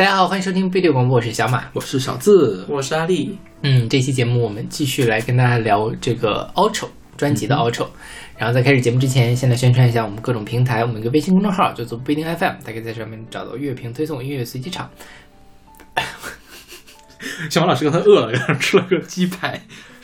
[0.00, 3.38] 大家好，欢迎收听 B 六广播，我是小马，我是小字，我是阿丽。
[3.60, 6.88] 嗯，这期节目我们继续来跟大家聊这个 Outro
[7.18, 7.86] 专辑的 Outro。
[8.38, 14.88] 然后在开始节目之前，先来宣传一下我们各种平台，我们一个微信公众号叫做不一定 FM，大家在上面找到乐评推送、音乐随机场。
[17.50, 19.60] 小马老师刚才饿了，然后吃了个鸡排，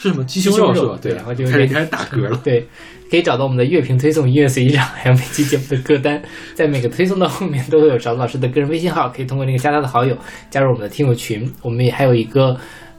[0.07, 0.99] 是什么鸡胸肉是吧？
[1.01, 2.39] 对，然后就 开始开始打嗝了。
[2.45, 2.67] 对，
[3.11, 6.23] 可以找到我们的乐评推送、音乐随机场，还有每期节目的歌单，
[6.55, 10.17] 在每个推送的后面都会有勺子老师的个人微信号，可以通过那个加他的好友，
[10.51, 11.51] 加入我们的听友群。
[11.63, 12.57] 我们也还有一个。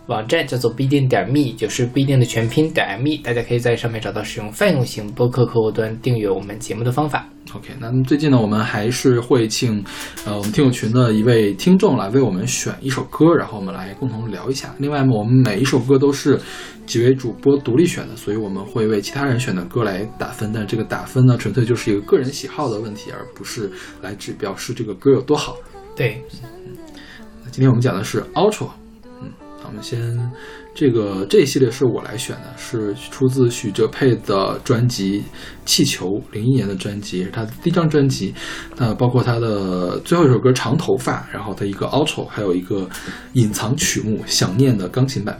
[0.07, 7.27] 网站叫做必定点 me，就是不一定的全拼点 me，大家可以在上面找到使用泛用型播客客户端订阅我们节目的方法。
[7.53, 9.83] OK，那最近呢，我们还是会请
[10.25, 14.73] 呃我们听友群的一位听众来为我们选一首歌，然后我们来共同聊一下。
[14.79, 16.39] 另外呢，我们每一首歌都是
[16.85, 23.69] 几位主播独立选的，所以我们会为其他人选的歌来打分，但这个打分呢，纯粹就是一个个人喜好的问题，而不是
[24.01, 25.57] 来指表示这个歌有多好。
[25.97, 26.21] 对，
[27.43, 28.69] 那今天我们讲的是 Ultra。
[29.67, 29.99] 我们先，
[30.73, 35.19] 这个这一系列是我来选的，是出自许哲佩的专辑
[35.65, 38.33] 《气球》，零一年的专辑，是他的第一张专辑。
[38.77, 42.89] 那包括他的最后一首歌《长头发》，然后他一个 outro，还有一个
[43.33, 45.37] 隐藏曲目《想念》的钢琴版。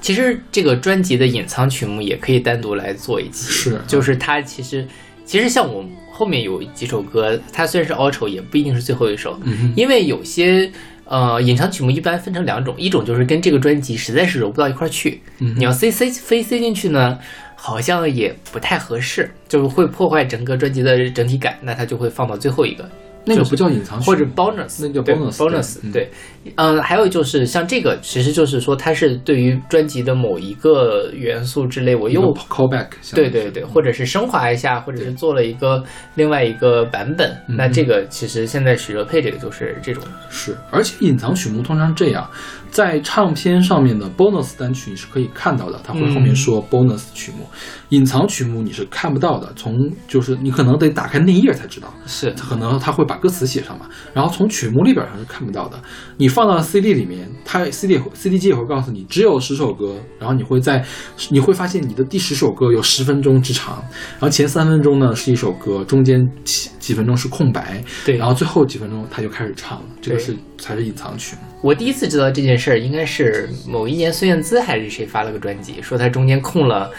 [0.00, 4.88] 其实这个专辑的隐藏曲目也可以单独来做一期，是，就是它其实
[5.26, 9.38] 其实像我后面有几首歌，它虽然是 outro，也不一定是最后一首，
[9.76, 10.72] 因为有些。
[11.10, 17.18] 呃，隐藏曲目一般分成两种，一种就是跟这个专辑实在是揉不到一块儿去，你要塞塞非塞进去呢，
[17.56, 22.88] 好像也不太合适，就是会破坏整个专辑的整体感，那它就会放到最后一个。
[23.24, 25.92] 那个不叫隐藏或者 bonus，那叫 bonus bonus。
[25.92, 26.10] 对，
[26.56, 32.88] 嗯，还有就是像这个，其实就是说它是对于专辑的某一个元素之类，我又 callback。
[33.14, 35.82] 对对对，或者是升华一下，或者是做了一个
[36.14, 37.36] 另外一个版本。
[37.46, 40.02] 那这个其实现在许哲佩这个就是这种。
[40.30, 42.28] 是，而且隐藏曲目通常这样。
[42.70, 47.46] 在唱片上面的 bonus 单曲你是可以看到的，它会后面说 bonus 曲目，
[47.88, 49.52] 隐藏曲目你是看不到的。
[49.56, 53.86] 从就是你可能得打开内页才知道，是可能他会把歌词写上嘛。
[54.14, 55.80] 然后从曲目列表上是看不到的。
[56.16, 60.84] 你放到 CD 里面，它 CD CD 机也会告诉你只有十首歌，然后你会在
[61.30, 63.82] 你会发现你的第十首歌有十分钟之长，
[64.12, 71.49] 然后前三分钟呢是一首歌，中间几几分钟是空白，对，然后最后几分钟他就开始唱了，这个是才是隐藏曲目。
[71.62, 76.90] 我第一次知道这件事儿，应该是某一年孙燕姿还是谁发了个专辑，说她中间空了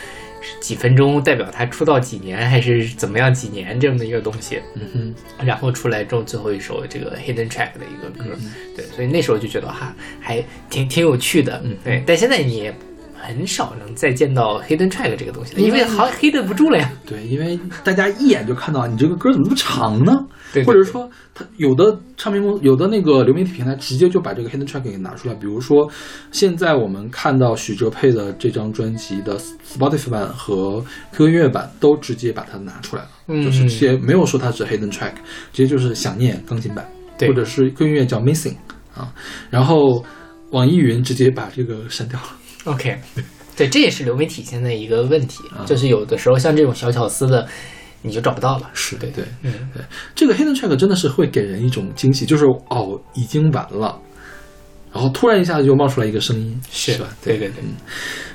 [0.59, 4.59] 几分钟，代表她出道几年还是怎么样几年这么的一个东西。
[4.75, 8.37] 嗯哼，然后出来之后最后一首这个 hidden track 的一个歌，
[8.75, 11.59] 对，所以那时候就觉得哈还挺挺有趣的。
[11.63, 12.73] 嗯，对，但现在你也
[13.21, 16.91] 很少能再见到 hidden track 这个东西了，因为好像 hidden 不住了呀。
[17.05, 20.25] 对，因为大家一眼就看到你这个歌怎么这么长呢？
[20.53, 25.35] 对，或者说，他有的唱片公司、有的那个流媒体平台直接就把这个 hidden track 给拿出来。
[25.35, 25.89] 比如说，
[26.31, 30.83] 现在我们看到许哲佩的这张专辑的 Spotify 版和
[31.13, 35.13] QQ 音乐版都直接把它拿出来了，就是直接没有说它是 hidden track，
[35.53, 36.85] 直接就是想念钢琴版，
[37.19, 38.55] 或者是 QQ 音乐叫 missing
[38.93, 39.13] 啊。
[39.49, 40.03] 然后
[40.49, 42.27] 网易云直接把这个删掉了。
[42.65, 42.99] OK，
[43.55, 47.47] 对，这也是流媒体现在一个问题，就是有的时候像这种小巧思的。
[48.03, 49.83] 你就找不到了，是对对，嗯对，
[50.15, 53.95] 这个 hidden track 真的是会给人一种惊喜，就是哦已经完了，
[54.91, 57.07] 然后突然一下子就冒出来一个声音，是吧？
[57.23, 57.63] 对对对，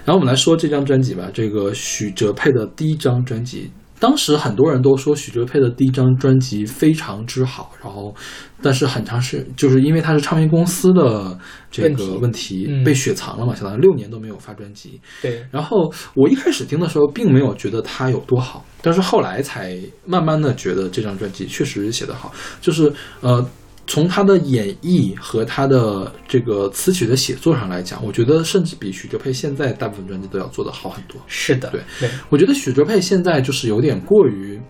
[0.05, 3.69] 然后我们来说这张专辑吧，这个许哲佩的第一张专辑。
[3.99, 8.15] 当时很多人都说许哲佩的第一张专辑非常之好，然后，
[8.61, 11.39] 但是很长时就是因为他是唱片公司的
[11.71, 15.01] 这个问题被雪藏了嘛，相当于六年都没有发专辑。
[15.23, 15.45] 对。
[15.51, 23.45] 然后我一开始听的时候并没有觉得他有多好，但是后来才慢慢的觉得这张专辑确实写得好，就是呃。
[23.87, 31.21] 从他的演绎和他的这个词曲的写作上来讲，我觉得甚至比许哲佩现在大部分专辑都要做得好很多。
[31.29, 34.61] 是的，对对，我觉得许哲佩现在就是有点过于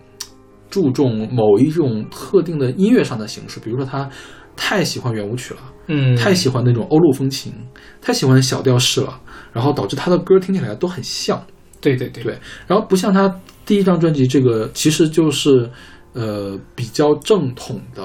[0.69, 4.07] 注重某一种特定的音乐上的形式，比如说他
[4.55, 7.51] 太喜欢圆舞曲了，嗯，太喜欢那种欧陆风情，
[7.99, 9.19] 太喜欢小调式了，
[9.51, 11.43] 然后导致他的歌听起来都很像。
[11.81, 12.37] 对对对对，
[12.67, 13.33] 然后不像他
[13.65, 15.67] 第一张专辑这个，其实就是
[16.13, 18.03] 呃比较正统的。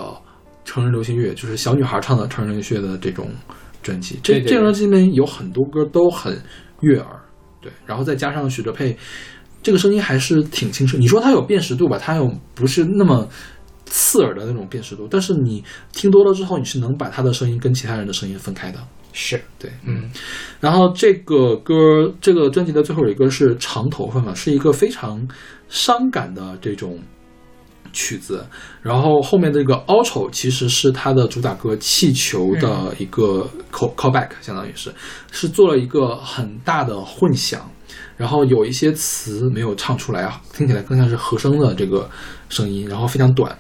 [0.73, 3.29] 成人流行乐就是小女孩唱的成人流行乐的这种
[3.83, 6.35] 专辑，这这张专辑里面有很多歌都很
[6.81, 7.21] 悦耳，
[7.61, 8.97] 对，然后再加上许哲佩，
[9.63, 10.97] 这个声音还是挺清澈。
[10.97, 13.29] 你说它有辨识度吧，它又不是那么
[13.85, 18.79] 刺耳的那种辨识度，但是你听多了之后，你是能把他的声音跟其他人的声音分开的。
[19.13, 20.11] 是对，嗯。
[20.59, 25.29] 然后这个歌，这个专辑的最后一个是长头发嘛，是一个非常
[25.69, 26.99] 伤感的这种。
[27.93, 28.45] 曲子，
[28.81, 34.93] 然后后面这个 outro 其实是它的主打歌《气球》的一个 call callback，相当于是
[35.31, 37.71] 是做了一个很大的混响，
[38.17, 42.11] 然后有一些词没有唱出来啊，听起来更像是和声的这个
[42.49, 43.57] 声音，然后非常短，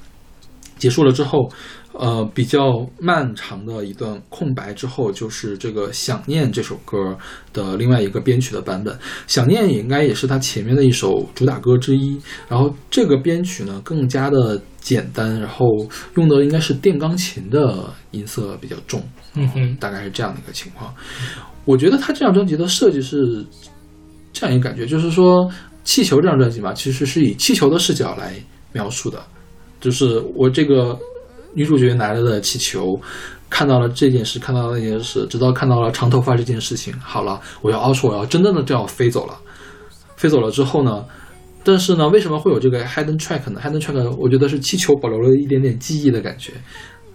[0.78, 1.50] 结束了之后。
[1.94, 7.16] 呃，比较漫长的一段空白之后，就是这个《想念》这首歌
[7.52, 8.94] 的另外一个编曲的版本。
[9.26, 12.18] 《想念》也应该也是他前面的一首主打歌之一。
[12.48, 15.66] 然后这个编曲呢更加的简单，然后
[16.14, 19.02] 用的应该是电钢琴的音色比较重，
[19.34, 20.94] 嗯哼，大概是这样的一个情况。
[21.66, 23.44] 我觉得他这张专辑的设计是
[24.32, 25.44] 这样一个感觉，就是说
[25.84, 28.34] 《气球》这张专辑嘛，其实是以气球的视角来
[28.72, 29.22] 描述的，
[29.78, 30.98] 就是我这个。
[31.54, 33.00] 女主角拿着的气球，
[33.48, 36.94] 看到了这件事，看到了那件事，直到看到了长头发这件事情。
[37.00, 39.38] 好了，我要 out，我要真正的就要飞走了。
[40.16, 41.04] 飞走了之后呢？
[41.64, 46.52] 但是呢，为什么会有这个 hidden track 呢？hidden track 我觉得是气球保留了一点点记忆的感觉。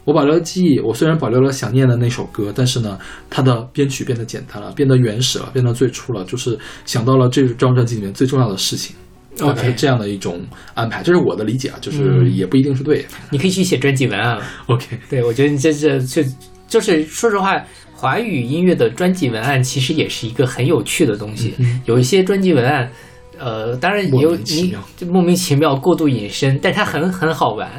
[0.06, 2.98] 我保留了记忆，我虽然保留了想念的那首歌，但是呢，
[3.30, 8.95] 它的编曲变得简单了，变得原始了，变得最初了，就是想到了这张专辑里面最重要的事情。
[9.42, 10.39] OK，这样的一种
[10.74, 13.06] 安排，这是我的理解啊，就是也不一定是对。
[13.31, 14.44] 你可以去写专辑文案了。
[14.68, 16.24] OK，对我觉得你这这就
[16.68, 17.62] 就是说实话，
[17.94, 21.54] 华语音乐的专辑文案其实也是一个很有趣的东西。
[21.86, 22.89] 有一些专辑文案，
[23.38, 27.69] 呃，当然你有你就莫名其妙过度引申，但它很很好玩。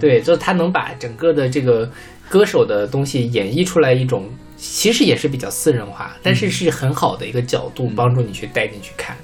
[0.00, 1.90] 对，就是它能把整个的这个
[2.28, 4.28] 歌手的东西演绎出来一种。
[4.60, 9.16] 其实也是比较私人化，但是是很好的一个角度，帮助你去带进去看。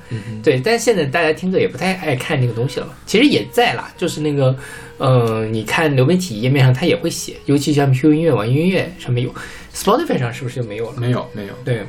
[0.44, 2.92] 对，但现在大家听歌也不太爱看这个东西了嘛。
[3.04, 4.56] 其实也在啦，就是那个，
[4.96, 9.34] 呃，你看流媒体页面上它也会写，尤其像 QQ 音乐、网易音乐上面有
[9.74, 11.00] ，Spotify 上是不是就没有了？
[11.00, 11.52] 没有，没有。
[11.64, 11.84] 对，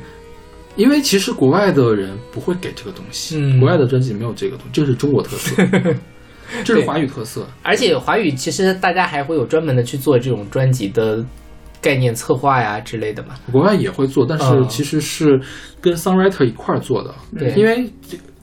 [0.74, 5.54] 因为其实国外的人不会给这个东西，国外的专辑没有这个东西，这是中国特色，
[6.64, 7.48] 这是华语特色。
[7.62, 11.24] 而且华语其实大家还会有专门的去做这种专辑的。
[11.80, 15.40] 概念策划呀之类的嘛，国外也会做，但是其实是
[15.80, 17.14] 跟 songwriter 一块儿做的。
[17.38, 17.88] 对，因为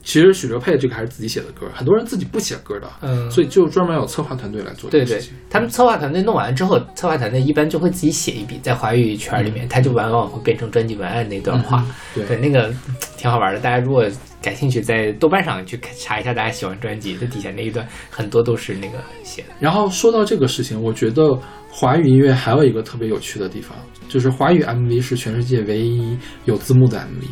[0.02, 4.90] 其实许哲佩这个还是自己写的歌，很多人自己不写歌的，嗯，所以就专门有策划团队来做。
[4.90, 11.82] 对对，他们策划团队弄完之后，策划团队一般就会自己写一笔，在华语圈里面，他就往往会变成专辑文案那段话。
[12.14, 12.70] 对，那个
[13.16, 14.04] 挺好玩的，大家如果
[14.44, 19.48] 感兴趣，在豆瓣上去查一下，大家喜欢专辑，它底下那一段很多都是那个写的。
[19.58, 21.40] 然后说到这个事情，我觉得。
[21.76, 23.76] 华语音乐还有一个特别有趣的地方，
[24.08, 27.26] 就是华语 MV 是全世界唯一有字幕的 MV。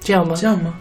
[0.00, 0.34] 这样吗？
[0.34, 0.76] 这样吗？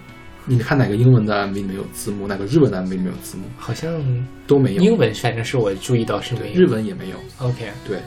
[0.48, 2.28] 你看哪个英文的 MV 没有字幕？
[2.28, 3.44] 哪个日文的 MV 没有字幕？
[3.56, 4.04] 好像
[4.48, 4.82] 都没有。
[4.82, 7.18] 英文反正是我注意到是没有，日文也没有。
[7.38, 8.00] OK，对。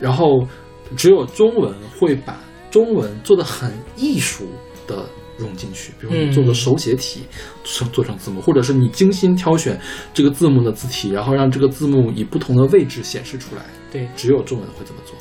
[0.00, 0.48] 然后
[0.96, 4.48] 只有中文会把中文做的很艺术
[4.86, 5.04] 的。
[5.38, 7.20] 融进去，比如你做个手写体，
[7.62, 9.78] 做做成字幕，或者是你精心挑选
[10.14, 13.62] 这个字幕的字体，然后让这个字幕以不同的位置显示出来。
[13.92, 15.14] 对，只有中文会这么做。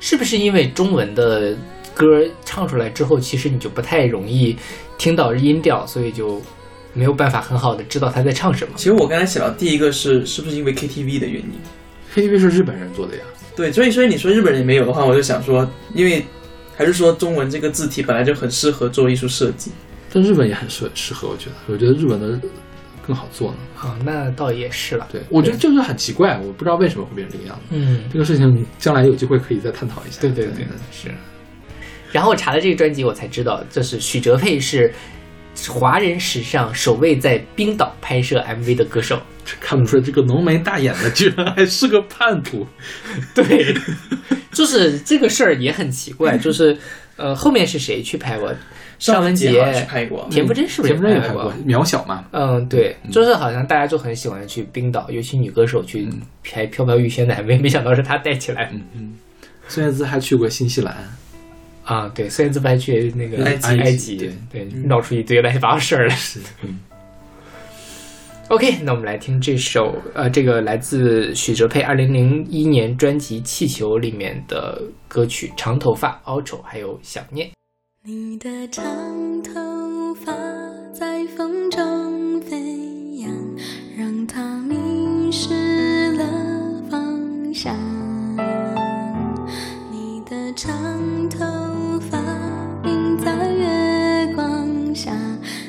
[0.00, 1.56] 是不是因为中文的
[1.94, 2.04] 歌
[2.44, 4.54] 唱出来之后，其实你就不太容易
[4.98, 6.40] 听到音调，所以就
[6.92, 8.74] 没有办法很好的知道他在唱什么？
[8.76, 11.52] 其实我刚才想到第一个是，是不是因为 KTV 的原因
[12.14, 13.22] ？KTV 是日本人做的呀。
[13.56, 16.22] 对，所以所以你说日本人没有的话，我就想说，因为。
[16.76, 19.70] 还是说中文这个字体本来就很适合做艺术设计，
[20.12, 22.40] 但日本也很适适合，我觉得，我觉得日本的
[23.06, 23.56] 更好做呢。
[23.78, 25.06] 啊，那倒也是了。
[25.12, 27.62] 对，我觉得就是很奇怪，我不知道为什么会变成这个样子。
[27.70, 30.20] 嗯，这个事情将来有机会可以再探讨一下。
[30.20, 31.10] 对对对，是。
[32.10, 34.92] 然后我查了这个专辑，我才知道，就是许哲佩是
[35.68, 39.20] 华人史上首位在冰岛拍摄 MV 的歌手。
[39.60, 42.66] 看不出来，这个浓眉大眼的居然还是个叛徒。
[43.36, 43.76] 对。
[44.50, 46.78] 就是这个事儿也很奇怪， 就是，
[47.16, 48.54] 呃，后面是谁去拍过？
[48.98, 51.52] 尚雯婕去拍过，田馥甄是不是也拍过？
[51.66, 52.24] 渺小嘛。
[52.30, 56.08] 嗯，对，就是好像大家就很喜欢去冰岛，尤其女歌手去
[56.42, 58.70] 拍《飘飘欲仙》的，MV，没想到是她带起来。
[58.72, 59.14] 嗯嗯。
[59.68, 60.96] 孙燕姿还去过新西兰。
[61.84, 66.14] 啊，对，孙燕姿还去那个埃及，埃及，对，闹出一堆乱七八糟事儿来。
[66.14, 66.40] 是。
[66.62, 66.80] 嗯。
[68.48, 77.50] OK，那我们来听这首，呃，这个来自许哲佩二零零一年专辑《气球》里面的歌曲《长头发》，Outro，还有想念。
[78.02, 78.84] 你的长
[79.42, 80.32] 头发
[80.92, 81.82] 在风中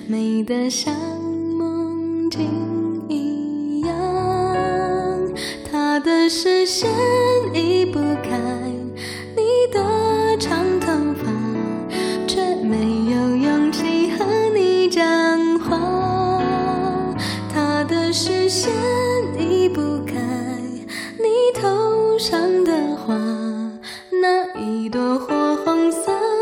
[0.07, 0.93] 美的像
[1.57, 3.89] 梦境一样，
[5.71, 6.87] 他的视线
[7.51, 8.39] 离不开
[9.35, 11.31] 你的长头发，
[12.27, 12.77] 却没
[13.11, 15.03] 有勇气和你讲
[15.59, 16.39] 话。
[17.51, 18.71] 他的视线
[19.35, 20.13] 离不开
[21.17, 23.15] 你头上的花，
[24.21, 26.34] 那一朵火红色。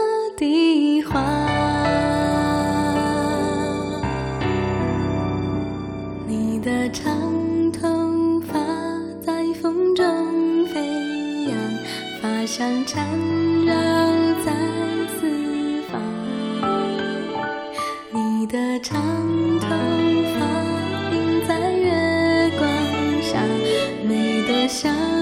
[12.64, 13.06] 想缠
[13.66, 13.74] 绕
[14.46, 14.54] 在
[15.20, 16.02] 四方，
[18.14, 19.02] 你的长
[19.60, 20.40] 头发
[21.12, 22.66] 映在月光
[23.22, 23.38] 下，
[24.08, 25.13] 美得像。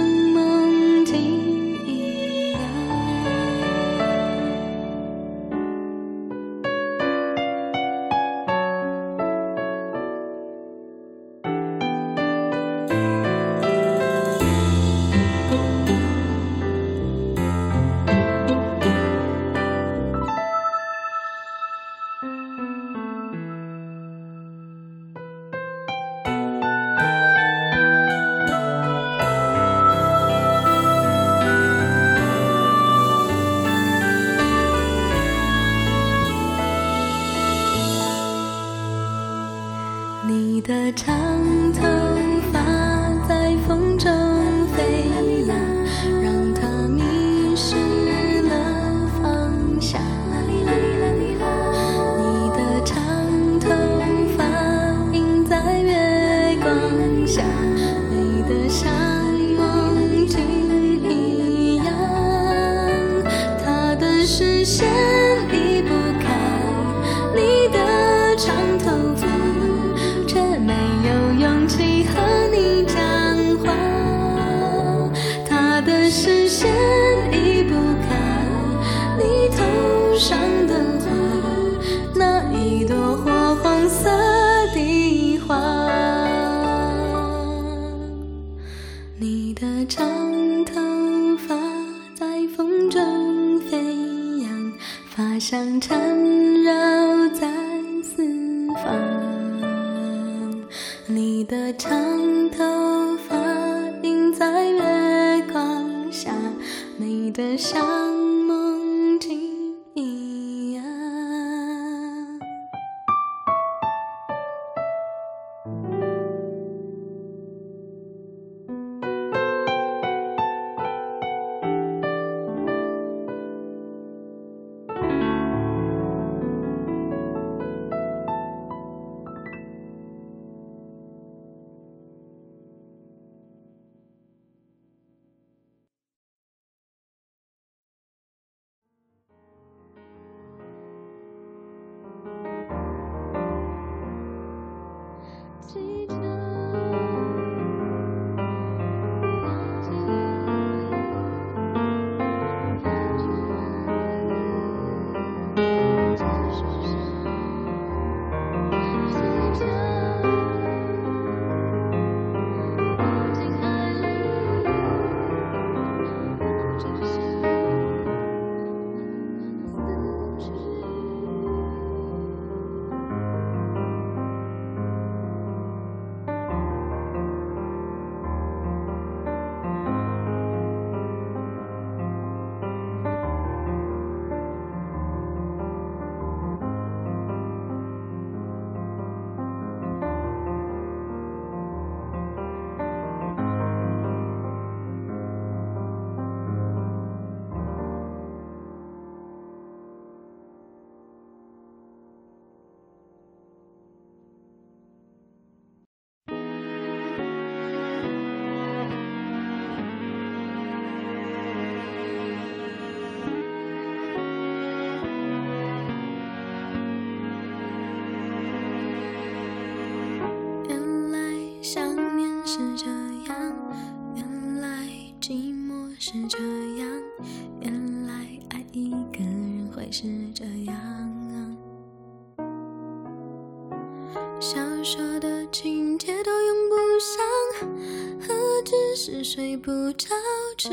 [234.41, 238.33] 小说的情节都用不上何
[238.63, 240.09] 止是睡不着
[240.57, 240.67] 吃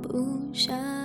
[0.00, 0.99] 不下。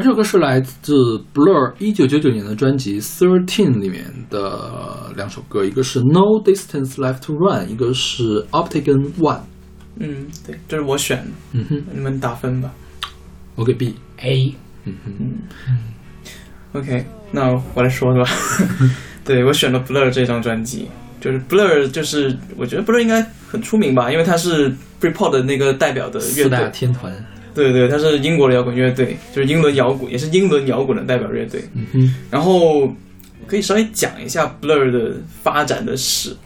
[0.00, 0.94] 它这首歌是来自
[1.34, 9.36] Blur 一九九九年的专辑《Thirteen》里面的两首歌，一个是《No Distance Left to Run》，一个是《Optigan One》。
[9.98, 12.72] 嗯，对，这是我选的，嗯哼，你们打分吧。
[13.56, 13.94] 我给 B。
[14.22, 14.54] A，
[14.86, 15.34] 嗯哼
[16.72, 18.30] ，OK，那我来说说吧。
[19.22, 20.88] 对我选了 Blur 这张专辑，
[21.20, 26.70] 就是 Blur，就是我觉得 Blur 应该很出名吧，因为它是 Britpop 的那个代表的乐四大队。
[26.70, 27.12] 天团。
[27.54, 31.62] 对对，他是英国的摇滚乐队，就是英伦摇滚，也是英伦摇滚的代表乐队。
[31.74, 32.92] 嗯哼，然后
[33.46, 36.36] 可以稍微讲一下 Blur 的发展的史，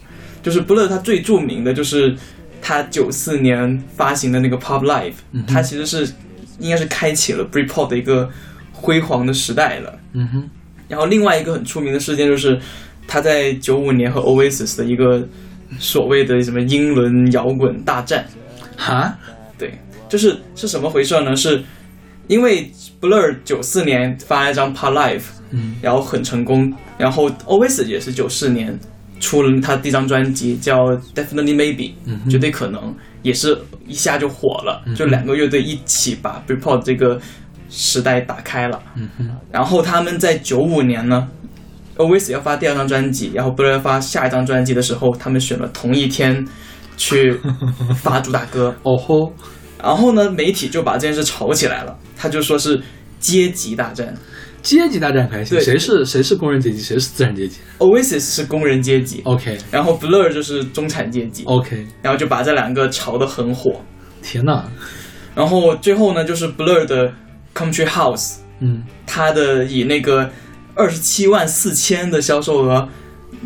[0.43, 2.15] 就是 Blur 它最著名的就是
[2.63, 6.11] 他九四年发行的那个 Pop Live，、嗯哼它其实是
[6.59, 8.31] 应该是开启了 Britpop 的一个
[8.73, 9.99] 辉煌的时代了。
[10.15, 10.51] 嗯哼，
[10.89, 12.59] 然后另外一个很出名的事件就是
[13.07, 15.29] 他在九五年和 Oasis 的一个
[15.79, 18.25] 所谓的什么英伦摇滚大战。
[18.77, 19.17] 哈，
[19.59, 21.35] 对，就是是什么回事呢？
[21.37, 21.63] 是
[22.27, 28.79] 因为 Blur 九四年发了一张 Part Life，嗯然后很成功，然后 Oasis 也是九四年
[29.21, 37.21] 出了他第一张专辑叫 Definitely Maybe，、嗯绝对可能，也是一下就火了，嗯就两个乐队一起把 Britpop 这个
[37.69, 38.81] 时代打开了。
[38.97, 41.29] 嗯哼，然后他们在九五年呢
[41.97, 46.47] ，Oasis 要发第二张专辑，然后 Blur 要发下一张专辑的时候，他们选了同一天
[46.97, 47.39] 去
[47.97, 48.75] 发主打歌。
[48.83, 49.33] 哦吼，
[49.83, 52.81] 然后呢，媒体就把这件事炒起来了，他就说是
[53.21, 54.15] 阶级大战。
[54.63, 59.59] 阶级大战开始，对谁是谁是工人阶级，谁是资产阶级，Oasis 是工人阶级，？OK。
[59.71, 63.79] 然后 Blur 就是中产阶级，OK，然后就把这两个炒得很火。
[64.23, 64.65] 天呐，
[65.35, 67.13] 然后最后呢，就是 Blur 的
[67.55, 68.83] Country House，嗯。
[69.07, 70.31] 它的以那个
[70.75, 72.89] 二十七万四千的销售额，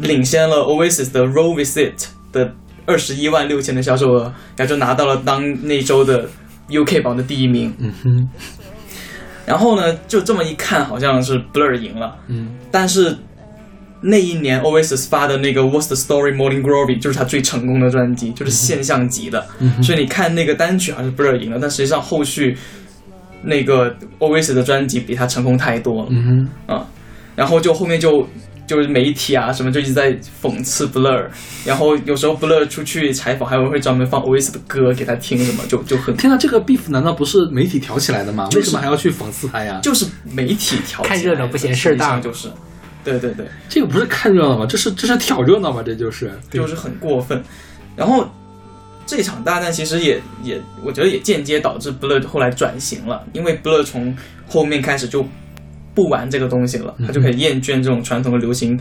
[0.01, 2.55] 领先了 Oasis 的 Roll With It 的
[2.89, 4.23] 二十一万六千的销售额，
[4.57, 6.27] 然后就拿到了当那周的
[6.71, 7.71] UK 榜的第一名。
[7.79, 8.29] 嗯哼，
[9.45, 13.15] 然后呢，就这么一看，好像是 Blur 赢了，嗯但是
[14.01, 19.47] 那一年 Oasis 发的那个 What's the Story Morning Glory 就是他最成功的专辑，就是现象级的。
[19.83, 22.57] 所以你看那个单曲好像是 Blur 赢了，但实际上后续
[23.43, 26.09] 那个 Oasis 的专辑比他成功太多了。
[26.11, 26.87] 嗯啊，
[27.37, 28.27] 然后就后面就
[28.69, 31.27] 就是媒体啊什么就一直在讽刺 Blur，
[31.65, 38.45] 然后有时候 Blur 出去采访，还有人会专门放 Oasis 的歌给他听，什么就就很，天呐，这个 beef 难道不是媒体挑起来的吗？
[38.51, 39.81] 就是为什么还要去讽刺他呀？
[39.83, 42.49] 就是媒体挑起来的看热闹不嫌事儿大就是，
[43.03, 44.67] 对对对，这个不是看热闹吗？
[44.69, 45.83] 这是这是挑热闹吗？
[45.85, 47.43] 这就是就是很过分。
[47.97, 48.29] 然后
[49.07, 54.15] 这场大战其实也也，我觉得也间接导致 Blur 后来转型了，因为 Blur 从
[54.47, 55.27] 后面开始就
[55.99, 58.79] 不玩这个东西了，他就可以厌倦这种传统的流行、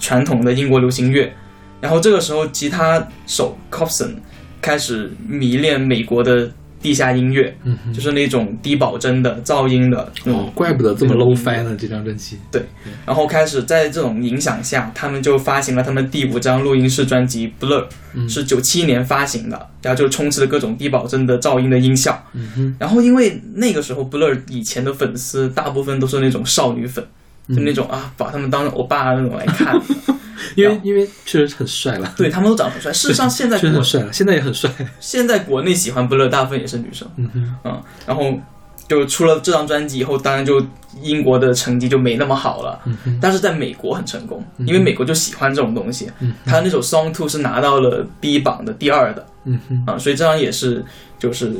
[0.00, 1.32] 传统的英国流行乐。
[1.80, 4.16] 然后这个时候，吉他手 Copson
[4.60, 10.46] 开始迷恋美国的地下音乐，嗯就是那种低保真的噪音的那种。
[10.46, 12.38] 哦，怪不得这么 low 音乐 fi 呢，这张专辑。
[12.50, 12.62] 对。
[13.04, 17.82] 然后开始在这种影响下，他们就发行了他们第五张录音室专辑《Blur》，
[18.14, 18.28] 嗯。
[18.28, 22.22] 是九七年发行的，然后就充斥了各种低保真的噪音的音效。
[22.32, 27.04] 嗯，然后因为那个时候 Blur 以前的粉丝大部分都是那种少女粉，
[27.48, 29.80] 就那种啊把他们当欧巴那种来看，
[30.56, 32.92] 因为因为确实很帅了，对他们都长得很帅。
[32.92, 34.70] 事实上，现在国确实很帅了，现在也很帅。
[35.00, 37.08] 现在国内喜欢 Blur 大部分也是女生。
[37.16, 38.38] 嗯哼，嗯，然后
[38.88, 40.64] 就出了这张专辑以后，当然就
[41.02, 46.10] 英国的成绩就没那么好了，嗯哼，但是在美国很成功，因为美国就喜欢这种东西。
[46.20, 50.84] 嗯他那首《Song Two》是拿到了 B 榜的第二的嗯哼，啊，所以这张也是
[51.18, 51.52] 就是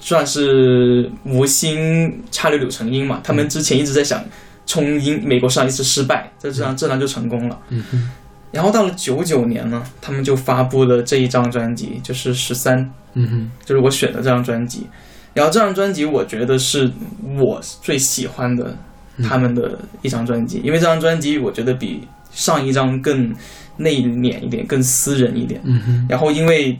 [0.00, 3.20] 算是无心插柳柳成荫嘛。
[3.24, 4.22] 他们之前一直在想
[4.66, 7.58] 冲英美国上一次失败，这这张这张就成功了。
[7.70, 8.10] 嗯哼，
[8.52, 12.78] 然后到了九九年呢，他们就发布了这一张专辑，就是十三。
[13.14, 14.86] 嗯哼，就是我选的这张专辑。
[15.32, 16.90] 然后这张专辑我觉得是
[17.38, 18.76] 我最喜欢的
[19.22, 23.34] 他们的一张专辑，因为这张专辑我觉得比上一张更
[23.76, 25.60] 内敛一点，更私人一点。
[25.64, 26.78] 嗯哼，然后因为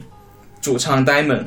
[0.59, 1.45] 主唱 Diamond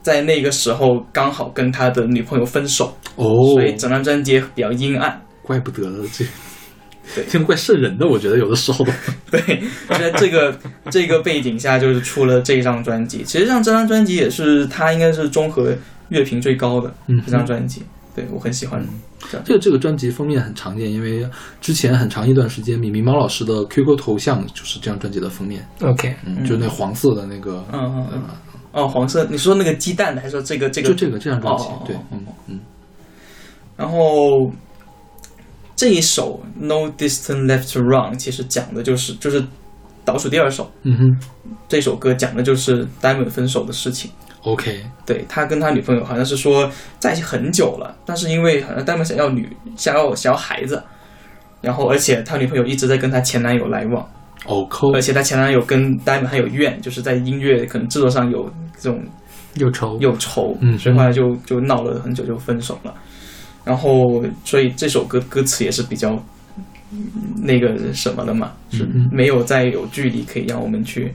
[0.00, 5.20] 在那个时候刚好跟他的女朋友分手，哦，所以整张专辑比较阴暗。
[5.44, 6.24] 怪不得了，这
[7.14, 8.84] 对听着怪瘆人的，我觉得有的时候。
[9.30, 10.58] 对，在这个
[10.90, 13.22] 这个背景下，就是出了这一张专辑。
[13.22, 15.76] 其实上这张专辑也是他应该是综合
[16.08, 17.82] 乐评最高的嗯这张专辑，
[18.14, 18.82] 对我很喜欢。
[19.44, 21.26] 这个这个专辑封面很常见，因为
[21.60, 28.22] 之前很长一段时间，米米猫老师的 QQ 头像就是这张专辑的封面，OK，嗯，就那黄色的那个，嗯嗯嗯。
[28.72, 30.88] 哦，黄色，你说那个鸡蛋的，还是说这个这个？
[30.88, 32.60] 就这个这张专辑对哦，嗯嗯
[33.76, 34.50] 然后
[35.84, 39.44] 这一首《No Distant Left to Run》其实讲的就是就是
[40.02, 41.18] 倒数第二首，嗯哼。
[41.68, 44.10] 这首歌讲的就是 Diamond 分手的事情。
[44.44, 50.82] ，OK，对他跟他女朋友好像是说在一起很久了，但是因为好像 Diamond 想要女想要想要孩子，
[51.60, 54.08] 然后而且他女朋友一直在跟他前男友来往，
[54.46, 59.04] 哦抠而且他前男友跟 Diamond 还有怨，就是在音乐可能制作上有这种
[59.56, 59.98] 有仇。
[60.00, 60.78] 有仇，嗯。
[60.78, 62.94] 所以后来就就闹了很久就分手了。
[63.64, 66.12] 然后，所以这首歌歌词也是比较
[66.92, 67.06] 嗯
[67.42, 71.12] 那个什么的嘛，是嗯没有再有距离可以让我们去，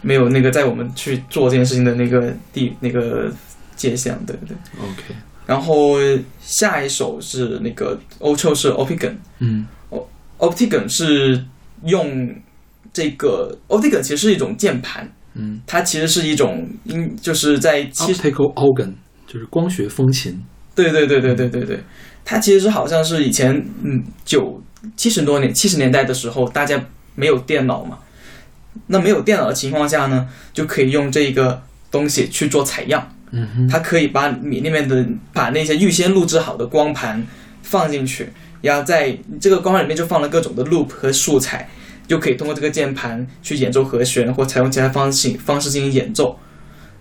[0.00, 3.32] 没有那个在我们去做这件事情的那个地那个
[3.76, 4.56] 界限，对不对。
[4.80, 5.14] OK，
[5.46, 5.96] 然后
[6.40, 9.66] 下一首是那个欧洲是 Opigan，嗯。
[10.38, 11.42] Optigan 是
[11.84, 12.34] 用
[12.92, 15.60] 这个 Optigan 其实是一种键盘，嗯。
[15.64, 18.92] 它其实是一种音，就是在七 Optical organ
[19.26, 20.42] 就是光学风琴，
[20.74, 21.80] 对对对对对对对，
[22.24, 24.62] 它其实好像是以前嗯九
[24.96, 26.82] 七十多年七十年代的时候，大家
[27.14, 27.98] 没有电脑嘛，
[28.88, 37.24] 那没有电脑的情况下呢，就可以用这个东西去做采样，嗯哼，它可以把你那边的把那些预先录制好的光盘
[37.62, 38.28] 放进去，
[38.60, 41.68] 然后在这个光盘里面就放了各种的 loop 和素材，
[42.08, 46.38] 就可以通过这个键盘去演奏和弦或采用其他方式方式进行演奏，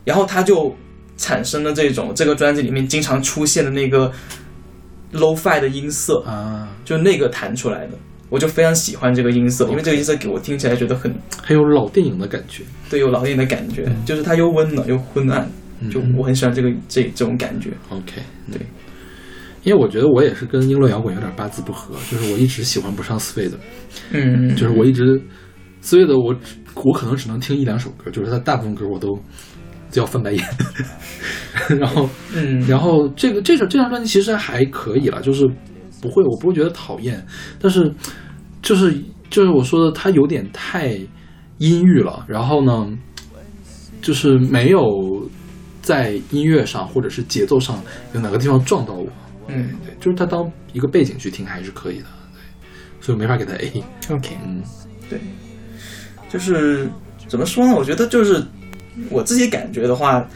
[0.05, 0.75] 然后它就
[1.17, 4.12] 产生了这种这个专辑里面经常出现的那个
[5.13, 7.93] low-fi 的音色，啊，就那个弹出来的，
[8.30, 15.49] 我就非常喜欢这个音色，因为这个音色给我听起来觉得很很有老电影的感觉，对有老电影的感觉，就是它又温暖又昏暗，
[15.91, 17.69] 就嗯我很喜欢这个这这种感觉。
[17.89, 18.21] OK，
[18.52, 18.60] 对。
[19.63, 23.58] 因为我觉得我也是跟英伦摇滚有点八字不合，就是我一直喜欢不上斯威的，
[24.12, 25.17] 嗯，就是我一直
[25.80, 29.17] 斯威的我只我可能只能听一两首歌，就是他大部分歌我都
[29.93, 30.43] 就要翻白眼。
[31.79, 35.47] 然后，嗯，然后这个这首这张专辑其实还可以了，就是
[36.01, 37.23] 不会我不会觉得讨厌，
[37.60, 37.93] 但是
[38.62, 40.99] 就是就是我说的，它有点太
[41.60, 42.25] 阴郁了。
[42.27, 42.91] 然后呢，
[44.01, 44.82] 就是没有
[45.82, 47.79] 在音乐上或者是节奏上
[48.13, 49.08] 有哪个地方撞到我。
[49.47, 52.06] 嗯对，就是它当一个背景去听还是可以的。
[52.34, 52.41] 对，
[52.99, 53.84] 所以没法给它 A。
[54.10, 54.62] OK，嗯
[55.10, 55.19] 对，
[56.29, 56.89] 就是
[57.27, 57.75] 怎么说呢？
[57.75, 58.43] 我觉得就是
[59.10, 60.27] 我自己感觉的话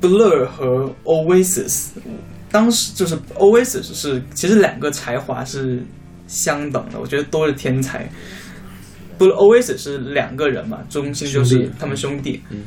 [0.00, 1.88] ，Blur 和 Oasis
[2.50, 5.82] 当时就是 Oasis 是其实两个才华是
[6.26, 8.10] 相等的，我觉得都是天才。
[9.18, 12.62] 不，Oasis 是两个人嘛，中心就是他们兄弟，嗯。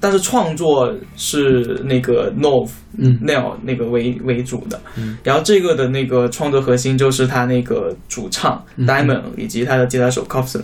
[0.00, 3.18] 但是创作是那个 Nov 嗯。
[3.22, 5.18] Neil 那个为为主的，嗯。
[5.22, 8.86] 然后这个的那个创作核心就是他那个主唱嗯。
[8.86, 10.62] Diamond 以及他的吉他手 Copson。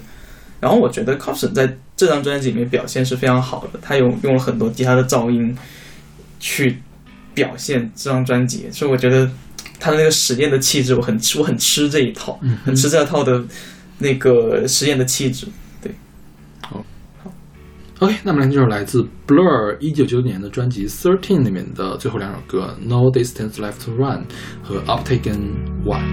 [0.64, 5.54] 然后我觉得 Copson 在这张专辑里面表现是非常好的，他有用了很多吉他的噪音
[6.40, 6.80] 去
[7.34, 9.30] 表现这张专辑，所以我觉得
[9.78, 13.44] 他的那个实验的气质，我很我很吃这一套，嗯很吃这套的
[13.98, 15.46] 那个实验的气质。
[15.82, 15.94] 对，
[16.62, 16.82] 好，
[17.22, 17.30] 好
[17.98, 24.24] OK，那么来就是来自 Blur 一九九年的专辑《Thirteen》里面的最后两首歌《No Distance Left to Run》
[24.62, 26.08] 和《Uptaken One》。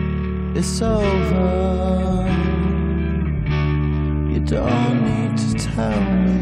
[0.62, 2.61] It's over.
[4.32, 6.40] You don't need to tell me.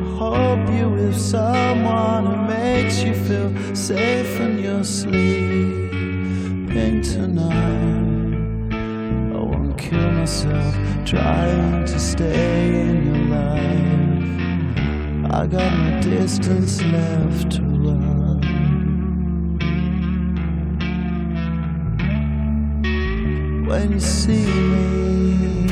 [0.00, 5.90] I hope you with someone who makes you feel safe when you're sleeping
[7.02, 8.70] tonight.
[9.34, 14.24] I won't kill myself trying to stay in your life.
[15.34, 18.09] I got no distance left to run.
[23.70, 25.68] When you see me.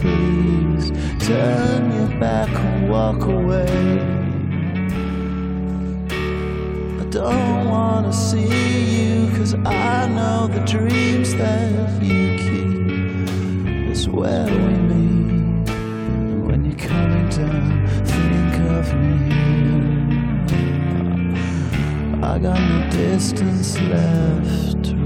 [0.00, 0.90] Please
[1.24, 4.00] turn your back and walk away.
[7.00, 8.48] I don't wanna see
[9.04, 15.68] you, cause I know the dreams that you keep is where we meet.
[15.70, 19.16] And when you're coming down, think of me.
[22.24, 25.01] I got no distance left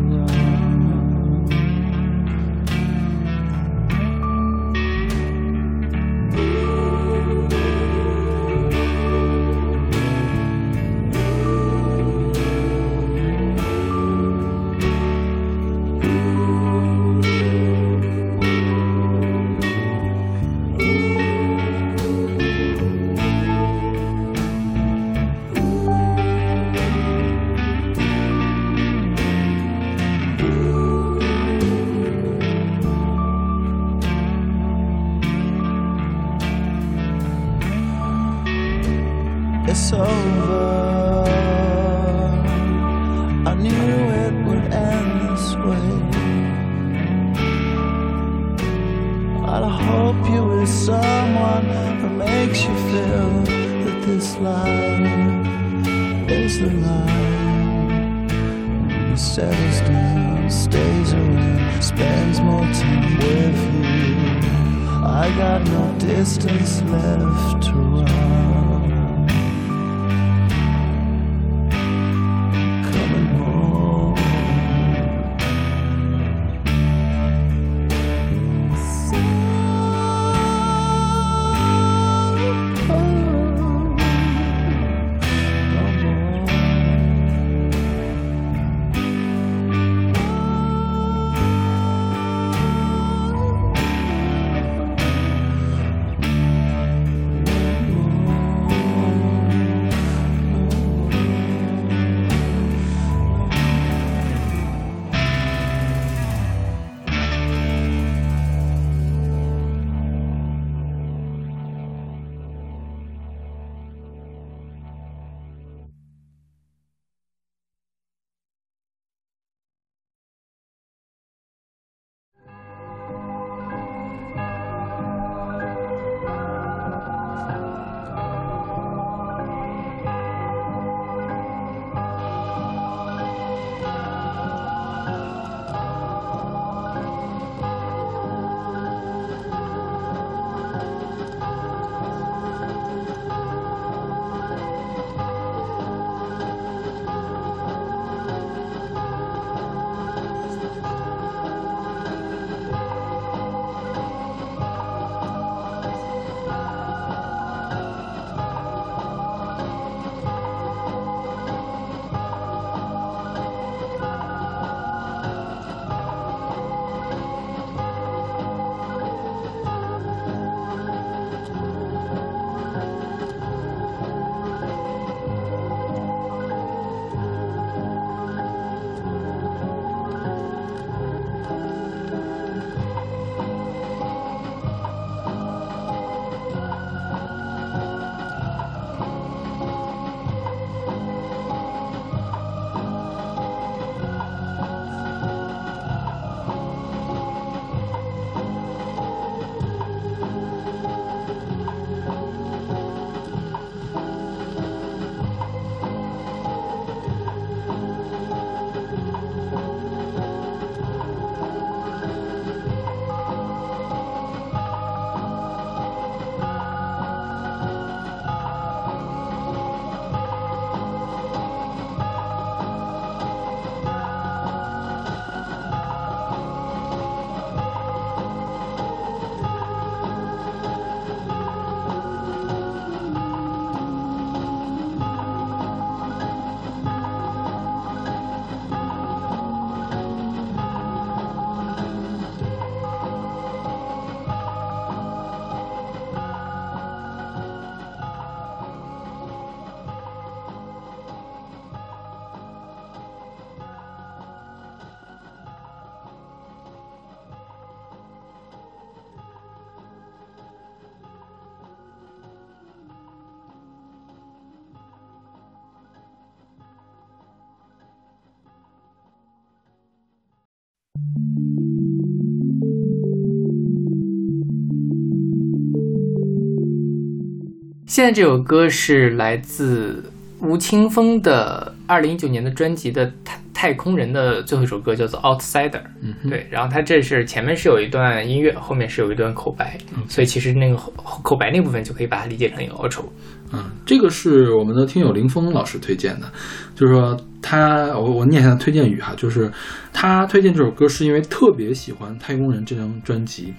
[277.96, 280.04] 现在这首歌是来自
[280.42, 285.70] 吴青峰的二零一九年的专辑的太太空人的最后一首歌，叫做《Outsider》。
[286.02, 289.78] 嗯，对，然后他这是前面是有一段音乐，后面是有一段口白，
[290.09, 293.06] 所以其实那个后口白那部分就可以把它理解成一个 outro。
[293.54, 296.30] 嗯，这个是我们的听友林峰老师推荐的，
[296.74, 299.50] 就是说他，我我念一下推荐语哈，就是
[299.90, 303.54] 他推荐这首歌是因为特别喜欢《太空人》这张专辑，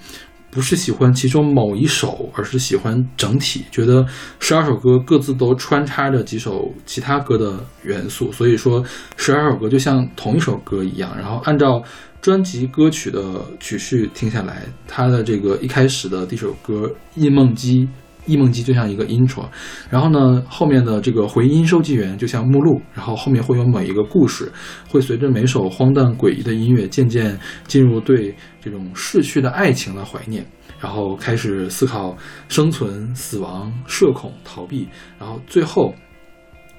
[0.58, 4.04] 不是喜欢其中某一首，而是喜欢整体，觉得
[4.40, 8.84] 十二首歌各自都穿插着几首其他歌的元素，所以说
[9.18, 11.84] 十二首歌就像同一首歌一样，然后按照
[12.24, 13.22] 专辑歌曲的
[13.60, 17.86] 曲序听下来，它的这个一开始的第一首歌《忆梦姬》。
[18.28, 19.46] 忆梦机就像一个 intro，
[19.90, 24.52] 然后呢，后面的这个回音收集员就像目录，然后后面会有每一个故事，
[24.88, 30.46] 会随着每首荒诞诡异的音乐渐渐进入对这种逝去的爱情的怀念，
[30.80, 32.16] 然后开始思考
[32.50, 34.88] 生存、死亡、社恐、逃避，
[35.18, 35.96] 然后最后。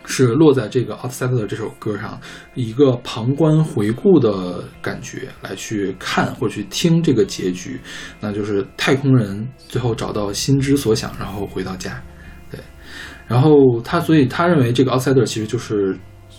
[0.05, 2.19] 是落在这个《Outsider》这首歌上，
[2.55, 7.79] 一个旁观回顾的感觉来去看或去听这个结局，
[8.21, 12.03] 那就是太空人最后找到心之所想，然后回到家。
[12.51, 12.59] 对，
[13.27, 15.99] 然后他所以他认为这个《Outsider》其实就是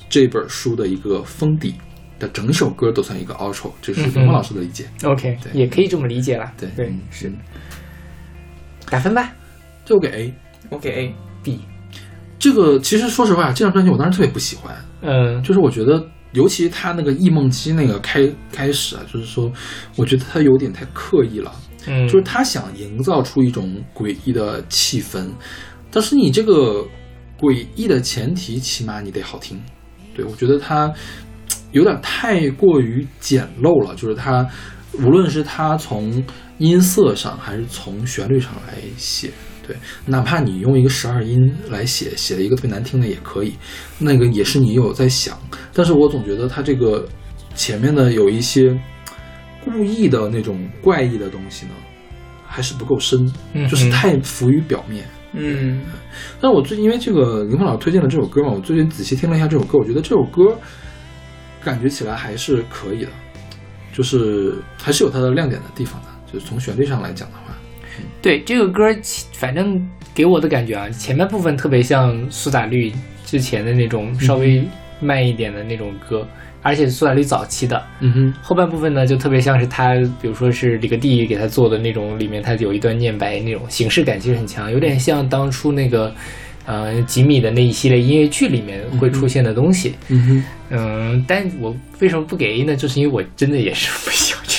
[0.09, 1.75] 这本书的一个封底
[2.17, 4.85] 的整首歌都算一个 outro，这是东方老师的理解。
[5.03, 6.51] OK，对也可以这么理解了。
[6.57, 7.31] 对对嗯，是。
[8.89, 9.31] 打分吧
[9.85, 10.33] 就给 A。
[10.71, 11.59] 我给 A，，B。
[12.39, 19.51] 这个其实说实话，这张专辑我当时特别不喜欢，嗯，就是我觉得，尤其他那个忆梦机那个开开始啊，就是说，
[19.97, 21.51] 我觉得他有点太刻意了，
[21.85, 25.27] 嗯，就是他想营造出一种诡异的气氛，
[25.91, 26.87] 但是你这个
[27.37, 29.59] 诡异的前提，起码你得好听。
[30.15, 30.93] 对我觉得他
[31.71, 34.47] 有点太过于简陋了，就是他
[34.93, 36.23] 无论是他从
[36.57, 39.29] 音色上还是从旋律上来写。
[39.69, 39.77] 对，
[40.07, 43.53] 哪怕你用一个十二音来写，写了一个特别难听的也可以，
[43.99, 45.37] 那个也是你有在想。
[45.71, 47.07] 但是我总觉得他这个
[47.53, 48.75] 前面的有一些
[49.63, 51.73] 故意的那种怪异的东西呢，
[52.47, 55.05] 还是不够深，嗯就是太浮于表面。
[55.33, 55.83] 嗯，
[56.41, 60.57] 但我最近因为这个林峰老师推荐了这首歌嘛，我最近仔细听了一下这首歌，我觉得这首歌
[61.63, 63.11] 感觉起来还是可以的，
[63.93, 67.55] 就是还是有它的亮点的地方的，就是从旋律上来讲的话。
[68.21, 69.81] 对这个歌，其反正
[70.13, 72.91] 给我的感觉啊，前半部分特别像苏打绿
[73.25, 74.63] 之前的那种稍微
[74.99, 76.27] 慢一点的那种歌，
[76.61, 77.81] 而且苏打绿早期的。
[78.01, 86.13] 嗯哼，后半部分呢，就特别像是他，比如说是李格弟给他做的那种，里面他有一段念白那种形式感，其实很强，有点像当初那个，
[86.65, 89.95] 呃，吉米的那一系列音乐剧里面会出现的东西。
[90.09, 92.75] 嗯哼，嗯，但我为什么不给 A 呢？
[92.75, 94.58] 就是因为我真的也是不喜欢这张专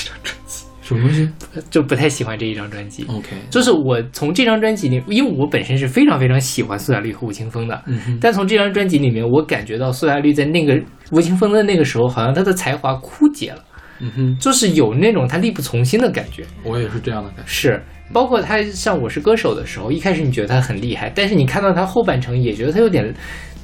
[0.95, 1.29] 什么东西
[1.69, 3.05] 就不太喜欢这一张专辑。
[3.09, 10.79] ？OK，就是我从这张专辑里，因为我本身是非常非常喜欢苏打绿和吴青峰的，嗯哼，但从这张专辑里面，我感觉到苏打绿在那个
[11.11, 13.63] 吴青峰的那个时候，好像他的才华枯竭了，
[13.99, 16.45] 嗯哼，就是有那种他力不从心的感觉。
[16.63, 17.43] 我也是这样的感觉。
[17.45, 17.81] 是，
[18.13, 23.13] 包括他像《我是歌手》的时候，一开始你觉得他很厉害，但是你看到他后半程，也觉得他有点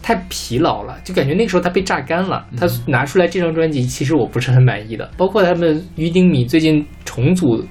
[0.02, 2.46] 太疲劳了，就感觉那个时候他被榨干了。
[2.58, 5.10] 他拿出来这张专辑，其实我不是很满意的。
[5.18, 7.64] 包括他们于丁米最近重组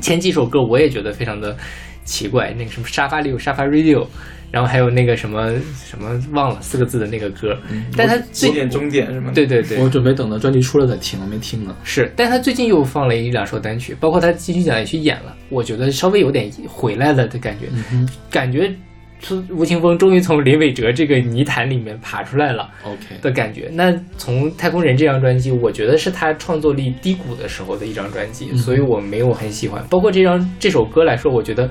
[0.00, 1.56] 前几首歌，我也觉得非常的
[2.04, 2.54] 奇怪。
[2.56, 4.06] 那个什么沙发里有沙发 radio，
[4.50, 5.52] 然后还有那个什么
[5.84, 7.58] 什么忘了四个字的那个歌，
[7.96, 9.32] 但他最起点终点是吗？
[9.34, 11.74] 对对对，我准备等到专辑出了再听，我没听呢。
[11.82, 18.72] 是，但他最近又放了一两首单曲，包括他金曲奖也去演了，我觉得稍微有点回来了的感觉，嗯感觉
[19.20, 23.68] 出吴青峰终于从林伟哲这个泥潭里面爬出来了，OK，的感觉。
[23.72, 28.58] 那从《太空人》这张专辑，我觉得是他创作力低谷的时候的一张专辑，嗯。
[28.58, 29.84] 所以我没有很喜欢。
[29.90, 31.68] 包括这张这首歌来说，我觉得。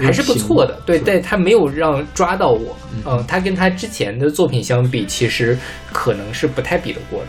[0.00, 3.02] 还是不错的，对，但他没有让抓到我，嗯。
[3.04, 5.58] 嗯，他跟他之前的作品相比，其实
[5.92, 7.26] 可能是不太比得过的，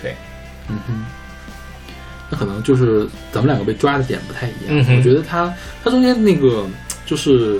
[0.00, 0.14] 对，
[0.68, 1.04] 嗯哼，
[2.30, 4.68] 那可能就是咱们两个被抓的点不太一样。
[4.68, 6.64] 嗯我觉得他他中间那个
[7.04, 7.58] 就是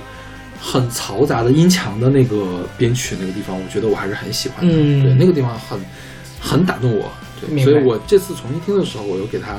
[0.64, 4.72] 很嘈杂的音墙的那个编曲那个地方，我觉得我还是很喜欢的。
[4.72, 5.76] 嗯对，那个地方很
[6.40, 7.10] 很打动我。
[7.40, 9.56] 对，所以我这次重新听的时候，我又给它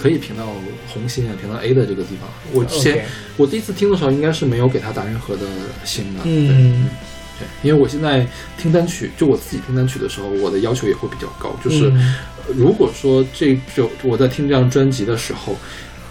[0.00, 0.44] 可以评到
[0.88, 2.28] 红心啊，评到 A 的这个地方。
[2.52, 5.46] 我之前我第一次听的时候，应该是没有给它打任何的
[5.84, 6.24] 星的。
[6.24, 6.90] 对嗯
[7.38, 8.26] 对，因为我现在
[8.58, 11.88] 听单曲，就我自己听单曲的时候，我的要求也会比较高，就是。
[11.88, 15.56] 嗯呃如果说这就我在听这张专辑的时候，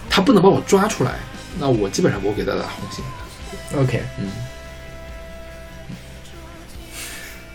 [0.08, 1.18] 他不能把我抓出来，
[1.60, 3.04] 那我基本上不会给他打红心。
[3.76, 4.26] OK，嗯。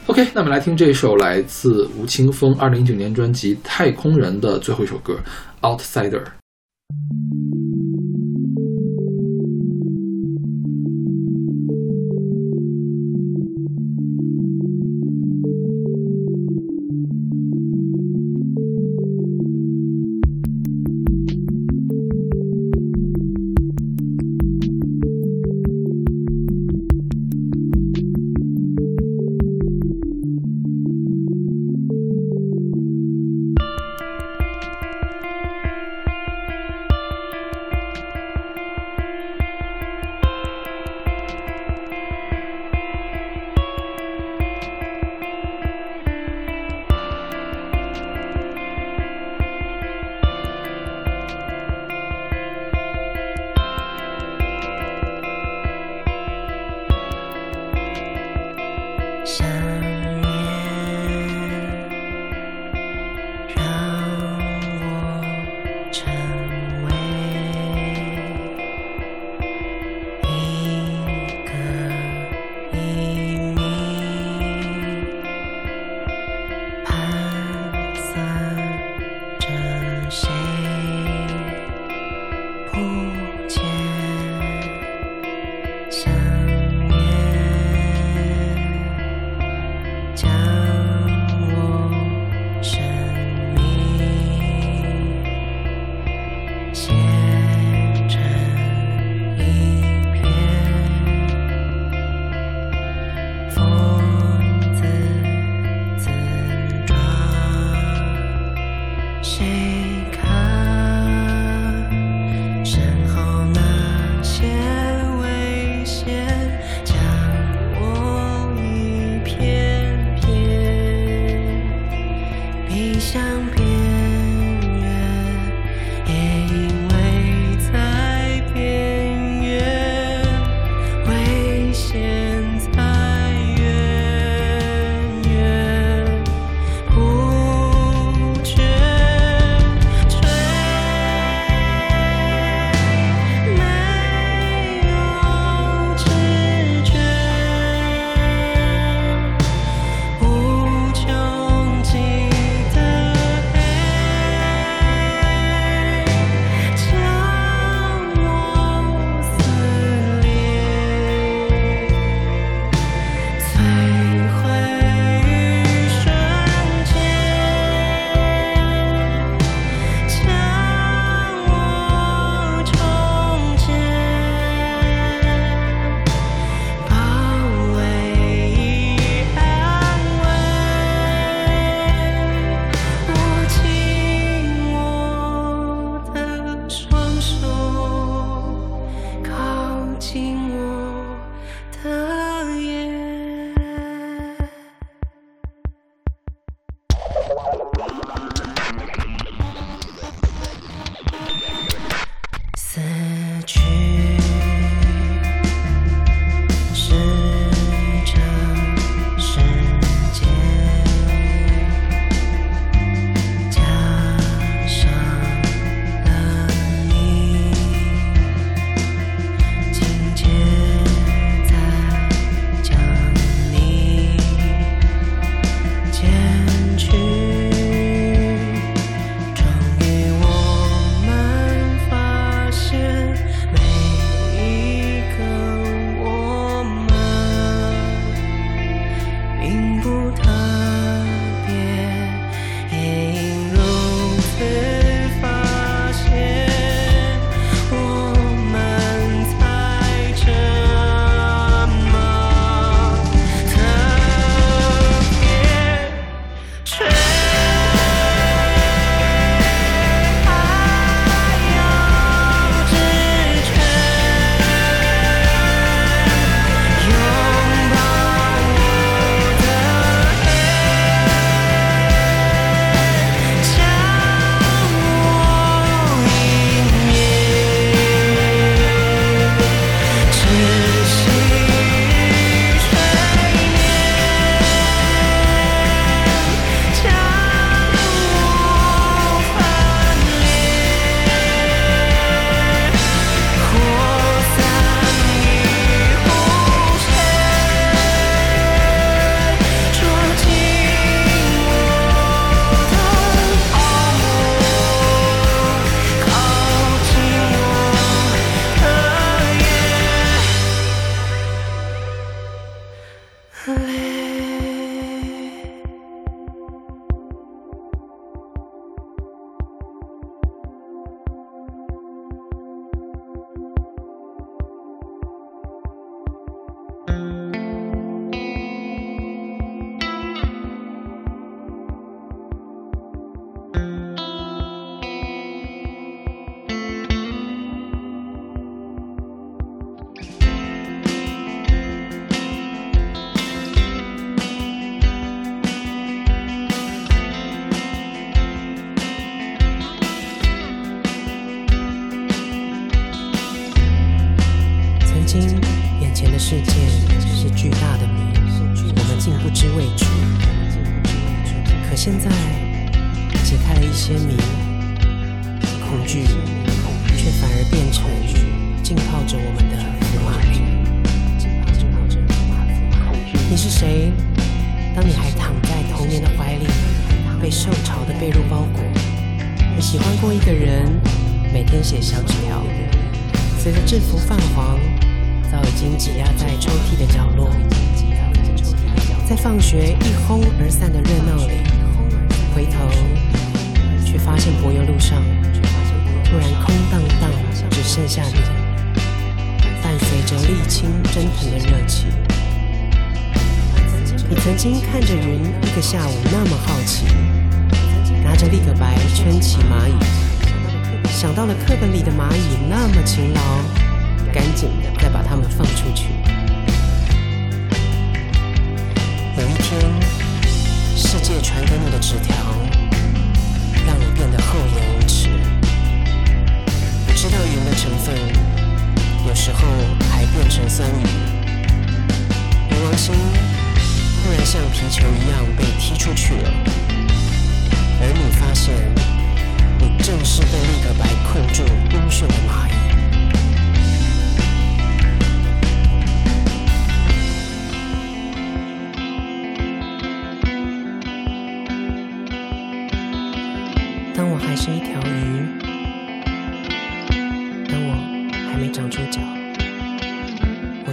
[0.07, 5.19] OK，那么来听这首来自吴青峰二零一九年专辑《太空人》的最后一首歌
[5.77, 6.23] 《Outsider》。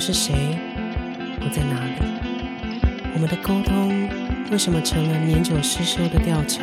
[0.07, 0.35] 是谁
[1.41, 1.95] 我在哪里。
[3.15, 4.07] 我们的沟通
[4.51, 6.63] 为什么成了年久失修的吊桥？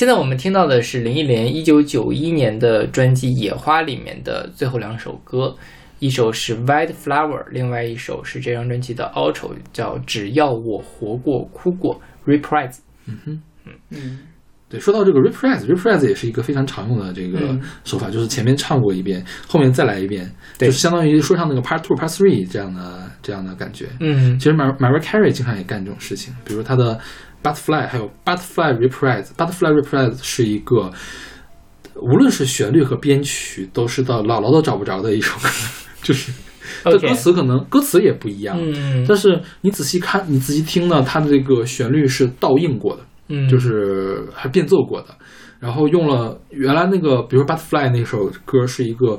[0.00, 5.54] 现在我们听到的是林忆莲一九九一年的专辑《野花》里面的最后两首歌，
[5.98, 12.78] 一首是《White Flower》，另外一首是这张专辑的《Outro》，叫《只要我活过哭过》（Reprise）。
[13.04, 13.42] 嗯哼，
[13.90, 14.20] 嗯
[14.70, 17.38] 对，说到这个 Reprise，Reprise 也是一个非常常用的这个
[17.84, 20.26] 手法，就是前面唱过一遍，后面再来一遍，
[20.56, 23.88] 就是相当于说唱那个 Part Two、Part Three 这样的这样的感觉。
[24.00, 26.98] 嗯，其实 Mar m a r i a Carey 经常也干这种事情，比如他的。
[27.42, 29.28] Butterfly，还有 Butterfly Reprise。
[29.36, 30.90] Butterfly Reprise 是一个
[31.96, 35.48] 无论是旋律和编曲都是到姥姥都找不着的一首歌，
[36.02, 36.32] 就是
[36.84, 39.04] 这歌词可能歌词也不一样，嗯。
[39.06, 45.08] 但是你仔细看，你仔细听呢，它的这个旋律是倒映过的，嗯，就是还变奏过的，
[45.58, 49.18] 然后用了原来那个，比如说 Butterfly 那首歌是一个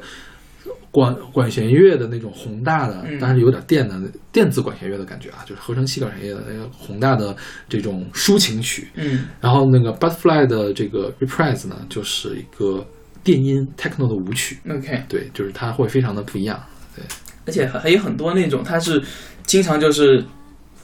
[0.91, 3.97] 管管弦乐的那种宏大的，嗯但是有点电的
[4.31, 7.35] 电子管弦乐的感觉啊，就是合成器管弦乐的那个宏大的
[7.69, 8.87] 这种抒情曲。
[8.95, 12.85] 嗯然后那个 Butterfly 的这个 Reprise 呢，就是一个
[13.23, 16.61] 电音 techno 的舞曲，，OK，对，就是它会非常的不一样。
[16.95, 17.05] 对
[17.45, 19.01] 而且还有很多那种，它是
[19.43, 20.23] 经常就是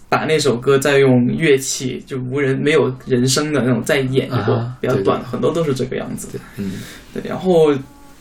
[0.07, 6.39] 把那首歌再用乐器就无人没有人声的那种再演一啊波哈对对比较短，很多都是这个样子。
[6.57, 6.79] 嗯，
[7.13, 7.73] 对，然后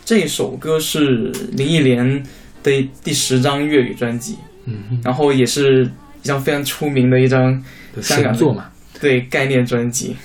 [0.06, 2.24] 这首歌是林忆莲
[2.62, 5.84] 的第十张粤语专辑，嗯然后也是
[6.22, 7.52] 一张非常出名的一张
[7.96, 8.70] 哼，香港作嘛。
[9.00, 10.16] 对概念专辑。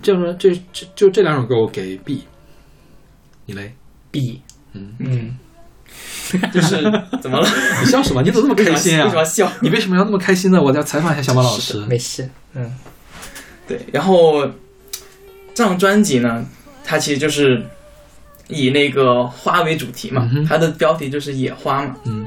[0.00, 2.22] 这样说，这这就这两首歌我给 B，
[3.44, 3.74] 你嘞
[4.12, 4.40] ？B，
[4.72, 5.36] 嗯，嗯，
[6.54, 6.76] 就是
[7.20, 7.48] 怎么了？
[7.80, 8.22] 你笑什么？
[8.22, 9.24] 你怎么这么开心啊为什么要？
[9.24, 9.52] 笑？
[9.60, 10.62] 你为什么要那么开心呢？
[10.62, 11.84] 我要采访一下小马老师。
[11.86, 12.72] 没事，嗯
[13.66, 14.46] 对，然后
[15.52, 16.46] 这张专辑呢，
[16.84, 17.62] 它其实就是
[18.48, 22.26] 以那个花为主题嘛，它的标题就是野花嘛，嗯，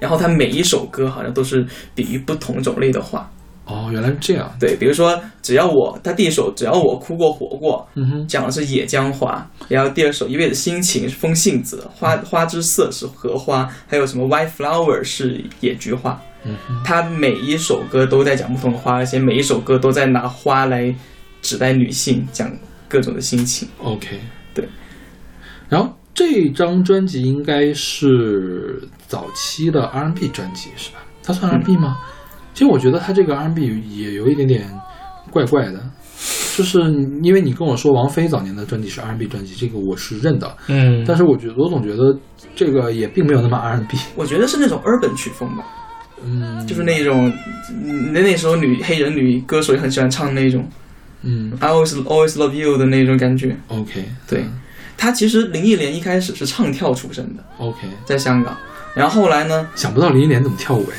[0.00, 3.30] 然后它每一首歌好像都是比喻不同种类的花，
[3.66, 4.50] 哦，原来是这样。
[4.58, 7.88] 对，比如说只要我，它第一首只要我哭过活过，
[8.26, 16.20] 讲的是野姜花，然后第二首一辈子心情是风信子，花花之色是荷花，还有什么 white flower 是野菊花。
[16.44, 20.92] 嗯哼，它每一首歌都在讲不同的花，而且每一首歌都在拿花来
[21.40, 22.50] 指代女性，讲
[22.88, 23.68] 各种的心情。
[23.78, 24.18] OK，对。
[25.72, 30.98] 然后这张专辑应该是早期的 R&B 专辑是吧？
[31.24, 31.96] 它算 R&B 吗？
[32.52, 34.68] 其实我觉得它这个 R&B 也有一点点
[35.30, 35.82] 怪怪的，
[36.54, 36.78] 就是
[37.22, 42.14] 因为你跟我说王菲早年的专辑是 R&B 专辑，这个我是认的，嗯，但是我觉得我总觉得
[42.54, 45.64] 这个也并没有那么 R&B，我觉得是那种 urban 曲风吧，
[46.22, 47.32] 嗯，就是那种
[47.70, 50.68] 嗯那那时候女黑人女歌手也很喜欢唱那种。
[51.22, 51.50] 嗯。
[51.60, 53.56] I always always love you 的那种感觉。
[53.68, 54.44] ，OK，对，
[55.02, 58.56] 她其实林忆莲一开始是唱跳出身的，，OK，在香港，
[58.94, 60.96] 然后后来呢，想不到林忆莲怎么跳舞哎，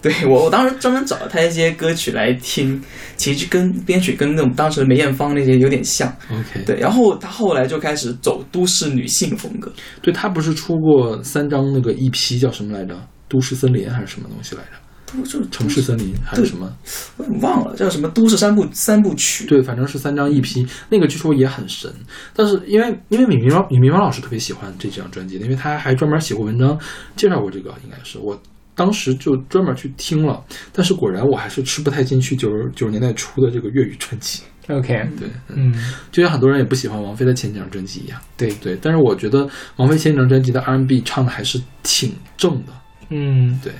[0.00, 2.80] 对 我我当时专门找了她一些歌曲来听，
[3.16, 6.08] 其实跟编曲跟那种当时的梅艳芳那些有点像。
[6.30, 12.94] OK，对，然后她后来就开始走都市女性风格，对他不是出过三张那个 EP 叫什么来着？
[13.28, 14.83] 都市森林还是什么东西来着？
[15.16, 16.70] 都就是城市森林还是什么？
[17.16, 19.46] 我也忘了叫什么都市三部三部曲。
[19.46, 21.92] 对，反正是三张 EP，那个据说也很神。
[22.34, 26.78] 但是因为因为米明王米明王老师特别喜欢这张专辑，因为他还专门写过文章
[27.16, 28.40] 介绍过这个，应该是我
[28.74, 30.42] 当时就专门去听了。
[30.72, 34.42] 但是果然我还是吃不太进去九十九十年代初的这个粤语专辑。
[34.68, 35.74] OK，对，嗯，
[36.10, 38.18] 就像很多人也不喜欢王菲的前几张专辑一样。
[38.34, 39.46] 对，对，但是我觉得
[39.76, 42.72] 王菲前几张专辑的 R&B 唱的还是挺正的。
[43.10, 43.70] 嗯，对，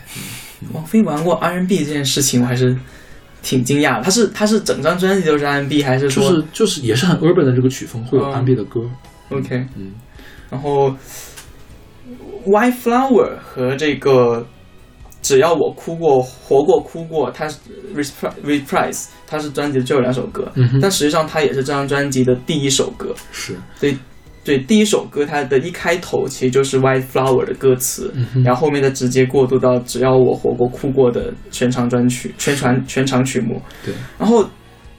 [0.73, 2.77] 王菲玩过 R&B 这件事情，我还是
[3.43, 4.03] 挺惊讶的。
[4.05, 8.81] 她是她是整张专辑都是 R&B，还是说就说、是就是也是很 urban 的这个曲风，会有嗯 R&B 的歌。
[9.31, 9.67] OK？
[9.77, 9.93] 嗯
[10.51, 10.95] 然后
[12.47, 14.47] White Flower 和这个
[15.23, 17.59] 只要我哭过活过哭过，它是
[18.45, 23.15] Reprise 它是专辑的最后两首歌，嗯，但实际上它也是这张专辑的第一首歌。
[23.33, 23.57] 是，
[24.45, 33.61] 对，第一首歌它的一开头其实就是 White Flower 的歌词，嗯，然后后面的直接过渡到只要我活过哭过的全长专曲、全传全长曲目。
[33.85, 34.47] 对，然后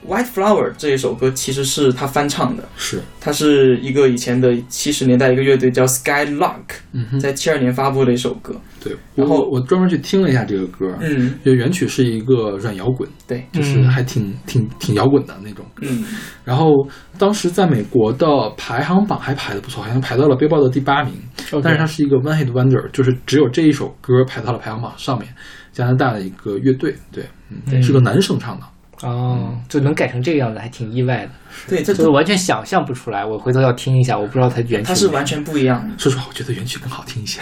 [0.08, 8.54] White Flower 这一首歌其实是他翻唱的，是，它是一个以前的七十年代一个乐队叫 Skylark，嗯哼，在七二年发布的一首歌。
[8.82, 8.94] 对。
[9.14, 15.64] 然后我我专门去听了一下这个歌，嗯，就原曲是一个软摇滚，对，就是嗯还挺挺挺摇滚的那种。
[15.82, 16.04] 嗯，
[16.44, 16.86] 然后
[17.18, 18.26] 当时在美国的
[18.56, 21.14] 排行榜还排的不错，好像排到了 Billboard 的第八名。
[21.62, 25.28] 但是它是一个 one hit wonder，就是只有这一首歌排到了排行榜上面。
[25.72, 28.64] 加拿大的一个乐队，对，嗯，嗯是个男生唱的。
[29.02, 31.30] 哦，就能改成这个样子，还挺意外的，
[31.68, 33.24] 对，这就是完全想象不出来。
[33.24, 34.86] 我回头要听一下，我不知道它原曲。
[34.88, 35.98] 它是完全不一样的。
[35.98, 37.40] 说实话，我觉得原曲更好听一些。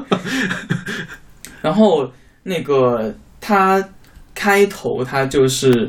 [1.62, 2.10] 然后
[2.42, 3.82] 那个它
[4.34, 5.88] 开头它就是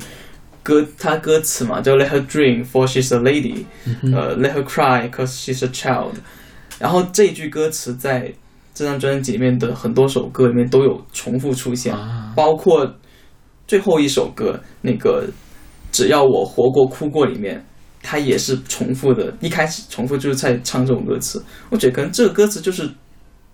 [0.63, 3.65] 歌，它歌词嘛，叫 Let her dream for she's a lady，、
[4.13, 6.13] 呃，Let her cry cause she's a child。
[6.79, 8.33] 然后这句歌词在
[8.73, 12.89] 这张专辑里面的很多首歌里面都有重复出现，啊，包括
[13.67, 15.27] 最后一首歌那个
[15.91, 17.65] 只要我活过哭过里面，
[18.03, 21.43] 他也是重复的，一开始重复就是在唱这种歌词。
[21.69, 22.87] 我觉得可能这个歌词就是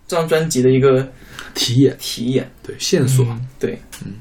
[0.08, 1.08] 这张专辑的一个
[1.54, 3.26] 题眼，题眼，对线索。
[3.60, 4.14] 对，嗯，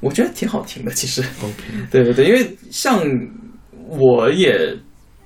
[0.00, 1.22] 我觉得挺好听的，其实。
[1.42, 3.00] OK，对对对，因为像
[3.88, 4.76] 我也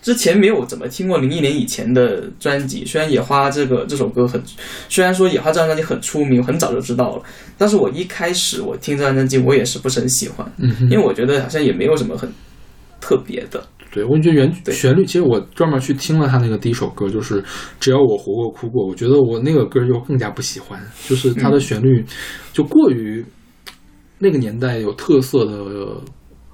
[0.03, 4.41] 之前没有怎么听过零一年以前的专辑，虽然《野花》这个这首歌很，
[4.89, 7.23] 虽然说《野花》这张专辑很出名，很早就知道了，
[7.59, 12.31] 但是我一开始我听这张专辑，我也是不是很喜欢，嗯因为我觉得好像也没有什么很
[13.01, 17.45] 特别的，对，我觉得原对旋律，其实我专门去听了他那个第一首歌，就是
[17.79, 22.05] 只要我活过哭过，我觉得我那个歌就更加不喜欢，就是它的旋律
[22.53, 23.25] 就过于
[24.19, 26.01] 那个年代有特色的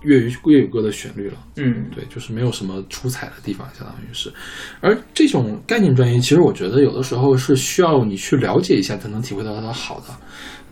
[0.02, 1.38] 粤语粤语歌的旋律了。
[1.56, 4.32] 嗯，对，就是没有什么出彩的地方，相当于是。
[4.80, 10.06] 而这种概念专辑，其实我觉得有的时候是需要你去了解一下，才能体会到它的好的。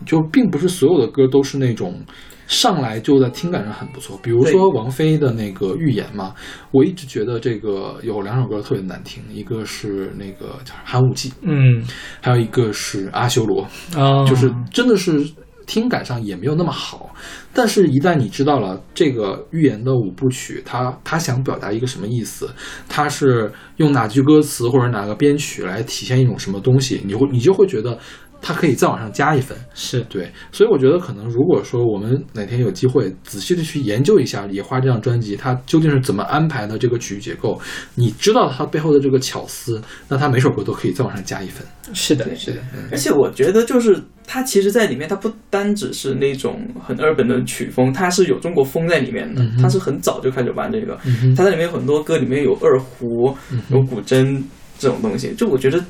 [0.05, 2.03] 就并不是所有的歌都是那种
[2.47, 4.19] 上来就在听感上很不错。
[4.21, 6.35] 比如说王菲的那个《预言》嘛，
[6.71, 11.81] 我一直觉得这个有两首歌特别难听，一个是那个叫《寒武纪》，嗯
[12.21, 13.65] 还有一个是《阿修罗》。
[13.99, 15.25] 啊，就是真的是
[15.65, 17.13] 听感上也没有那么好，
[17.53, 22.49] 但是，一旦你知道了这个寓言的五部曲，他他想表达一个什么意思，
[22.87, 27.97] 他是用哪句歌词或者哪个编曲来体现一种什么东西，你会你就会觉得
[28.41, 29.57] 它可以再往上加一分。
[29.73, 30.01] 是。
[30.09, 37.59] 对，所以我觉得可能如果说我们哪天有机会仔细的去研究一下《野花》这张专辑，它究竟是怎么安排的这个曲结构，
[37.95, 41.65] 你知道它背后的这个巧思，那它每首歌都可以再往上加一分。
[41.93, 42.57] 是的，是的，
[42.91, 50.97] 而且我觉得就是它其实在里面，它不单只是那种很 urban 的曲风，它是有中国风在里面的它是很早就开始玩这个，
[51.35, 54.41] 它在里面有很多歌里面有二胡、嗯有古筝
[54.79, 55.83] 这种东西，就我觉得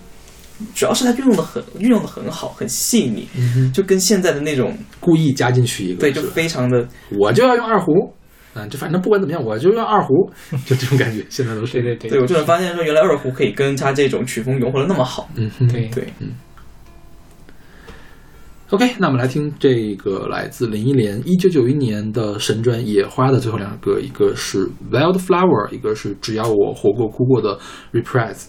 [0.73, 6.87] 主要是它运用的很运用的很好，很细腻，嗯，就跟现在的那种故意加进去一个，对，就非常的
[7.19, 8.13] 我就要用二胡，
[8.53, 10.31] 嗯，就反正不管怎么样，我就用二胡，
[10.65, 11.73] 就这种感觉，现在都是。
[11.73, 12.09] 对对对。
[12.11, 15.89] 对我就能发现说，原来二胡可以跟他这种曲风融合的那么好，嗯哼，对。
[15.89, 16.07] 对
[18.69, 27.59] ，OK，那我们来听这个来自林忆莲一九九一年的神专《野花》的最后两个，一个是《Wildflower》，一个是《只要我活过哭过》的
[27.93, 28.45] Reprise。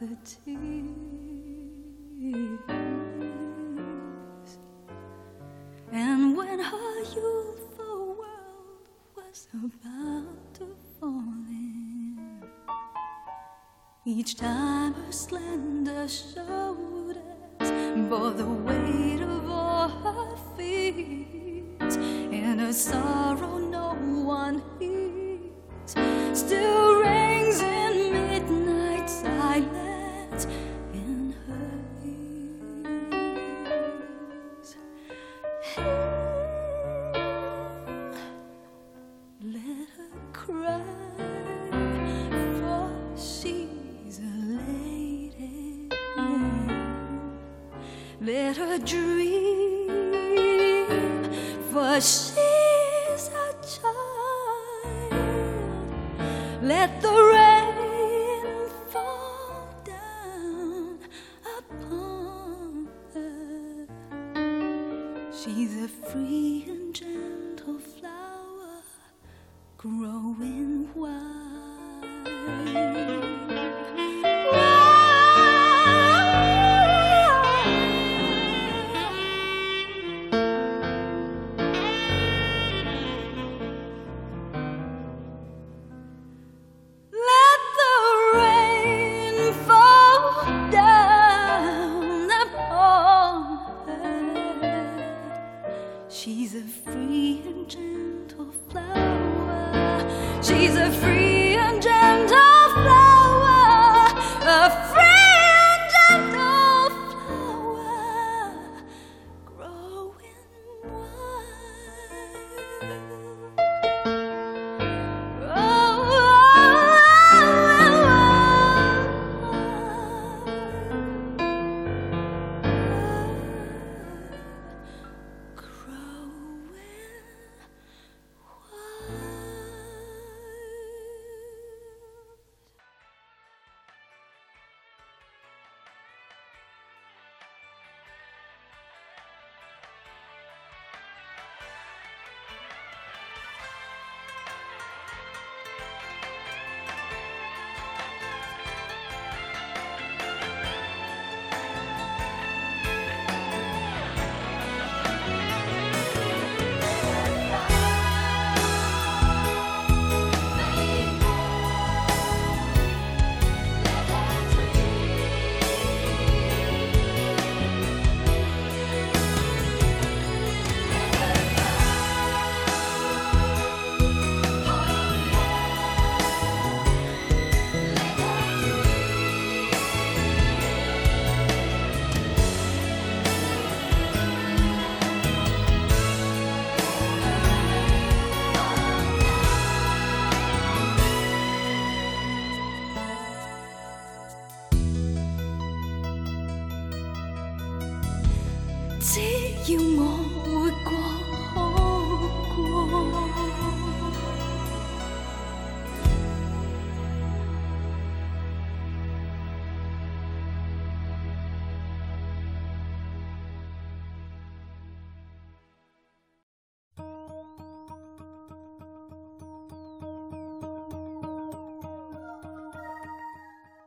[0.00, 0.88] The tears.
[5.92, 10.66] And when her youthful world was about to
[10.98, 12.18] fall in.
[14.04, 17.20] Each time her slender shoulders
[18.08, 25.94] bore the weight of all her fears, and her sorrow no one hears,
[26.38, 26.83] still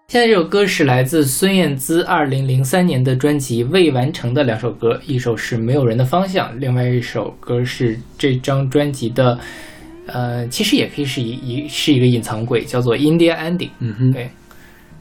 [0.09, 9.37] 现在这首歌是来自孙燕姿二零零三年的专辑《未完成的两首歌》，一首是《没有人的方向》，另外一首歌是这张专辑的，
[10.05, 13.67] 呃，其实也可以是一一是一个隐藏轨，叫做《India Ending》。
[13.79, 14.29] 嗯哼，对，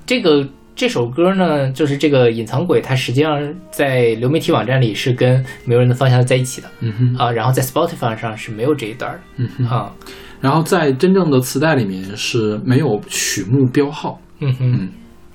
[0.05, 0.45] 这个
[0.75, 3.41] 这首歌呢，就是这个隐藏轨，它实际上
[3.71, 9.67] 在流媒体网站里是跟《没有人的方向》在一起的嗯哼，啊，然后在 Spotify 上是没有这一段儿嗯哼。
[9.69, 9.93] 啊，
[10.41, 14.89] 然后在真正的磁带里面是没有曲目标号，嗯哼，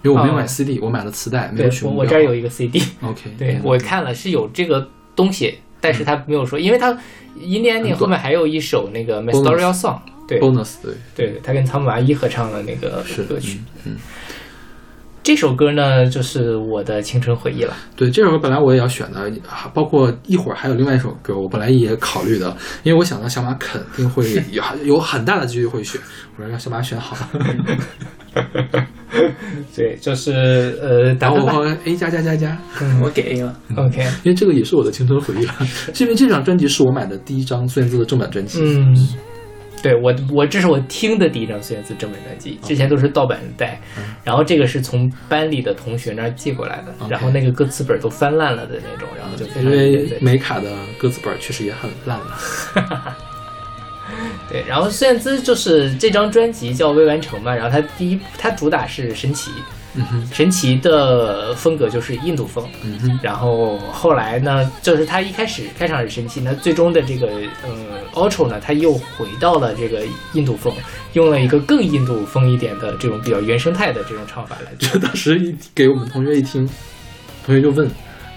[0.04, 0.38] 因为我没有哦。
[0.38, 2.82] 买 CD，、我买了磁带，没对有去我这儿有一个 CD。
[3.02, 6.90] OK，对嗯我看了是有这个东西，但是他没有说，因为他
[7.36, 10.40] In the Ending 后面还有一首那个 My Story Song，对。
[10.40, 10.94] Bonus 对。
[11.16, 13.60] 对，他跟仓木麻衣合唱的那个歌曲。
[13.86, 13.98] 嗯嗯
[15.24, 17.76] 这首歌呢，就是我的青春回忆了。
[17.96, 19.32] 对，这首歌本来我也要选的，
[19.74, 26.02] 包括一会儿还有另外一首歌，我本来也考虑的，因为我想到小马肯定会有有很大的几率会选，
[26.36, 27.30] 我说让小马选好了，
[29.76, 30.32] 对，就是
[30.82, 33.56] 呃，打我和 A 加加加加，嗯我给 A 了。
[33.76, 35.54] OK，因为这个也是我的青春回忆了，
[35.94, 39.08] 是因为这张专辑是我买的第一张孙燕姿的正版专辑，嗯，
[39.82, 43.80] 对我我这是我听的第一张孙燕姿正版专辑，之前都是盗版带，
[44.24, 53.18] 然后这个是从班里的同学那儿寄过来的然后那个歌词本都翻烂了的那种，然后就非常因为美卡的歌词本确实也很烂了。
[54.50, 59.50] 对，然后孙燕姿就是这张专辑叫《未完成》嘛，然后她第一她主打是神奇，
[59.94, 67.28] 嗯哼，神奇的风格就是印度风，嗯哼，然后后来呢，就是他一开始开场是神奇，那最终的这个
[67.64, 70.74] 呃 outro 呢，他又回到了这个印度风，
[71.14, 74.72] 用了一个更印度风一点的这种比较原生态的这种唱法来。
[74.78, 76.66] 就当时一给我们同学一听，
[77.46, 77.90] 同学就问：“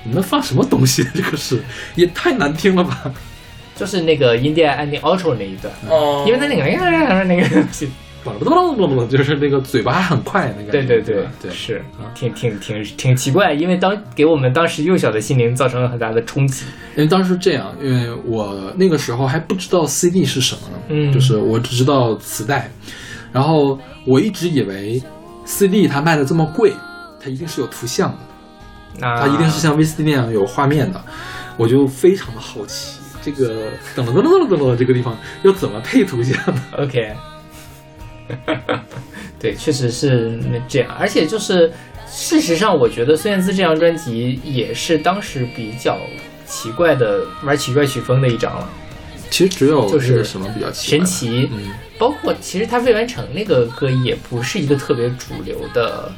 [0.02, 1.06] 你们放什么东西？
[1.14, 1.62] 这个是
[1.94, 3.12] 也太难听了吧。
[3.76, 7.44] 就是那个 India Ending outro 那一段，哦，因为他那个那个
[8.32, 10.72] 东西，！”就是那个嘴巴还很快那个。
[10.72, 16.64] 对对对对，是啊挺挺挺挺奇怪，因为当给我们当时幼小的心灵造成了很大的冲击。
[16.96, 22.70] 因为当时这样，因为我那个时候还不知道 CD 是什么呢，嗯就是我只知道磁带，
[23.32, 25.02] 然后我一直以为
[25.44, 26.72] CD 它卖的这么贵，
[27.20, 28.16] 它一定是有图像
[29.00, 31.00] 的，啊它一定是像 VCD 那样有画面的，
[31.56, 33.66] 我就非常的好奇，这个
[33.96, 37.12] 噔噔噔噔噔噔的这个地方要怎么配图像呢？OK，
[39.38, 41.72] 对，确实是这样，而且就是
[42.08, 45.98] 事实上，我觉得孙燕姿这张专辑也是当时比较
[46.46, 48.68] 奇怪的玩奇怪曲风的一张了。
[49.30, 56.12] 其实只有就是什么比较奇怪神奇，嗯，包括其实他未完成那个歌也不是一个特别主流的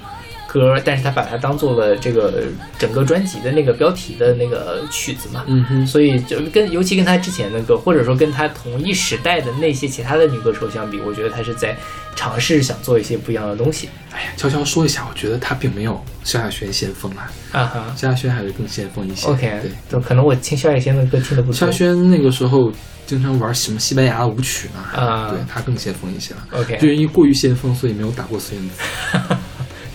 [0.57, 2.45] 歌，但是他把它当做了这个
[2.79, 5.45] 整个专辑的那个标题的那个曲子嘛。
[5.47, 11.77] 嗯哼，所以就跟尤其跟他之前的歌，或者说跟他同一时代的那些其他的女歌手相比，我觉得他是在
[12.15, 13.91] 尝试想做一些不一样的东西。
[14.13, 19.27] 哎呀，悄悄说一下，我觉得他并没有萧亚轩先锋啊，啊哈萧亚轩还是更先锋一些。
[19.29, 19.71] ，OK，对。
[19.91, 21.73] 就可能我听萧亚轩的歌听的不萧亚。
[21.73, 22.73] 轩那个时候
[23.05, 24.99] 经常玩什么西班牙舞曲嘛？
[24.99, 26.41] 啊对他更先锋一些了。
[26.53, 29.19] OK，就因为过于先锋，所以没有打过孙燕姿。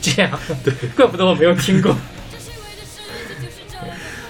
[0.02, 1.96] 这样，对，怪不得我没有听过。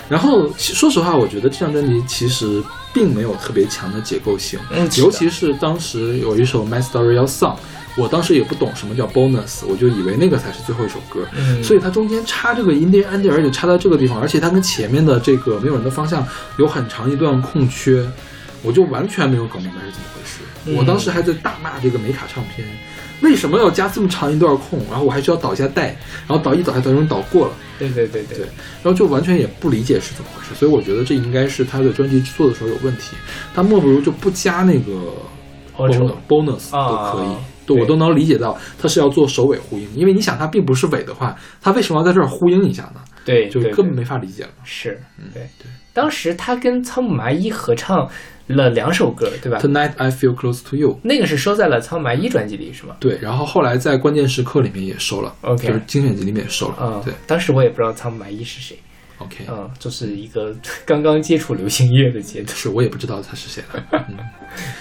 [0.09, 2.61] 然后其说实话，我觉得这张专辑其实
[2.93, 7.55] 并没有特别强的结构性，嗯尤其是当时有一首《My Story Your Song》，
[7.95, 11.25] 我当时也不懂什么叫 bonus，我就以为那个才是最后一首歌。
[11.33, 18.05] 嗯，所以它中间插这个 Indian Ending，而且插在这个地方，而且它跟前面的这个没有人的方向有很长一段空缺，
[18.63, 20.39] 我就完全没有搞明白是怎么回事。
[20.65, 22.67] 嗯我当时还在大骂这个美卡唱片，
[23.21, 24.79] 为什么要加这么长一段空？
[24.89, 25.95] 然后我还需要导一下带，
[26.27, 28.45] 然后导一导还导成导过了，对对对对对，
[28.83, 30.55] 然后就完全也不理解是怎么回事。
[30.55, 33.15] 所以我觉得这应该是他的专辑制作的时候有问题，
[33.53, 35.13] 他莫不如就不加那个
[36.27, 37.35] bonus 啊都可以。
[37.63, 43.01] 对对，我都能理解到他是要做首尾呼应，因为你想他并不是尾的话，他为什么要在这儿呼应一下呢？
[43.23, 44.49] 对就根本没法理解了。
[44.63, 44.99] 是，
[45.31, 45.67] 对对。
[45.93, 48.09] 当时他跟仓木麻衣合唱
[48.55, 50.99] 了两首歌，对吧？Tonight I feel close to you。
[51.03, 52.95] 那个是收在了仓木麻衣专辑里，是吗？
[52.99, 56.75] 对，然后后来在关键时刻里面也收了 OK 就是精选集里面也收了。
[56.81, 58.77] 嗯，对当时我也不知道仓木麻衣是谁
[59.19, 60.53] ，，OK，、嗯，就是一个
[60.85, 62.55] 刚刚接触流行乐的阶段。
[62.55, 63.83] 是我也不知道他是谁了。
[64.09, 64.17] 嗯，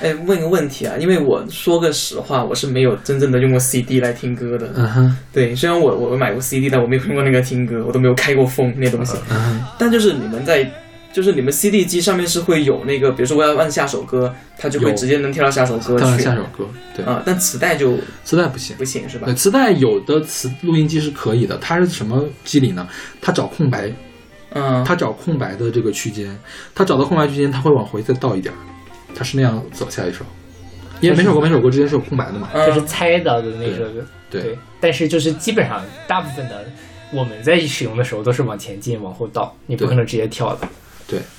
[0.03, 4.71] 哎，问个问题啊，因为我说个实话，我是没有真正的用过 CD 来听歌的。
[4.77, 9.17] 嗯哼，对，虽然我我买过 CD，但我没有用过那个听歌，我都没有开过封那东西。
[9.31, 10.69] 嗯哼，但就是你们在，
[11.13, 16.25] 就是你们 CD 机上面是会有那个，比如说我要按下首歌，它就会直接能跳到下首歌当然去。
[16.25, 18.77] 下首歌，对，啊，但磁带就磁带不行。
[18.77, 19.35] 不行是吧对，？
[19.35, 22.89] 磁带有的磁录音机是可以的，它是什么机理呢？
[23.21, 23.93] 它找空白，
[24.53, 26.39] 嗯，它找空白的这个区间，
[26.75, 28.59] 它找到空白区间，它会往回再倒一点儿，
[29.15, 30.25] 它是那样走下一首。
[31.01, 32.51] 因为每首歌每首歌之间是有空白的嘛。
[32.53, 33.91] 嗯就是猜到的那个
[34.31, 36.65] 对对，但是就是基本上大部分的
[37.11, 40.69] 我们在使用的时候都是往前进往后倒，你不可能直接跳的。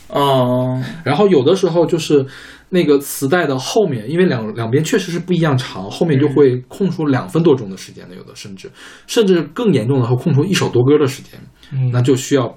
[0.08, 2.26] 哦，然后有的时候就是
[2.70, 8.70] 那个磁带的后面，因为两两边确实是不一样长，后面就会空出两分多钟的时间的，有的甚至
[9.08, 11.40] 甚至更严重的会空出一首多歌的时间，
[11.72, 12.48] 嗯那就需要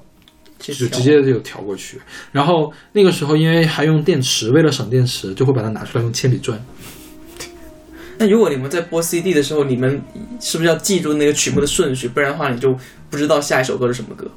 [0.58, 2.00] 就直接就调过去。
[2.32, 6.60] 然后那个时候因为还用电池，为了省电池，就会把它拿出来用铅笔转。
[8.16, 10.00] 那如果你们在播 CD 的时候，你们
[10.40, 12.06] 是不是要记住那个曲目的顺序？
[12.06, 12.72] 不然的话，你就
[13.10, 14.30] 不知道下一首歌是什么歌。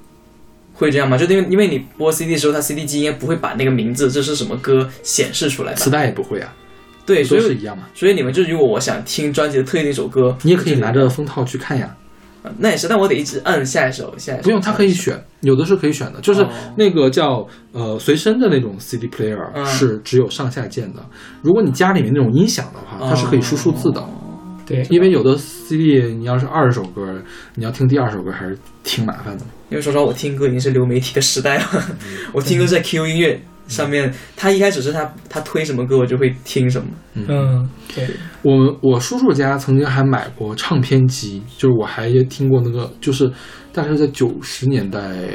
[0.78, 1.18] 会这样吗？
[1.18, 5.90] 就因为因为你播 CD 的时候，它 CD 机应该不会把那个名字这是什么歌显示出来吧磁？
[5.90, 6.54] 带也不会啊，
[7.06, 7.86] 对，所以一样嘛。
[7.96, 11.96] 所以你们就如果我想听专辑的特定一首歌，你也可以拿着封套去看呀，
[12.44, 14.44] 呃那也是，但我得一直摁下一首，下一首。
[14.44, 21.04] 不用，它可以选，有的是可以选的，就是哦那个叫呃随身的那种 CD player 嗯是只有上下键的。
[21.42, 24.04] 如果你家里面那种音响的话，它是可以输数字的。
[24.68, 27.02] 对，因为有的 CD 你要是二十首歌，
[27.56, 29.46] 你要听第二首歌还是挺麻烦的。
[29.70, 31.66] 因为说实话，我听歌已经是流媒体的时代了。
[32.34, 36.88] 我听歌在 QQ 音乐上面，它一开始是它它推什么歌，我就会听什么。
[37.14, 38.08] 嗯，对，
[38.42, 43.30] 我我叔叔家曾经还买过唱片机，就是我还听过那个，就是
[43.74, 45.28] 大概是在九十年代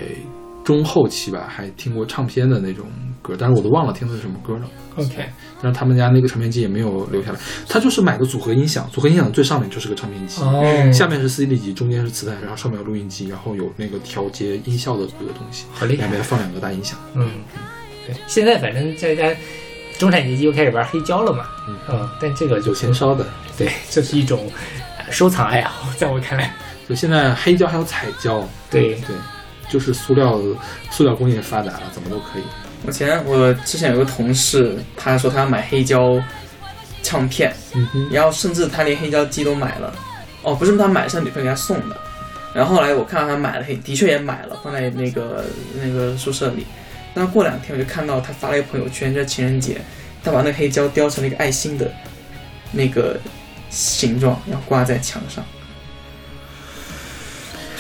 [0.64, 2.87] 中后期吧，还听过唱片的那种
[3.23, 4.68] 歌，但是我都忘了听的是什么歌了。
[4.97, 5.25] OK，
[5.62, 16.99] 但是他们家那个唱片机也没有留下来，他就是买的组合音响，组合音响最上面就是个唱片机，哦，下面是 CD 机，中间是磁带，然后上面有录音机，然后有那个调节音效的这个东西，好厉害两边放两个大音响。
[17.14, 17.31] 嗯，
[18.07, 19.35] 对，现在反正在家
[19.99, 23.25] 中产阶级又开始玩黑胶了嘛，嗯嗯，但这个有钱烧的，
[23.57, 24.51] 对，这是一种
[24.99, 26.55] 呃收藏爱好，在我看来，
[26.87, 29.16] 就现在黑胶还有彩胶，对，对，
[29.70, 30.39] 就是塑料
[30.91, 32.43] 塑料工业发达了，怎么都可以。
[32.85, 36.20] 我前我之前有个同事，他说他要买黑胶
[37.03, 39.95] 唱片，嗯哼，然后甚至他连黑胶机都买了。
[40.43, 41.97] 哦，不是他买，是他女朋友给他送的。
[42.53, 45.45] 然后后来我看到他买了黑，的确也买了，放在那个
[45.80, 46.66] 那个宿舍里。
[47.14, 49.80] 但过两天我就看到他发了一个朋友圈，就是情人节，
[50.24, 51.91] 他把那个黑胶雕成了一个爱心的
[52.72, 53.16] 那个
[53.70, 55.45] 形状，然后挂在墙上。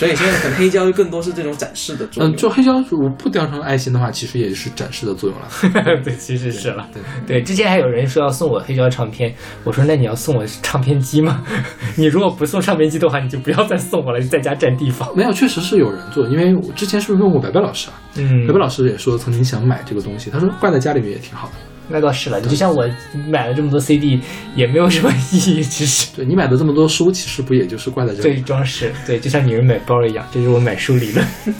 [0.02, 2.32] 所以现在可能黑胶就更多是这种展示的作用。
[2.32, 5.46] 嗯，就黑胶如果不雕成爱心的话，其实也是展示的作用了。
[6.02, 6.88] 对，其实是了。
[6.92, 9.32] 对，对，之前还有人说要送我黑胶唱片，
[9.64, 11.44] 我说那你要送我唱片机吗？
[11.96, 15.08] 你如果不送唱片机的话，你就不要再送我了，你在家占地方。
[15.16, 17.94] 没有，确实是有人做，因为我之前是不是问过白白老师啊？
[18.16, 21.54] 嗯白白老师也说曾经想买这个东西，他说挂在家里面也挺好的。
[21.92, 22.88] 那倒是了，你就像我
[23.28, 24.18] 买了这么多 CD，
[24.56, 26.08] 也没有什么意义，其实。
[26.16, 28.40] 对你买的这么多书，其实不也就是挂在这对里？
[28.40, 31.26] 装饰，对，就像女人买包一样，这是我买书理论。
[31.44, 31.52] 对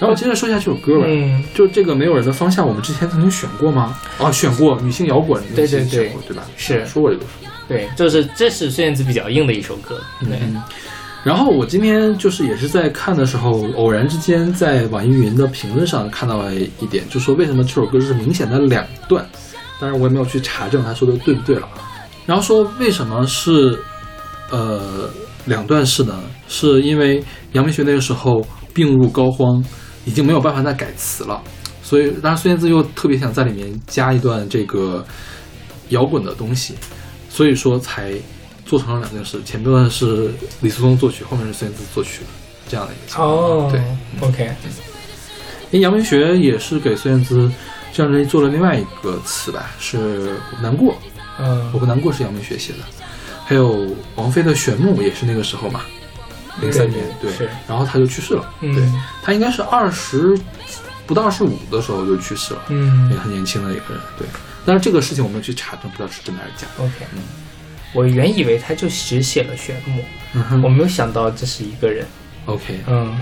[0.00, 1.06] 然后接着说一下这首歌吧。
[1.08, 3.96] 嗯，就这个没有人的方向，我们之前曾经选过吗？
[4.18, 6.42] 啊，选过女性摇滚，对对对对吧？
[6.56, 7.24] 是说过这个。
[7.68, 10.00] 对，就是这是孙燕姿比较硬的一首歌。
[10.20, 10.60] 对，嗯，
[11.24, 19.24] 然后我今天就是也是在看的时候，偶然之间在网易云的评论上看到了一点，就说为什么这首歌是明显的两段，
[19.78, 21.68] 当然我也没有去查证他说的对不对了。
[22.26, 23.78] 然后说为什么是
[24.50, 25.08] 呃
[25.44, 26.20] 两段式呢？
[26.48, 28.44] 是因为杨明学那个时候
[28.74, 29.64] 病入膏肓，
[30.04, 31.40] 已经没有办法再改词了，
[31.82, 35.04] 所以当然孙燕姿又特别想在里面加一段这个
[35.90, 36.74] 摇滚的东西，
[37.28, 38.12] 所以说才
[38.72, 40.30] 做成了两件事，前段是
[40.62, 42.26] 李叔松作曲，后面是孙燕姿作曲的
[42.66, 43.28] 这样的一个情况。
[43.28, 43.82] 哦，对
[44.26, 44.50] ，，OK，
[45.70, 47.52] 因为杨明学也是给孙燕姿
[47.92, 50.96] 这张专辑做了另外一个词吧，是我难过，
[51.38, 52.78] 嗯我嗯，不难过是杨明学写的，
[53.44, 55.82] 还有王菲的旋木也是那个时候嘛，
[56.62, 58.82] 零三年对是，然后他就去世了，嗯对
[59.22, 60.34] 他应该是二十
[61.06, 64.26] 不到二十五的时候就去世了，嗯也很年轻的一个人，对。
[64.64, 66.84] 但是这个事情我们去查证，不知道是真的还是假的。
[66.84, 67.04] ，OK。
[67.94, 70.02] 我原以为他就只写了旋木，
[70.34, 72.06] 嗯我没有想到这是一个人。
[72.46, 73.14] ，OK，嗯，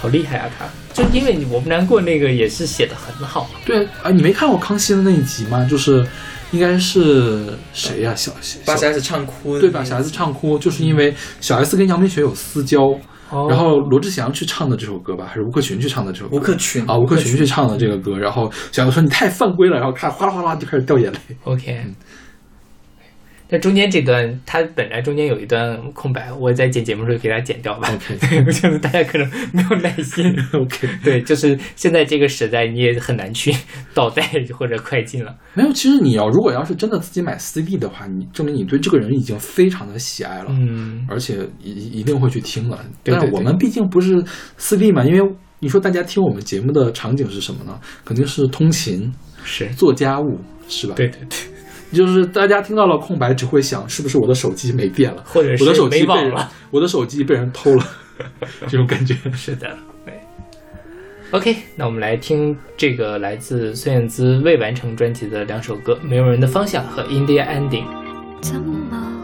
[0.00, 0.50] 好厉害啊！
[0.58, 3.48] 他就因为我不难过那个也是写的很好。
[3.64, 5.64] 对啊，你没看过康熙的那一集吗？
[5.64, 6.06] 就是
[6.50, 12.82] 应该是谁呀、小小把小 S 唱哭的对把小 S 唱哭，就是因为小 S 跟杨明雪有私交，
[13.30, 16.36] 哦然后罗志祥去唱的这首歌吧，还是吴克群去唱的这首歌？
[16.36, 21.18] 吴克群啊，吴克群去唱的这个歌，然后小 S 说你太犯规了，然后看哗啦哗啦就开始掉眼泪。
[21.44, 21.84] OK，
[23.48, 27.88] 但中间这段，它本来中间有一段空白，我在剪节目的时候给它剪掉吧。
[27.94, 30.24] OK 对，我觉得大家可能没有耐心。
[30.52, 33.54] OK， 对，就是现在这个时代，你也很难去
[33.94, 34.22] 倒带
[34.56, 35.34] 或者快进了。
[35.54, 40.46] 没有，其实你要如果要是真的自己买 CD 的话，你证明你对这个人已经非常的喜爱了。
[40.50, 42.78] 嗯，而且一一定会去听了。
[43.02, 44.22] 对对但是我们毕竟不是
[44.58, 47.80] CD 嘛，因为你说大家听我们节目的场景是什么呢？
[48.04, 49.12] 肯定是通勤、
[49.42, 50.38] 是做家务，
[50.68, 50.94] 是吧？
[50.94, 51.38] 对对对，
[51.92, 56.32] 就是大家听到了空白，只会想是不是我的手机没电了，或者是我的手机被，
[56.70, 57.84] 我的手机被人偷了，
[58.68, 59.76] 这种感觉是的。
[61.30, 67.84] OK，那我们来听这个来自孙燕姿未完成专辑的两首歌《没有人的方向》和《India Ending》。
[68.40, 69.17] 怎么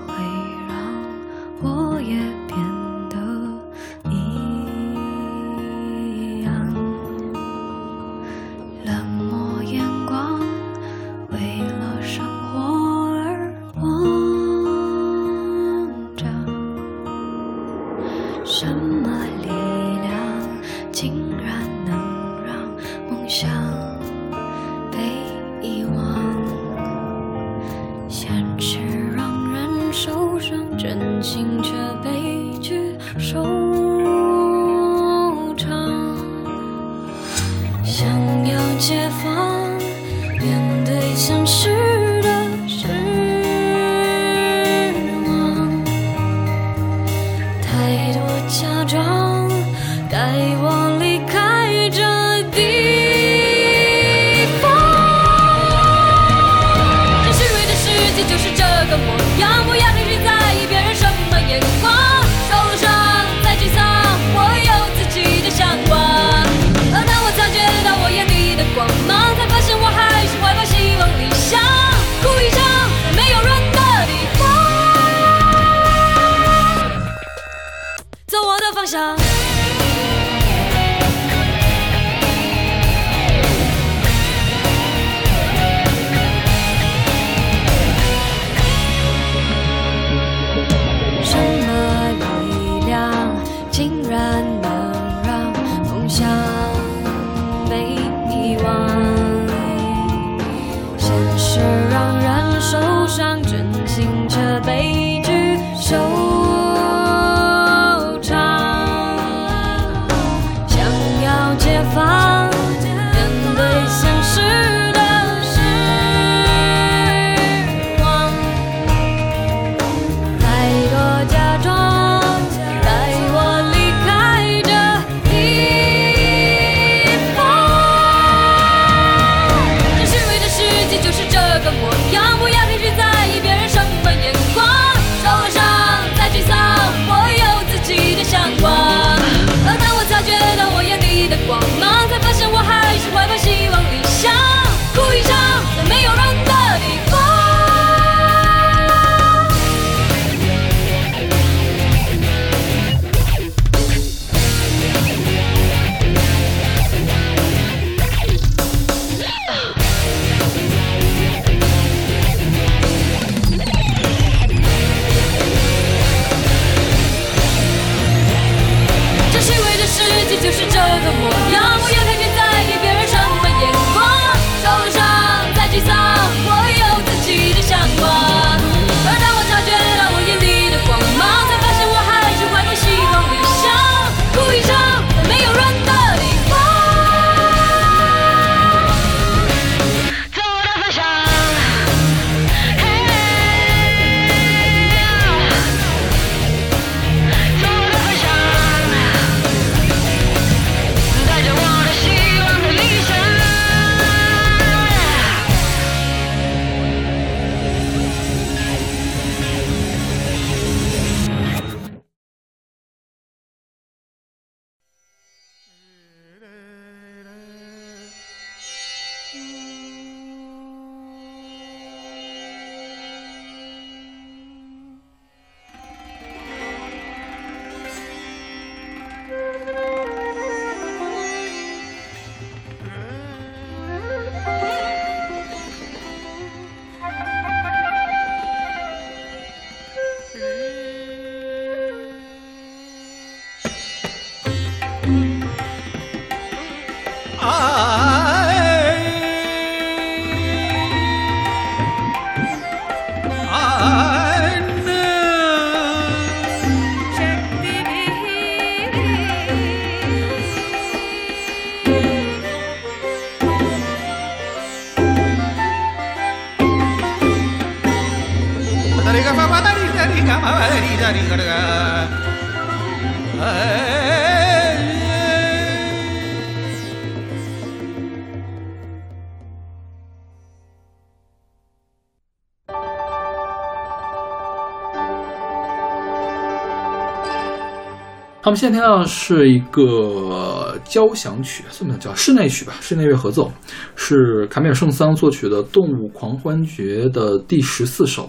[288.42, 292.74] 好，我们现在听到的是一个交响曲，算不算叫室内曲吧？
[292.78, 293.50] 室内乐合奏，
[293.96, 298.28] 是卡米尔·圣桑作曲的《动物狂欢节》的第十四首。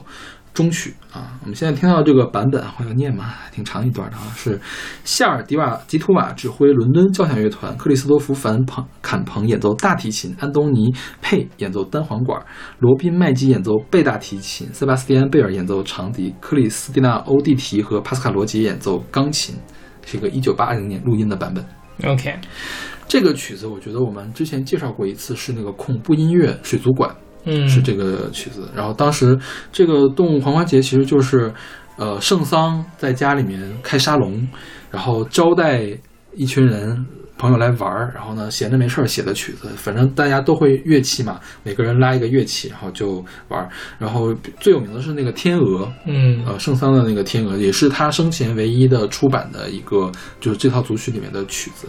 [0.55, 1.37] 中曲啊。
[1.43, 4.59] 我们现在听到这个版本，我要念嘛，挺长一段的啊，是
[5.03, 10.91] 夏尔迪瓦吉图瓦指挥伦敦交响乐团，克里斯多夫凡彭坎彭演奏大提琴，安东尼
[11.21, 12.43] 佩演奏单簧管，
[12.79, 19.53] 罗宾麦基演奏贝大提琴，塞巴斯蒂安贝尔演奏长笛，克里斯蒂娜欧蒂提和帕斯卡罗杰演奏钢琴。
[20.07, 21.65] 是一个一九八零年录音的版本。
[22.03, 22.35] OK，
[23.07, 27.09] 这个曲子我觉得我们之前介绍过一次，是那个恐怖音乐水族馆，
[27.45, 28.69] 嗯，是这个曲子。
[28.75, 29.37] 然后当时
[29.71, 31.53] 这个动物狂欢节其实就是，
[31.97, 34.47] 呃，圣桑在家里面开沙龙，
[34.91, 35.87] 然后招待
[36.33, 37.05] 一群人
[37.37, 39.67] 朋友来玩儿，然后呢闲着没事儿写的曲子。
[39.75, 43.69] 反正大家都会乐器嘛，每个人拉一个乐器，然后就玩儿。
[43.99, 50.09] 然后最有名的是那个天鹅，嗯呃，圣桑的那个天鹅也是他生前唯一的出版的一个，
[50.39, 51.87] 就是这套组曲里面的曲子。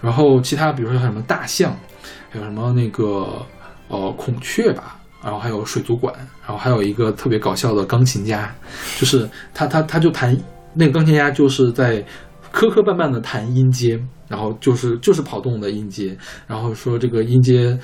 [0.00, 1.76] 然后其他比如说还有什么大象，
[2.30, 3.44] 还有什么那个
[3.88, 8.54] 呃孔雀吧，然后还有水族馆，然后还有一个特别搞笑的钢琴家，
[8.98, 10.36] 就是他他他就弹
[10.74, 12.04] 那个钢琴家就是在
[12.50, 17.78] 磕磕绊绊的弹音阶，然后就是就是跑动的音阶，然后说这个音阶，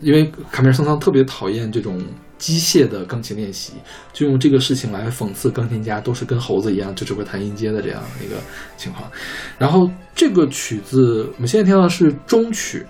[0.00, 2.02] 因为卡梅尔桑桑特别讨厌这种
[2.38, 3.74] 机械的钢琴练习，
[4.12, 8.36] 就用这个事情来讽刺钢琴家都是跟猴子一样，就只会弹音阶的这样的一个
[8.76, 9.10] 情况。
[9.58, 12.86] 然后这个曲子我们现在听到的是中曲，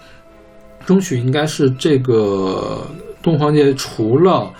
[0.87, 2.87] 中曲应该是这个
[3.23, 4.51] 东皇节除了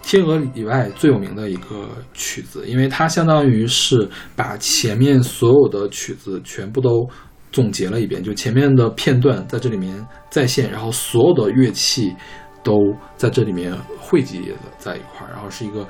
[0.00, 7.06] 天鹅以外最有名的一个曲子，因为它相当于是把前面所有的曲子全部都
[7.52, 12.14] 总结了一遍，就前面的片段在这里面再现，然后所有的乐器
[12.62, 12.78] 都
[13.16, 15.86] 在这里面汇集在一块儿，然后是一个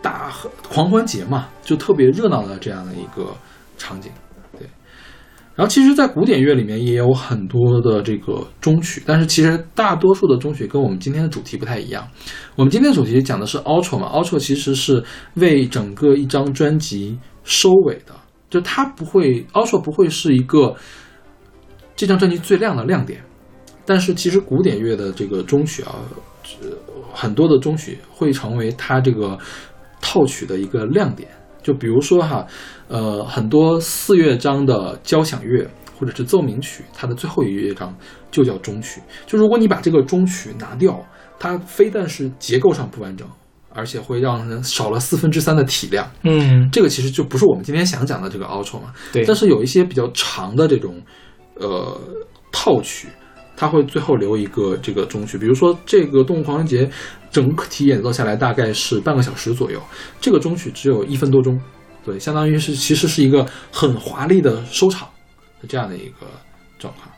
[0.00, 0.32] 大
[0.68, 3.32] 狂欢节嘛，就特别热闹的这样的一个
[3.76, 4.10] 场景。
[5.56, 12.06] 然后其实，在古典乐里面也有很多的这个中曲，但是其实大多数的中曲跟我们今天的主题不太一样。
[12.56, 15.02] 我们今天的主题讲的是 outro 嘛，outro 其实是
[15.36, 18.14] 为整个一张专辑收尾的，
[18.50, 20.76] 就它不会 outro 不会是一个
[21.96, 23.24] 这张专辑最亮的亮点，
[23.86, 25.96] 但是其实古典乐的这个中曲啊，
[27.14, 29.38] 很多的中曲会成为它这个
[30.02, 31.30] 套曲的一个亮点。
[31.62, 32.46] 就比如说哈，
[32.88, 35.68] 呃，很多四乐章的交响乐
[35.98, 37.94] 或者是奏鸣曲，它的最后一乐章
[38.30, 39.00] 就叫中曲。
[39.26, 41.04] 就如果你把这个中曲拿掉，
[41.38, 43.26] 它非但是结构上不完整，
[43.70, 46.10] 而且会让人少了四分之三的体量。
[46.22, 48.92] 嗯，这个其实就不是我们今天想讲的这个 outro 嘛。
[49.12, 51.00] 对，但是有一些比较长的这种
[51.54, 52.00] 呃
[52.52, 53.08] 套曲，
[53.56, 55.36] 它会最后留一个这个中曲。
[55.36, 56.88] 比如说这个动物狂欢节
[57.30, 59.80] 整体演奏下来大概是半个小时左右，
[60.20, 61.60] 这个中曲只有一分多钟，
[62.06, 65.08] 对，相当于是其实是一个很华丽的收场
[65.60, 66.26] 的这样的一个
[66.78, 67.10] 状况。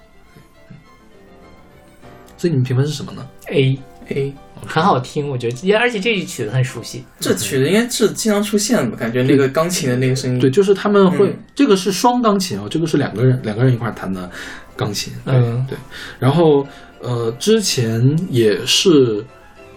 [2.38, 3.78] 所以你们评分是什么呢？？A
[4.08, 4.34] A，，
[4.64, 7.04] 很好听，我觉得，而且这一曲子很熟悉。
[7.20, 10.38] 这曲子应该是经常出现的，感觉那个钢琴的那个声音。
[10.38, 14.30] 对，就是他们会，嗯这个是双钢琴哦，这个是两个人两个人一块弹的
[14.76, 15.12] 钢琴。
[15.24, 15.76] 对、嗯对，
[16.18, 16.66] 然后
[17.00, 18.00] 呃，之前
[18.30, 19.24] 也是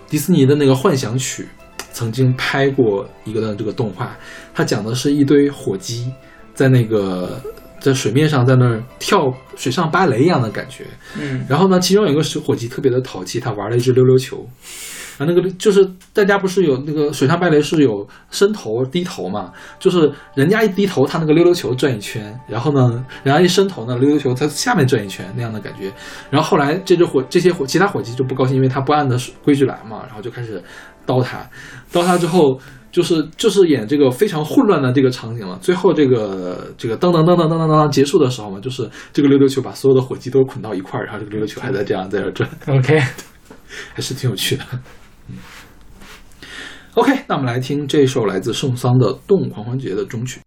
[0.07, 1.47] 迪士尼的那个幻想曲，
[1.91, 4.17] 曾经拍过一个的这个动画，
[4.53, 6.11] 它讲的是一堆火鸡
[6.53, 7.41] 在那个
[7.79, 10.85] 在水面上在那儿跳水上芭蕾一样的感觉。
[11.19, 14.47] 嗯，然后呢，其中有一个小伙计特别的淘气，他玩了一只溜溜球。
[15.17, 25.91] 啊那个就是大家不是有那个水上芭蕾是有伸头低头嘛，就是人家一低头，他那个溜溜球转一圈，然后呢，人家一伸头呢，溜溜球在下面转一圈那样的感觉。
[26.31, 30.63] 然后后来这只火这些火其他火鸡就不高兴，因为他不按的规矩来嘛，然后就开始
[31.11, 31.49] 刀塔，
[31.91, 32.59] 刀塔之后。
[32.91, 42.99] 就是就是演这个非常混乱的这个场景了，最后这个这个噔噔噔噔噔噔噔结束的时候嘛，就是这个溜溜球把所有的火鸡都捆到一块儿，然后这个溜溜球还在这样在这转，OK，
[43.95, 44.65] 还是挺有趣的。
[45.29, 45.37] 嗯
[46.95, 50.41] OK，那我们来听这首来自圣桑的《动物狂欢节》的中曲。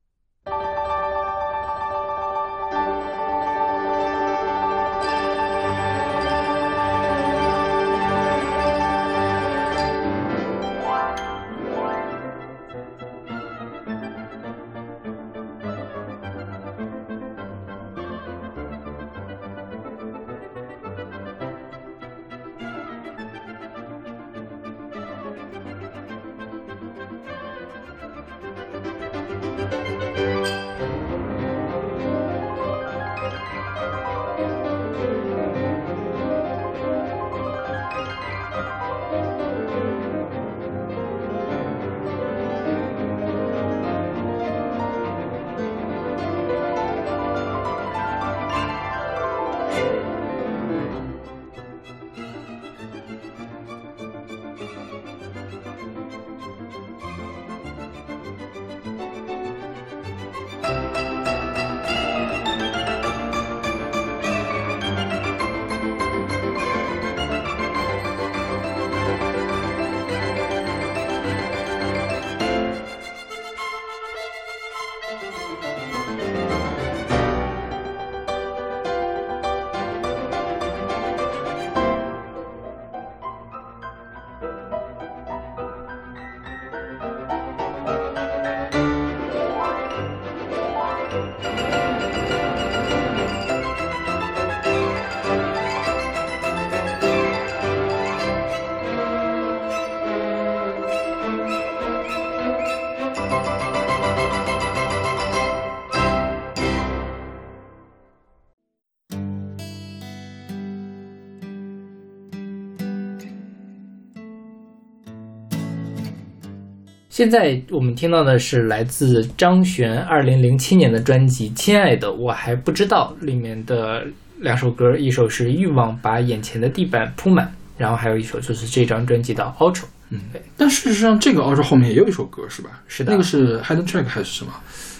[117.24, 124.06] 现在我们听到的是来自张悬二零零七年的专辑《亲爱的，我还不知道》里面的
[124.40, 127.46] 两首歌，一首是《欲望把眼前的地板铺满》，
[127.78, 129.84] 然后还有一首就是这张专辑的 Outro。
[130.10, 130.20] 嗯，
[130.54, 132.82] 但事实上这个 outro 后面也有一首歌是吧？
[132.86, 134.52] 是的那个是 hidden track 还是什么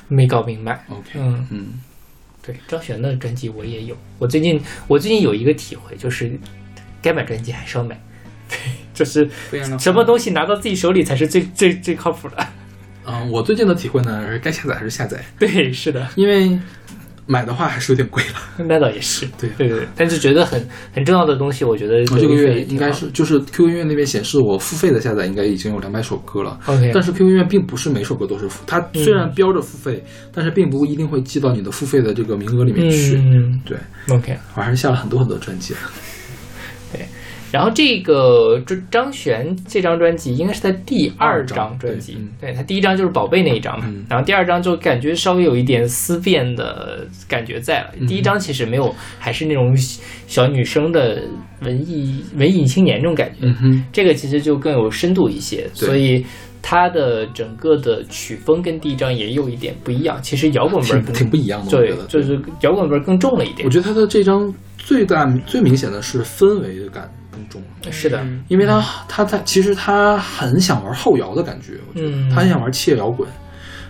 [0.09, 0.83] 没搞明白。
[0.89, 1.67] ？OK，嗯，嗯，
[2.43, 3.95] 对，张悬的专辑我也有。
[4.19, 6.33] 我最近我最近有一个体会，就是
[7.03, 8.01] 该买专辑还是要买，
[8.49, 8.57] 对，
[8.95, 9.29] 就是
[9.79, 12.37] 什么东西拿到自己手里才是最最最靠谱的。
[13.07, 16.59] 嗯、我最近的体会呢是该下载还是下载， 对，是的，因为
[17.27, 18.41] 买的话还是有点贵了。
[18.67, 19.27] 那倒也是。
[19.39, 26.59] 对对对，但是觉得很很重要的东西，我觉得我这个月应该是就是 QQ 音乐那边显示我付费的下载应该已经有两百首歌了。
[26.65, 30.03] OK，但是 QQ 音乐并不是每首歌都是付，它虽然标着付费，
[30.33, 33.17] 但是并不一定会记到你的付费的这个名额里面去。
[33.17, 33.77] 嗯对
[34.09, 34.35] ，，OK。
[34.57, 35.75] 我还是下了很多很多专辑。
[37.55, 47.91] 然后这个张张悬这张专辑应该是他第二张专辑对他第一张就是宝贝那一张嘛，嗯然后第二张就感觉稍微有一点思辨的感觉在了。
[48.01, 49.73] 嗯第一张其实没有，还是那种
[50.27, 51.23] 小女生的
[51.61, 53.47] 文艺文艺青年那种感觉，
[53.93, 56.27] 这个其实就更有深度一些，所以。
[56.67, 63.71] 它的整个的曲风跟第一张也有一点不一样，其实摇滚味儿挺不一样的，对，就是摇滚味儿更重了一点我。
[63.71, 67.93] 觉得他的这张最大最明显的是氛围感更重了。
[67.93, 73.29] 是的，嗯因为他他他其实他很想玩后摇的感觉，我觉得、嗯他很想玩切摇滚。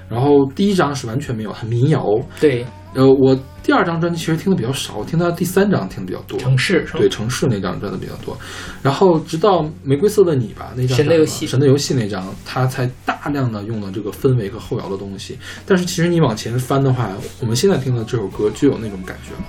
[0.06, 2.04] 然后第一张是完全没有，很民谣。
[2.38, 6.38] 对，呃，我第二张专辑其实听的比较少，我听到第三张听的比较多。
[6.38, 8.36] 城市对城市那张真的比较多，
[8.82, 15.38] 然后直到玫瑰色的你吧那张神的游戏神的游戏那张，他才大量的用了这个氛围和后摇的东西。
[15.64, 17.10] 但是其实你往前翻的话，
[17.40, 19.44] 我们现在听的这首歌就有那种感觉了，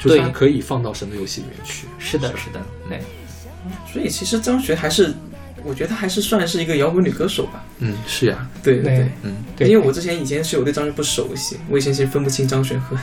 [0.00, 1.86] 就是它可以放到神的游戏里面去。
[2.00, 3.00] 是的，是的，对。
[3.92, 5.12] 所以其实张悬还是，
[5.62, 7.64] 我觉得她还是算是一个摇滚女歌手吧。
[7.78, 9.68] 嗯，是呀，对对对，嗯，对。
[9.68, 12.96] 因为我之前以前是有对张悬不熟悉，我以前其实分不清张悬和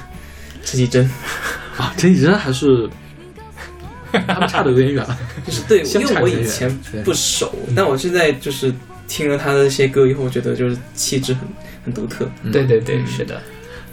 [0.64, 1.10] 陈绮贞，
[1.78, 2.90] 啊，陈绮贞还是
[4.28, 5.18] 他们差的有点远了。
[5.46, 6.48] 就是对，相因为我差有点远。
[6.48, 8.74] 以前不熟，但我现在就是
[9.08, 11.42] 听了她的一些歌以后，我觉得就是气质很
[11.86, 12.30] 很独特。
[12.44, 12.52] 嗯。
[12.52, 13.42] 对对对，是的，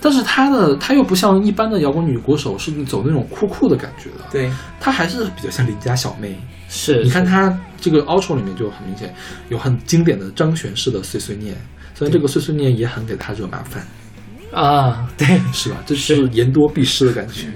[0.00, 4.50] 但是她的她又不像一般的摇滚女歌手是走那种酷酷的感觉的，对，
[4.80, 6.38] 她还是比较像邻家小妹。
[6.74, 7.04] 是。
[7.04, 9.14] 你看他这个 outro 里面就很明显
[9.48, 11.54] 有很经典的张悬式的碎碎念，
[11.94, 13.86] 虽然这个碎碎念也很给他惹麻烦，
[14.54, 15.76] 啊，对， 是吧？
[15.84, 17.46] 这是言多必失的感觉。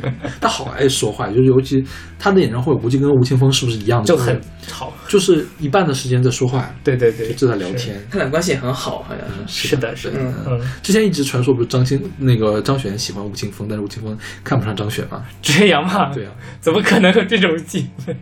[0.41, 1.83] 他好爱说话，就是尤其
[2.19, 4.07] 他的演唱会，我估计跟吴青峰是不是一样的？
[4.07, 4.93] 就很吵。
[5.09, 7.97] 就是一半的时间在说话，对对对，就在聊天。
[8.11, 9.69] 他俩关系也很好，好像是。
[9.69, 15.25] 是的，是的，嗯嗯，之前一直传说不是张欣那个张悬喜欢吴青峰，但是吴青峰看不上张悬嘛？
[15.41, 18.15] 这样嘛，对啊，怎么可能有这种机会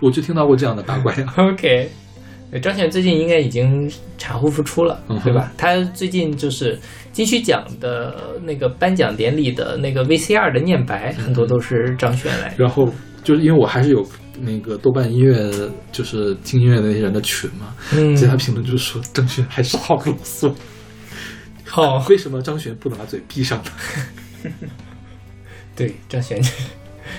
[0.00, 1.32] 我就听到过这样的八卦呀。
[1.36, 1.90] OK，对
[2.60, 5.52] 张悬最近应该已经产后复出了，嗯对吧？
[5.56, 6.78] 他最近就是
[7.12, 12.54] 金曲奖的那个颁奖典礼的那个 VCR 的念白，很多都是张悬来的。
[12.58, 12.88] 然后
[13.22, 14.06] 就是因为我还是有
[14.40, 15.50] 那个豆瓣音乐，
[15.92, 20.52] 就是听音乐的那些人的群嘛，嗯其他评论就是说张悬还是好啰嗦，
[21.64, 23.70] 好， 为什么张悬不能把嘴闭上呢？
[25.76, 26.40] 对张悬，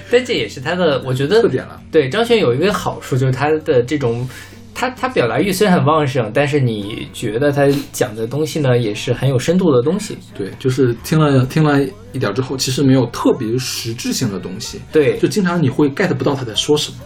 [0.09, 1.81] 但这也是他的，我觉得特点了。
[1.91, 4.27] 对张悬有一个好处，就是他的这种，
[4.75, 10.17] 他他表达欲虽然很旺盛，但是你觉得他讲的东西呢，也是很有深度的东西。
[10.37, 11.81] 对，就是听了听了
[12.11, 16.97] 一点之后，其实没有特别实质性的东西，对就经常你会 get 不到他在说什么。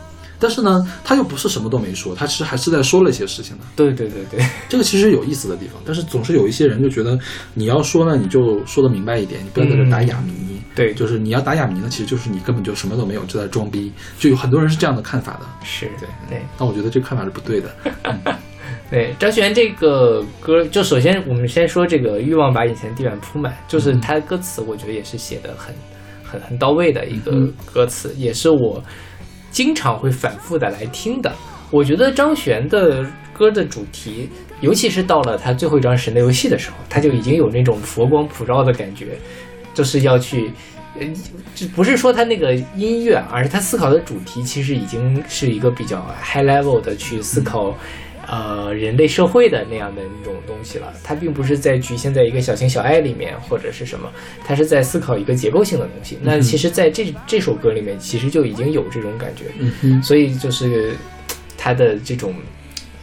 [0.41, 3.63] 但是呢，他又不是什么都没说，他其实还是在说了一些事情的。
[3.75, 7.19] 对对对对，这个其实有意思的地方，但是总是有一些人就觉得
[7.53, 10.58] 你要说呢，你就说的明白一点，你不要在这打哑谜。
[10.85, 10.93] 对。
[10.93, 13.91] 就是你要打哑谜呢，其实就是你根本就什么都没有，就在装逼。
[14.17, 16.07] 就有很多人是这样的看法的，是，对。
[16.29, 16.41] 对。
[16.57, 17.69] 但我觉得这个看法是不对的。
[18.89, 25.75] 对，张悬这个歌，就首先我们先说这个欲望把眼前地板铺满，就是他的歌词，我觉得也是写的很
[26.23, 28.83] 很很到位的一个嗯歌词，也是我
[29.51, 31.31] 经常会反复的来听的。
[31.69, 34.27] 我觉得张悬的歌的主题，
[34.61, 39.19] 尤其是到了他最后一张《神的游戏》的时候，他就已经有那种佛光普照的感觉，
[39.73, 40.51] 就是要去。
[40.99, 41.07] 呃，
[41.55, 47.77] 这不是说他那个音乐，而是他思考的主题，其实已经是一个比较 high level 的去思考，
[48.27, 50.91] 呃，人类社会的那样的那种东西了。
[51.03, 54.11] 他并不是在局限在一个小情小爱里面或者是什么，
[54.43, 56.17] 他是在思考一个结构性的东西。
[56.23, 59.45] 那其实，在这这首歌里面，其实就已经有这种感觉。
[59.59, 60.95] 嗯哼，所以就是
[61.55, 62.33] 他的这种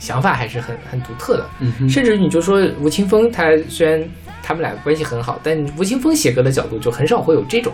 [0.00, 1.48] 想法还是很很独特的。
[1.88, 4.02] 甚至你就说吴青峰，他虽然
[4.46, 7.72] 他们俩关系很好，但吴青峰写歌的角度就很少会有这种，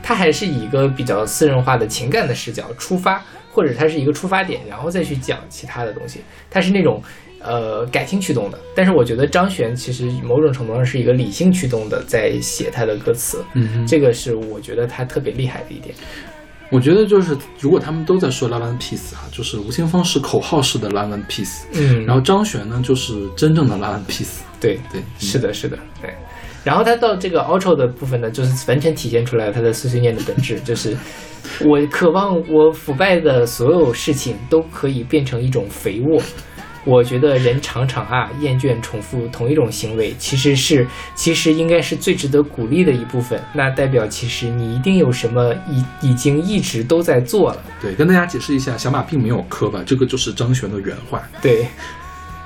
[0.00, 3.20] 他还是以一个比较私人化的情感的视角出发，
[3.50, 6.20] 或者他是一个出发点，然后再去讲其他的东西。
[6.48, 7.02] 他是那种
[7.40, 15.92] 呃感性驱动的，但是我觉得张悬其实某种程度上是一个理性驱动的，在写他的歌词，嗯哼，这个是我觉得他特别厉害的一点。
[16.70, 24.38] 我觉得就是如果他们都在说 Love and Peace 啊，就是吴青峰是口号式的 Love and Peace，嗯然后张悬呢就是真正的 Love and Peace。
[24.64, 26.14] 对，对，嗯是的，是的，对。
[26.64, 30.96] 然后他到这个 outro 的部分呢，就是完全体现出来他的碎碎念的本质， 就是
[31.60, 36.22] 我渴望我腐败的所有事情都可以变成一种肥沃。
[36.86, 43.42] 我觉得人常常啊厌倦重复同一种行为，其实是其实应该是最值得鼓励的一部分。
[43.54, 47.62] 那代表其实你一定有什么已已经一直都在做了。
[47.80, 51.22] 对，跟大家解释一下，小马并没有磕吧，这个就是张悬的原话。
[51.40, 51.66] 对，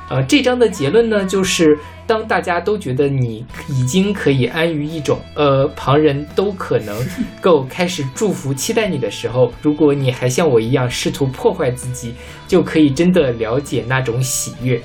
[0.09, 6.97] 呃，这章的结论呢，就是当大家都觉得你已经可以安于一种，呃，旁人都可能
[7.40, 12.14] 够开始祝福、期待你的时候，如果你还像我一样试图破坏自己，
[12.47, 14.80] 就可以真的了解那种喜悦，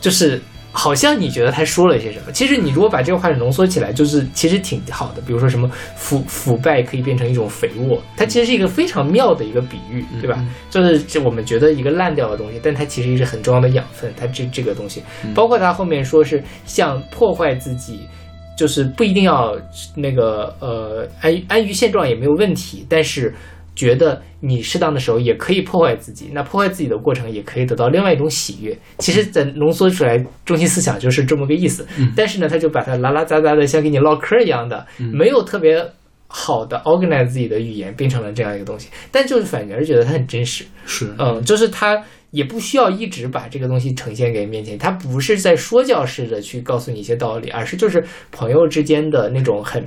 [0.00, 0.40] 就是。
[0.74, 2.32] 好像你觉得他说了一些什么？
[2.32, 5.20] 其实你如果把这个话浓缩起来，就是其实挺好的。
[5.20, 10.42] 比如说什么腐腐败可以变成一种肥沃，它其实是一个非常妙的一个比喻，对吧？
[10.70, 14.10] 就是这我们觉得一个烂掉的东西，但它其实是很重要的养分。
[14.16, 15.02] 它这这个东西，
[15.34, 18.08] 包括他后面说是像破坏自己，
[18.56, 19.54] 就是不一定要
[19.94, 23.34] 那个呃安安于现状也没有问题，但是
[23.74, 28.76] 觉得你适当的时候也可以破坏自己，那破坏自己的过程也可以得到另外一种喜悦。
[28.98, 31.86] 其实，在浓缩出来，中心思想就是这么个意思。
[32.16, 35.82] 但是呢，他就把它拉拉杂杂的，像跟你唠嗑一样的，没有特别
[36.28, 38.88] 好的 organize 自己的语言，变成了这样一个东西。
[39.10, 40.64] 但就是反而觉得它很真实。
[40.84, 49.86] 是，嗯，就是他也不需要一直把这个东西呈现给面前，他不是在说教式的去告诉你一些道理，而是就是朋友之间的那种很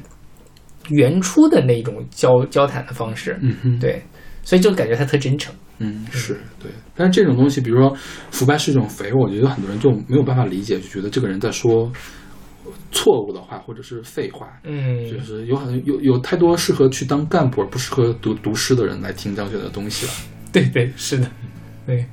[0.90, 3.38] 原初的那种交交谈的方式。
[3.42, 4.02] 嗯哼，对，
[4.44, 5.54] 所以就感觉他特真诚。
[5.80, 6.72] 嗯，是对。
[6.96, 7.96] 但是这种东西，比如说
[8.32, 11.92] 腐败是一种肥，我觉得很多人就没有办法理解，就觉得这个人在说
[12.92, 14.48] 错误的话或者是废话。
[14.64, 20.12] 嗯，就是有很有有太多适合去当干部而不适合读读诗的人来听张学的东西了。
[20.54, 21.30] 对对是的，
[21.86, 22.06] 对。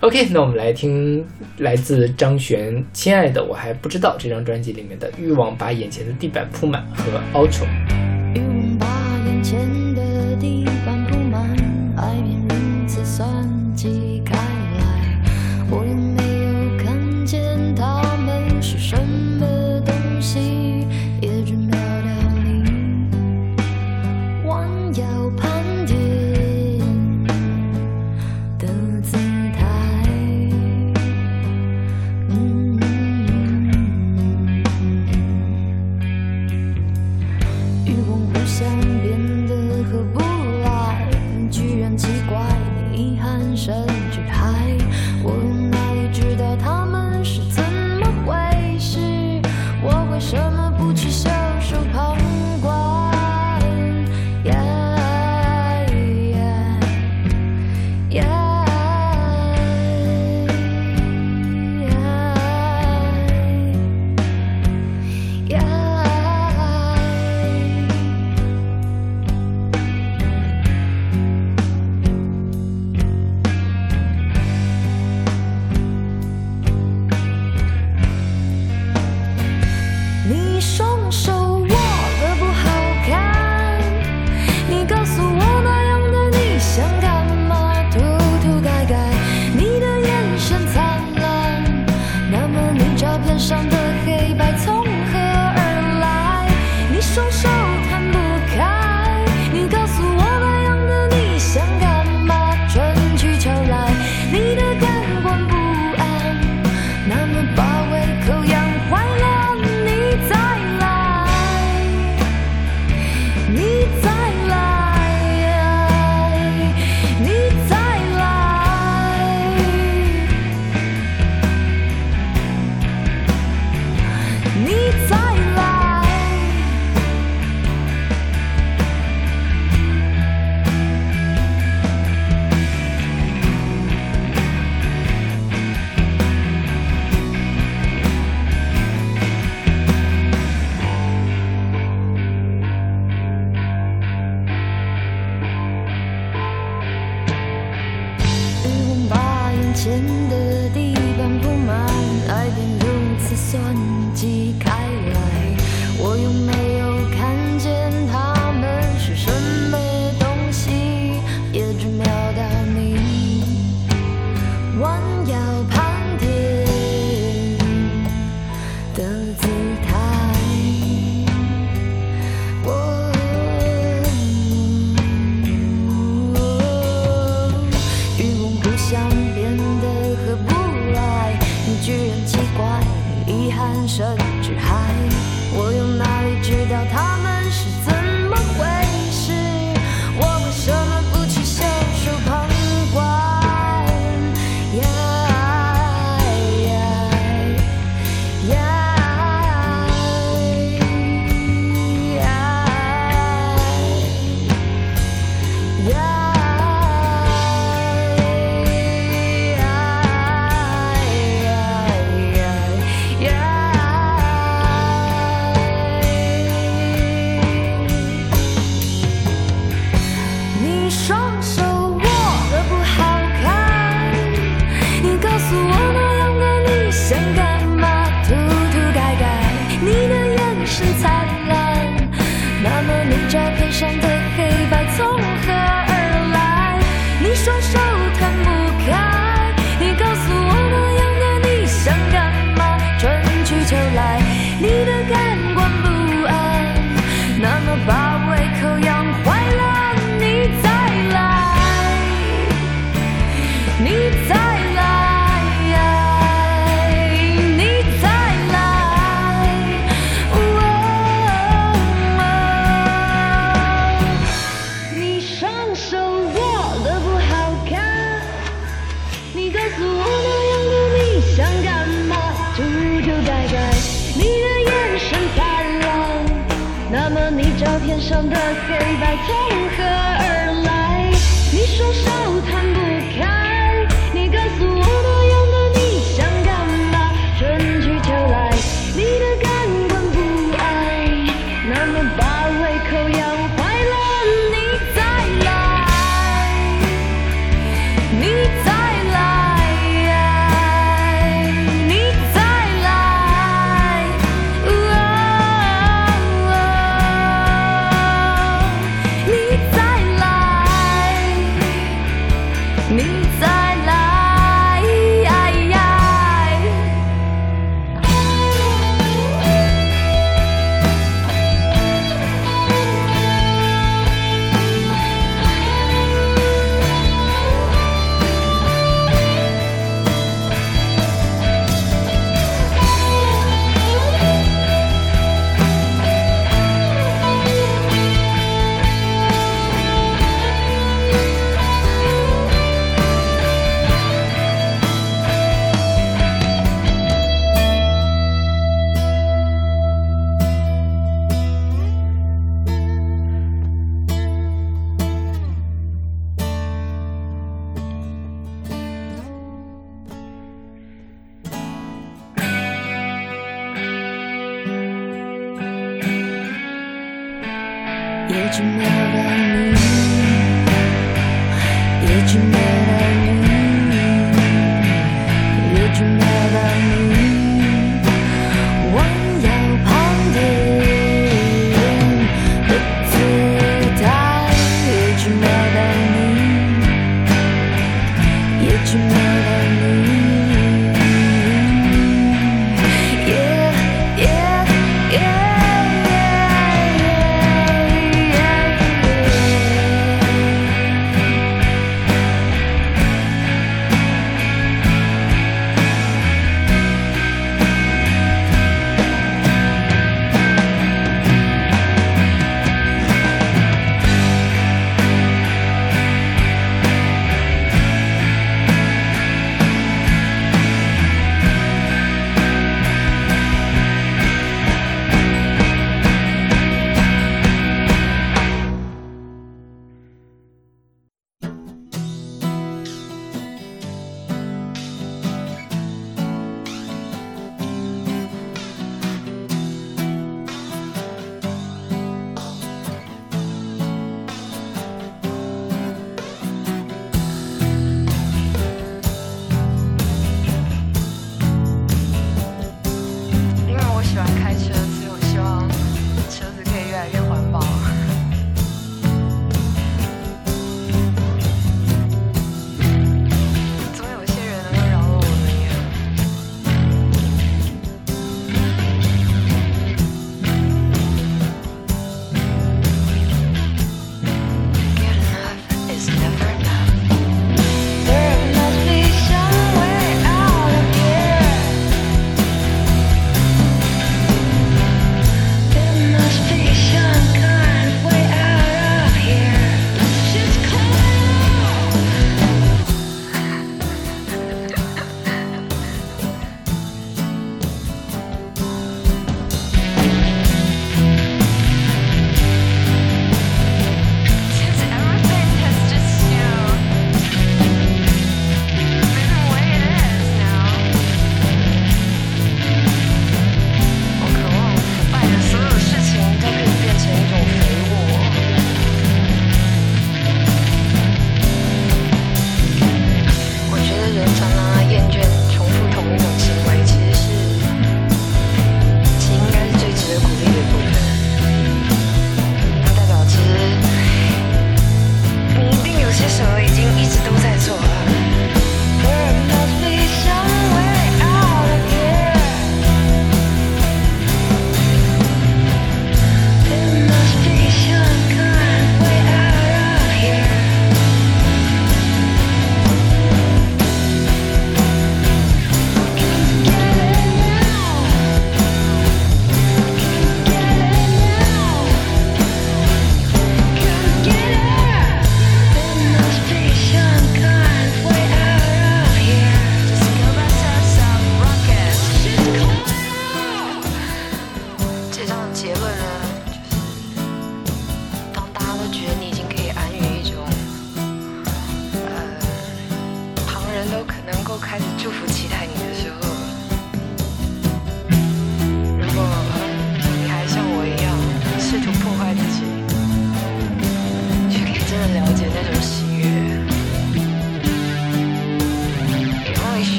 [0.00, 1.26] OK，那我们来听
[1.56, 7.66] 来自张悬《亲爱的我还不知道》这张专辑里面的《欲望把眼前的地板铺满》和 Outro。
[8.32, 8.86] 欲望把
[9.26, 9.58] 眼前
[9.96, 10.97] 的地板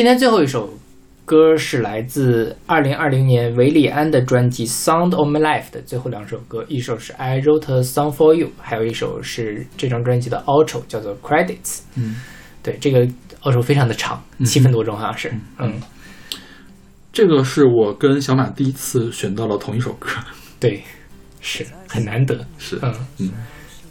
[0.00, 0.78] 今天最后一首
[1.26, 11.58] 歌是来自二零二零年韦礼安的专辑《Sound of My Life》的最后两首歌，一首是《I Wrote a Song for You》，还有一首是这张专辑的 outro，叫做《Credits》。
[11.96, 12.16] 嗯，
[12.62, 13.06] 对，这个
[13.42, 15.30] outro 非常的长，七分多钟好像是。
[15.58, 15.74] 嗯，
[17.12, 20.08] 这个是我跟小马第一次选到了同一首歌，
[20.58, 20.82] 对，
[21.42, 22.42] 是很难得。
[22.56, 23.30] 是嗯嗯，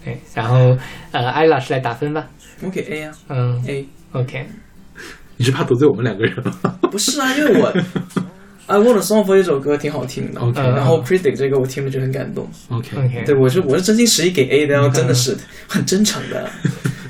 [0.03, 0.76] 对，然后
[1.11, 2.27] 呃，艾老师来打分吧。
[2.64, 3.88] 我给 A 啊嗯，A。
[4.14, 4.48] ，OK，
[5.40, 6.53] 你是怕得罪我们两个人吗
[6.91, 7.74] 不是啊，因为我
[8.68, 12.48] I Want a Song for 这首歌挺好听的 OK 然后 Predict 这个我听了就很感动。
[12.70, 15.36] ？OK，OK，对，我是我是真心实意给 A 的，然后真的是
[15.68, 16.48] 很真诚的，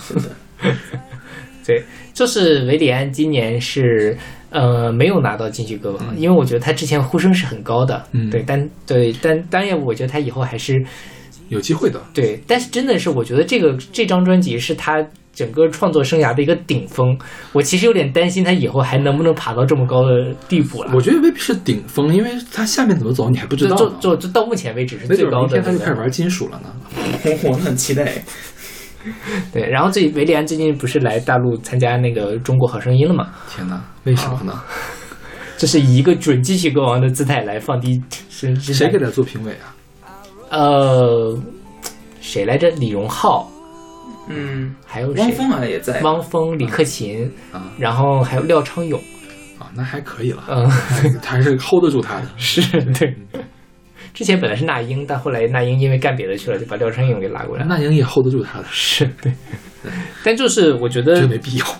[0.08, 0.30] 真的。
[1.66, 1.84] 对，
[2.14, 4.16] 就是韦礼安今年是
[4.52, 10.82] 呃没有拿到金曲歌王，因为我觉得他之前呼声是很高的，嗯对，但对，但当然我觉得他以后还是
[11.50, 12.02] 有机会的。
[12.14, 15.06] 对，但是真的是我觉得这个这张专辑是他
[15.40, 17.18] 整个创作生涯的一个顶峰，
[17.53, 20.91] 我其实有点担心他以后还能不能爬到这么高的地步了。
[20.94, 23.95] 我觉得未必是顶峰，因为他下面怎么走你还不知道就道。
[24.02, 26.70] 就就到目前为止是最高的，准明天他就开始玩金属了呢。
[27.45, 28.22] 我 我很期待。
[29.53, 33.30] 对，然后最韦利安最近不是来大陆参加那个中国好声音了吗？
[33.49, 34.61] 天哪，为什么呢？
[35.57, 39.72] 这是以一个准机器歌王的姿态来放低身谁给他做评委啊？
[40.49, 41.40] 呃，
[42.20, 42.70] 谁来着？
[42.72, 43.49] 李荣浩，
[44.30, 45.22] 嗯，还有谁？
[45.22, 46.00] 汪峰好像也在。
[46.02, 49.00] 汪峰、李克勤，啊然后还有廖昌永。
[49.60, 50.70] 啊，那还可以了，嗯，
[51.22, 52.28] 他 还是 hold 得住他的。
[52.38, 52.62] 是
[52.94, 53.14] 对。
[54.14, 57.66] 之前本来是那英，但后来那英因为干别的去了，就把廖昌永给拉过来。
[57.66, 59.32] 那英也 hold 得住他的，是对，
[60.24, 61.66] 但就是我觉得这没必要。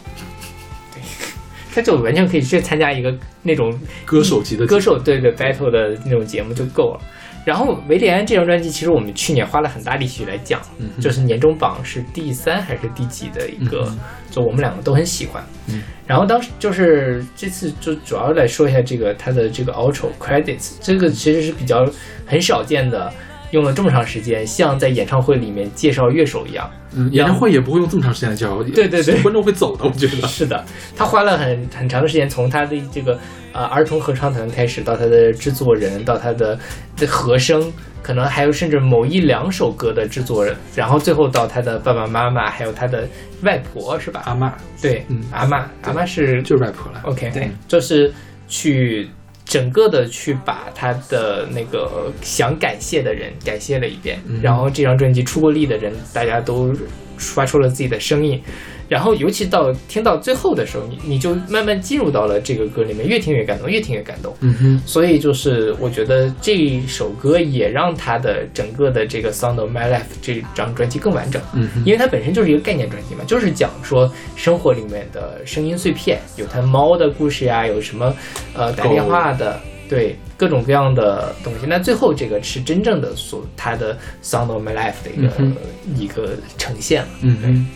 [1.74, 7.02] 他就完全可以去参加一个那种歌手级的歌手对对 battle 的那种节目就够了。
[7.50, 13.98] 然后维里安这张专辑，其实我们去年花了很大力气来讲，嗯就是年终榜是第三还是第几的一个，嗯
[14.30, 15.44] 就我们两个都很喜欢。
[15.68, 21.90] 嗯然后当时就是这次就主要来说一下这个它的这个 outro credits，这个其实是比较
[22.28, 23.12] 很少见的，
[23.50, 26.70] 用了这么长时间，像在演唱会里面介绍乐手一样。
[26.94, 30.26] 嗯，演唱会也不会用这么长时间来教，对对对观众会走的，我觉得。
[30.30, 30.64] 是的，
[30.96, 33.20] 他花了很很长的时间，从他的这个
[33.54, 36.58] 呃儿童合唱团开始，到他的制作人，到他的
[36.98, 37.72] 的和声，
[38.02, 43.08] 可能还有甚至某一两首歌的制作人，然后最后到他的爸爸妈妈，还有他的
[43.44, 44.22] 外婆，是吧？
[44.26, 44.52] 阿嬷
[44.82, 47.02] 对，嗯阿妈，阿妈是就是 rap 了。
[47.04, 48.12] OK，对，就是
[48.48, 49.10] 去
[49.46, 56.74] 整个的去把他的那个想感谢的人感谢了一遍，嗯然后这张专辑出过力的人，大家都
[57.18, 58.42] 发出了自己的声音，
[58.90, 64.36] 然后尤其到听到最后的时候，你你就慢慢进入到了这个歌里面，越听越感动，越听越感动。
[64.42, 71.40] 嗯哼，所以就是我觉得这首歌也让他的整个的这个《Sound of My Life》这张专辑更完整。
[71.54, 78.12] 嗯哼，因为它本身就是一个概念专辑嘛，就是讲说生活里面的声音碎片，有它猫的故事呀，有什么
[78.56, 81.68] 呃打电话的，对各种各样的东西。
[81.68, 85.56] 那最后这个是真正的所它的 Sound of My Life 的一个、嗯
[85.96, 87.10] 一个呈现了。
[87.22, 87.68] 嗯哼。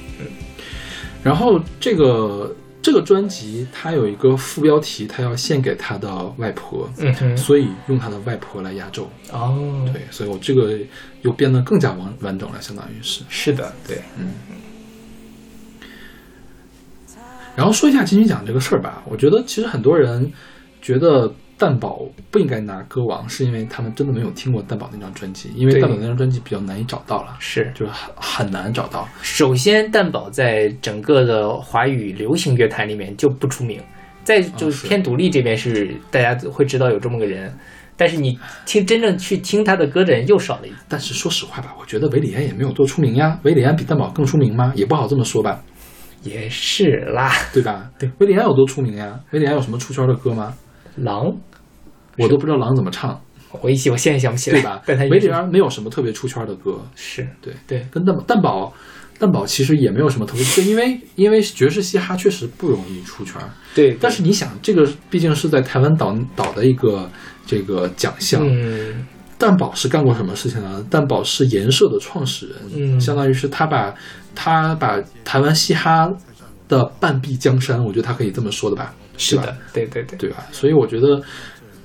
[1.24, 9.10] 然后这个这个专辑它有一个副标题，它要献给他的外婆，嗯，所以用他的外婆来压轴。
[9.32, 10.78] 哦，对，所以我这个
[11.22, 13.22] 又变得更加完完整了，相当于是。
[13.30, 14.34] 是的，对，嗯
[17.56, 20.34] 然后说一下金曲奖这个事儿吧，我觉得其实很多人
[20.82, 22.02] 觉得蛋宝
[22.32, 27.72] 不应该拿歌王，是因为他们真的没有听过蛋宝那张专辑，因为蛋宝那张专辑比较难以找到了，是。
[27.74, 29.08] 就是很很难找到。
[29.22, 33.82] 首先，蛋宝在整个的华语流行乐坛里面就不出名，
[34.24, 34.88] 在就哦是。
[34.88, 35.96] 偏独立这边是。
[36.12, 37.54] 大家会知道有这么个人，
[37.96, 38.18] 但是。
[38.18, 41.14] 你听真正去听他的歌的人又少了一但是。
[41.14, 43.40] 说实话吧，我觉得韦礼安也没有多出名呀。
[43.44, 44.74] 韦礼安比蛋宝更出名吗？
[44.76, 45.62] 也不好这么说吧，
[46.24, 46.90] 也是。
[47.14, 47.90] 啦，对吧？
[48.00, 49.20] 对，韦礼安有多出名呀？
[49.32, 50.54] 韦礼安有什么出圈的歌吗？
[50.98, 51.36] 狼，
[52.18, 53.20] 我都不知道狼怎么唱，
[53.62, 55.04] 我一起我现在想不起来，对吧但他？
[55.06, 58.74] 韦礼安没有什么特别出圈的歌，是对对跟蛋蛋宝，
[59.20, 63.42] 蛋宝其实也没有什么特别，就因为因为爵士嘻哈确实不容易出圈。
[63.76, 67.10] 对，但是你想，这个毕竟是在台湾岛岛的一个
[67.46, 69.06] 这个奖项，嗯
[69.38, 70.86] 蛋宝是干过什么事情呢？
[70.90, 73.94] 蛋宝是颜社的创始人，嗯相当于是他把
[74.36, 76.10] 他把台湾嘻哈
[76.68, 78.94] 的半壁江山，我觉得他可以这么说的吧？
[79.36, 80.46] 吧是的，对对对，对吧？
[80.52, 81.22] 所以我觉得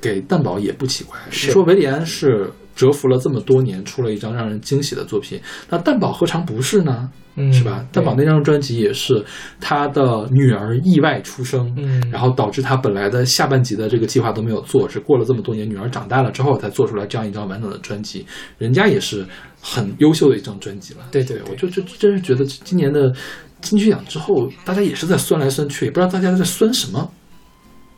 [0.01, 1.19] 给蛋宝也不奇怪。
[1.31, 7.11] 是说维里安是蛰伏了这么多年，出了一张让人惊喜的作品，那蛋宝何尝不是呢？
[7.41, 7.87] 嗯是吧？
[7.93, 9.25] 蛋宝那张专辑也是
[9.61, 18.27] 他的女儿意外出生，嗯然后导致他本来的下半集的这个计划都没有做，是过了这么多年，女儿长大了之后才做出来这样一张完整的专辑，
[18.59, 19.25] 人家也是
[19.61, 21.01] 很优秀的一张专辑了。
[21.13, 23.15] 对对对我就就真是觉得今年的
[23.61, 27.09] 金曲奖之后，大家也是在酸来酸去，也不知道大家在酸什么。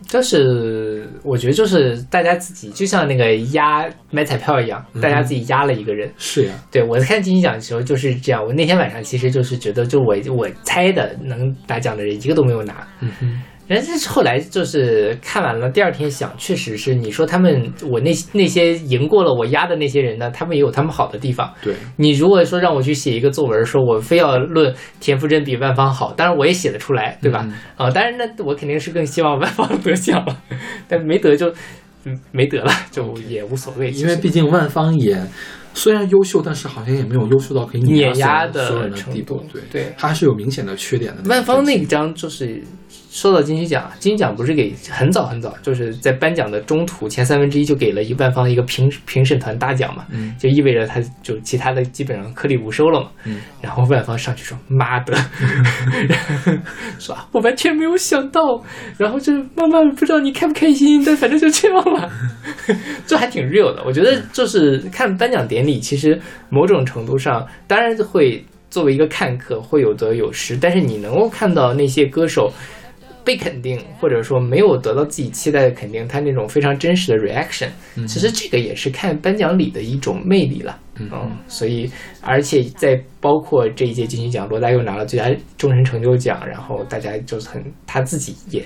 [0.09, 6.11] 就是我觉得就是大家自己就像那个压买彩票一样，大家自己压了一个人。
[6.17, 12.87] 是呀，对我在看金鸡奖的时候就是这样，我那天晚上其实就是觉得，就我我猜的能拿奖的人一个都没有拿。
[13.01, 21.55] 嗯哼，然后这是后来就是看完了，第二天想，确实是你说他们我那那些赢过了我压的那些人呢，他们也有他们好的地方。
[21.63, 27.47] 对，你如果说让我去写一个作文，说我非要论田馥甄比万芳好，当然我也写得出来，对吧？
[27.47, 30.37] 嗯啊、当然那我肯定是更希望万芳得奖了，
[30.89, 31.49] 但没得就
[32.07, 33.93] 嗯没得了，就也无所谓。
[33.93, 35.17] 因为毕竟万芳也
[35.75, 39.95] 虽然优秀，但是好像也没有优秀到可以碾压的程度，，对，对。
[39.97, 41.23] 他还是有明显的缺点的。
[41.29, 42.61] 万芳那张就是
[43.13, 53.09] 说到金曲奖，金曲奖不是给很早很早，就是在颁奖的中途前三分之一就给了一万方一个评评审团大奖嘛，嗯就意味着他就其他的基本上颗粒无收了嘛。
[53.25, 55.13] 嗯，然后万方上去说：“妈的，
[57.01, 58.41] 说啊我完全没有想到。”
[58.97, 62.09] 然后就慢慢不知道你开不开心，但反正就这样吧，
[63.09, 63.83] 这还挺 real 的。
[63.85, 66.17] 我觉得就是看颁奖典礼，其实
[66.49, 72.53] 某种程度上当然会作为一个看客会有得有失，但是你能够看到那些歌手。
[73.31, 77.69] 被肯定，或者说没有得到自己期待的肯定，他那种非常真实的 reaction，、
[78.09, 80.77] 其实这个也是看颁奖礼的一种魅力了。
[81.03, 81.09] 嗯
[81.49, 81.91] 所以
[82.21, 88.63] 而且在包括这一届金曲奖，罗大佑拿了最佳终身成就奖，然后大家就是很他自己也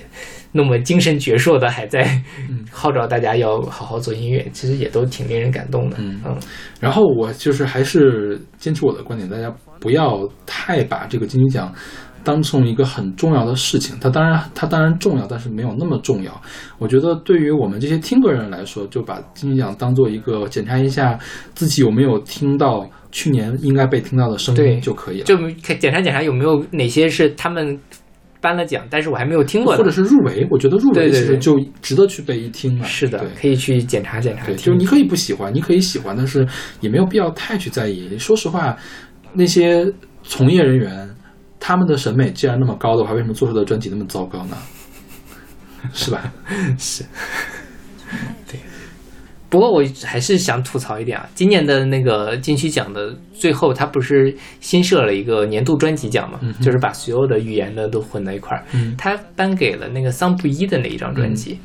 [0.51, 2.21] 那么精神矍铄的还在
[2.71, 5.95] 号召大家要好好做音乐，其实也都挺令人感动的。
[5.99, 6.35] 嗯嗯
[6.81, 11.71] 然后我就是还是坚持我的观点，大家不要太把这个金曲奖
[12.25, 13.95] 当成一个很重要的事情。
[14.01, 16.41] 它当然它当然重要，但是没有那么重要。
[16.79, 21.17] 我觉得对于我们这些听歌人来说，就把金曲奖当做一个检查一下
[21.53, 25.23] 自己有没有听到去年应该被听到的声音就可以了。
[25.25, 27.79] 就看检查检查有没有哪些是他们
[28.41, 32.85] 颁了奖，但是我还没有听过的，或者是入围，我觉得入围其实就值得去被一听了。
[32.85, 36.47] 是的对，可以去检查检查对，就是你可以不喜欢，你可以喜欢，但是
[36.79, 38.15] 也没有必要太去在意。
[38.19, 38.77] 说实话，
[39.33, 39.91] 那些
[40.21, 41.09] 从业人员，
[41.67, 44.55] 他们的审美既然那么高的话，为什么做出的专辑那么糟糕呢？
[45.91, 46.31] 是吧？
[46.77, 47.03] 是
[49.49, 58.63] 不过我还是想吐槽一点啊，今年的那个金曲奖的最后，他不是新设了一个年度专辑奖嘛，就是把所有的语言的都混在一块儿。
[58.73, 61.59] 嗯他颁给了那个桑布伊的那一张专辑，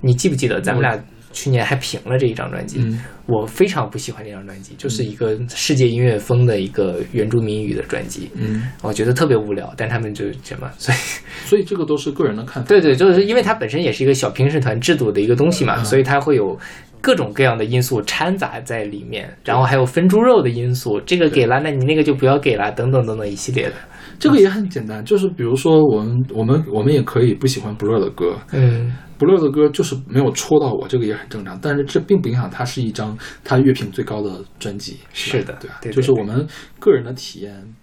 [0.00, 0.60] 你记不记得？
[0.60, 0.98] 咱们俩
[1.32, 2.78] 去年还评了这一张专辑。
[2.80, 9.72] 嗯我非常不喜欢这张专辑，就是一个世界音乐风的一个原住民语的专辑，嗯，我觉得特别无聊。
[9.76, 10.98] 但他们就什么，所以
[11.46, 12.68] 所以这个都是个人的看法。
[12.68, 16.58] 对对，就是因为它本身也是一个小评审团制度的一个东西嘛，嗯所以它会有
[17.00, 23.74] 各种各样的因素掺杂在里面，然后还有分猪肉的因素，这个给了，那你那个就不要给了，等等等等一系列的。
[24.20, 31.58] 这个也很简单，就是比如说我们我们我们也可以不喜欢 Blur 的歌嗯，，Blur 的歌就是没有戳到我，这个也很正常。
[31.60, 34.98] 但是这并不影响它是一张它乐评最高的专辑。
[35.12, 35.78] 是的对吧？
[35.80, 36.46] 对对就是我们
[36.78, 37.74] 个人的体验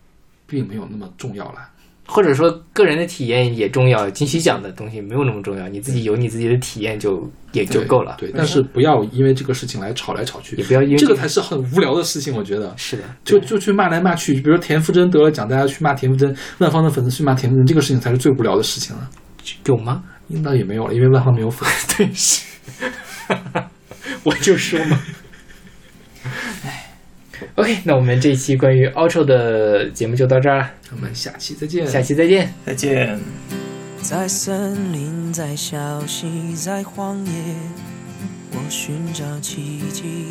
[0.45, 1.71] 并没有那么重要啦。
[2.07, 8.15] 或者说个人的体验也重要，金曲奖的东西没有那么重要，你自己有你自己的体验就也就够了。
[8.17, 12.33] 对，但是不要因为这个事情来吵来吵去也，不要因为这个才是很无聊的事情。
[12.33, 19.09] 我觉得，是的，就就去骂来骂去，比如说田馥甄得了奖，大家去骂田馥甄，万芳的粉丝去骂田馥甄，这个事情才是最无聊的事情了。
[19.65, 20.03] 有吗？
[20.27, 21.97] 那也没有了，因为万芳没有粉丝。
[21.97, 22.41] 对，是，
[24.23, 24.99] 我就说嘛。
[26.65, 26.86] 哎
[27.55, 31.85] OK，那我们这一期关于 Ultra 的节目就到这儿了，我们下期再见。
[31.87, 32.53] 下期再见。
[32.65, 33.19] 再见。
[34.01, 37.31] 在森林，在小溪，在荒野，
[38.51, 40.27] 我寻找奇迹。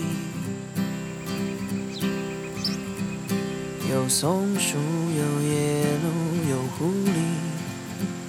[3.92, 7.10] 有松树，有野鹿，有狐狸，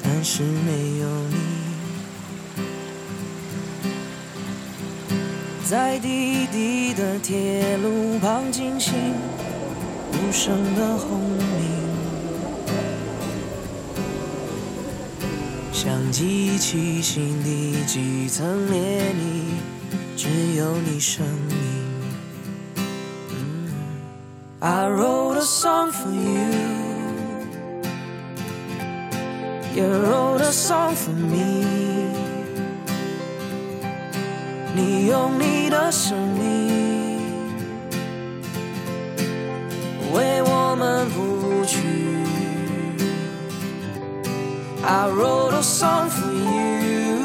[0.04, 1.67] 但是没有你。
[5.70, 8.94] 在低低的铁路旁进行
[10.14, 11.38] 无声的轰鸣。
[15.74, 21.58] 像机器心底几层涟漪，只有你声音。
[24.62, 26.48] I wrote a song for you.
[29.76, 31.87] You wrote a song for me.
[34.78, 37.20] 你用你的生命
[40.14, 41.80] 为我们谱曲。
[44.86, 47.18] I wrote a song for you.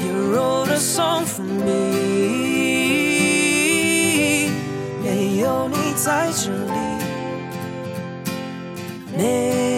[0.00, 2.08] You wrote a song for me.
[5.04, 6.72] 没有你在这里，
[9.14, 9.77] 没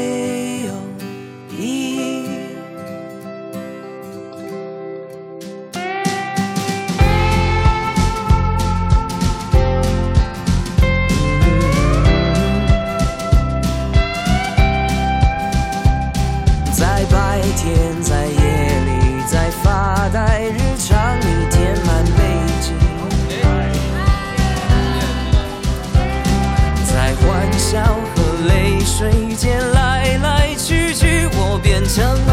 [32.03, 32.30] 我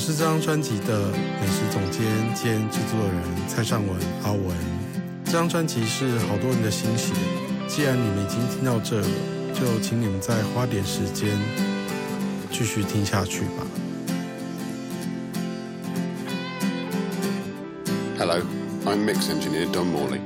[0.00, 2.02] 是这张专辑的美食总监
[2.34, 3.94] 兼制作人蔡尚文
[4.24, 4.56] 阿文。
[5.26, 7.12] 这张专辑是好多人的心血，
[7.68, 9.06] 既然你们已经听到这了，
[9.52, 11.28] 就请你们再花点时间
[12.50, 13.66] 继续听下去吧。
[18.18, 18.40] Hello,
[18.86, 20.20] I'm mix engineer Don Morley.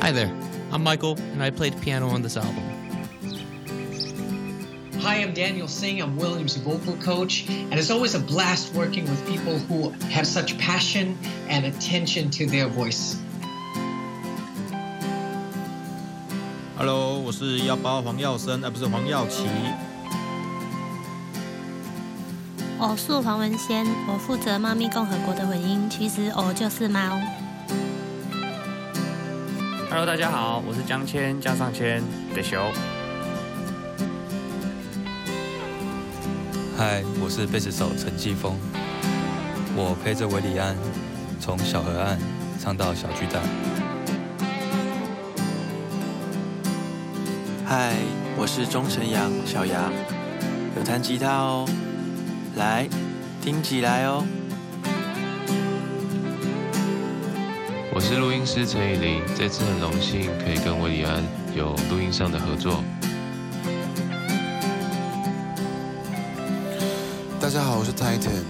[0.00, 0.30] Hi there,
[0.72, 2.75] I'm Michael, and I played piano on this album.
[5.06, 6.02] Hi, I'm Daniel Singh.
[6.02, 10.58] I'm William's vocal coach, and it's always a blast working with people who have such
[10.58, 11.16] passion
[11.48, 13.14] and attention to their voice.
[16.76, 19.44] Hello，我是药包黄耀生，而、不是黄耀琪。
[22.76, 26.98] 我是黄文仙，我负责《猫咪共和国》的混音，其实我就是猫。
[29.88, 32.02] Hello，大家好，我是江谦加上谦
[32.34, 32.60] 的熊。
[36.78, 38.54] 嗨，我是贝斯手陈继峰，
[39.74, 40.76] 我陪着韦礼安
[41.40, 42.18] 从小河岸
[42.62, 43.42] 唱到小巨蛋。
[47.64, 47.94] 嗨，
[48.36, 49.90] 我是钟晨阳小杨，
[50.76, 51.66] 有弹吉他哦，
[52.56, 52.86] 来
[53.40, 54.22] 听起来哦。
[57.90, 61.24] 我是录音师陈以琳，这次很荣幸可以跟韦礼安
[61.56, 62.84] 有录音上的合作。
[67.96, 68.44] Titan。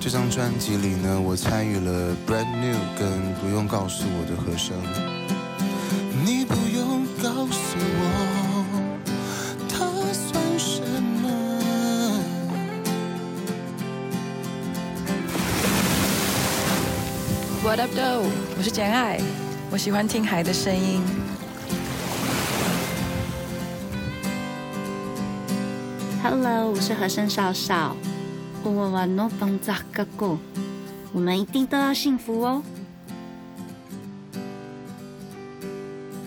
[0.00, 4.76] 这张专辑里呢，我参与了 Brand New 跟不用告诉我的和声。
[6.24, 9.04] 你不用告诉我，
[9.68, 10.82] 它算什
[11.22, 11.30] 么
[17.62, 18.28] ？What up, though？
[18.58, 19.20] 我是简爱，
[19.70, 21.00] 我喜欢听海的声音。
[26.22, 27.96] Hello，我是和声少少。
[28.63, 30.37] 我我 no 帮扎个过，
[31.13, 32.61] 我们一定都要幸福哦。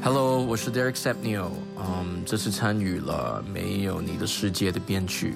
[0.02, 5.34] Hello，我是 Derek Sepnio，嗯、这次参与了《没有你的世界》的编曲，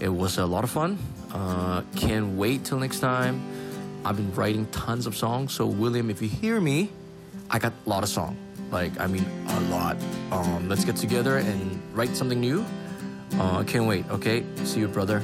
[0.00, 0.96] It was a lot of fun.
[1.32, 3.40] Uh, can't wait till next time.
[4.04, 6.88] I've been writing tons of songs, so William, if you hear me,
[7.50, 8.36] I got a lot of songs.
[8.72, 9.96] Like, I mean, a lot.
[10.32, 12.64] Um, let's get together and write something new.
[13.38, 14.04] Uh, can't wait.
[14.10, 15.22] Okay, see you, brother.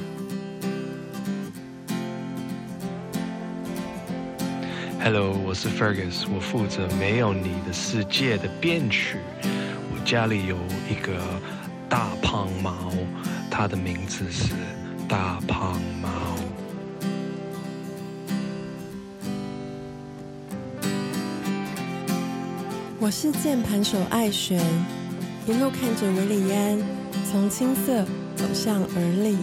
[5.10, 9.16] Hello，我是 Fergus，我负责《没有你的世界》的编曲。
[9.42, 10.54] 我家里有
[10.86, 11.18] 一个
[11.88, 12.92] 大胖猫，
[13.50, 14.52] 它的名字是
[15.08, 16.10] 大胖猫。
[23.00, 24.62] 我是键盘手艾璇，
[25.46, 26.78] 一路看着维里安
[27.30, 28.04] 从青涩
[28.36, 29.38] 走向而立。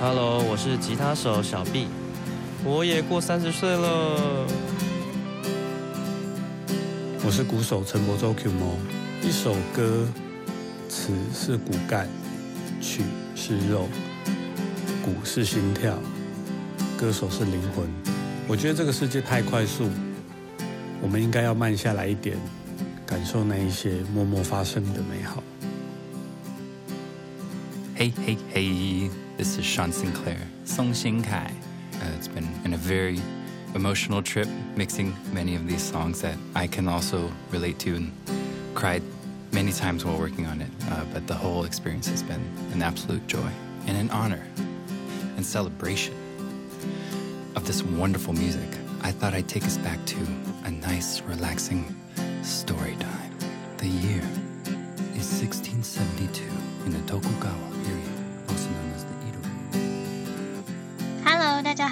[0.00, 1.88] Hello，我是吉他手小 B，
[2.64, 4.46] 我也过三十岁了。
[7.24, 8.74] 我是鼓手陈柏洲 Q 猫。
[9.22, 10.06] 一首歌，
[10.88, 12.08] 词是骨干，
[12.80, 13.02] 曲
[13.34, 13.88] 是肉，
[15.04, 15.98] 鼓是心跳，
[16.96, 17.86] 歌手是灵魂。
[18.46, 19.88] 我觉得这个世界太快速，
[21.02, 22.36] 我们应该要慢下来一点，
[23.04, 25.42] 感受那一些默默发生的美好。
[27.96, 31.50] Hey, hey, hey, this is Sean Sinclair, Song Xingkai.
[32.00, 33.20] Uh, it's been in a very
[33.74, 38.12] emotional trip mixing many of these songs that I can also relate to and
[38.74, 39.02] cried
[39.52, 40.70] many times while working on it.
[40.90, 42.42] Uh, but the whole experience has been
[42.72, 43.50] an absolute joy
[43.86, 44.42] and an honor
[45.36, 46.14] and celebration
[47.56, 48.68] of this wonderful music.
[49.02, 50.18] I thought I'd take us back to
[50.64, 51.94] a nice, relaxing
[52.42, 53.32] story time.
[53.78, 54.22] The year
[55.14, 56.44] is 1672
[56.86, 57.67] in the Tokugawa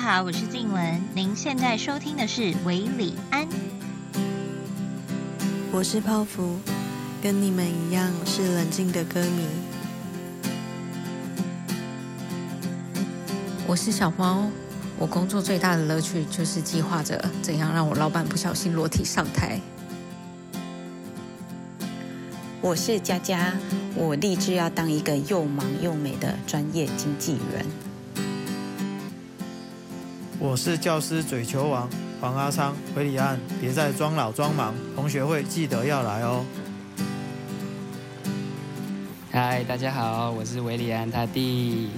[0.09, 3.45] 好，我是静雯，您现在收听的是韦礼安。
[5.73, 6.61] 我是泡芙，
[7.21, 9.49] 跟你们一样是冷静的歌迷。
[13.67, 14.49] 我是小猫，
[14.97, 19.61] 我工作最大的乐趣就是计划着怎样让我老板不小心裸体上台。
[22.61, 23.53] 我是佳佳，
[23.97, 27.67] 我立志要当一个又忙又美的专业经纪人。
[30.47, 31.91] 我是教师嘴球王
[32.21, 36.45] 黄阿昌，回礼安，别再装老装忙，同学会记得要来哦。
[39.33, 41.91] 嗨，大家好，我是维里安他弟。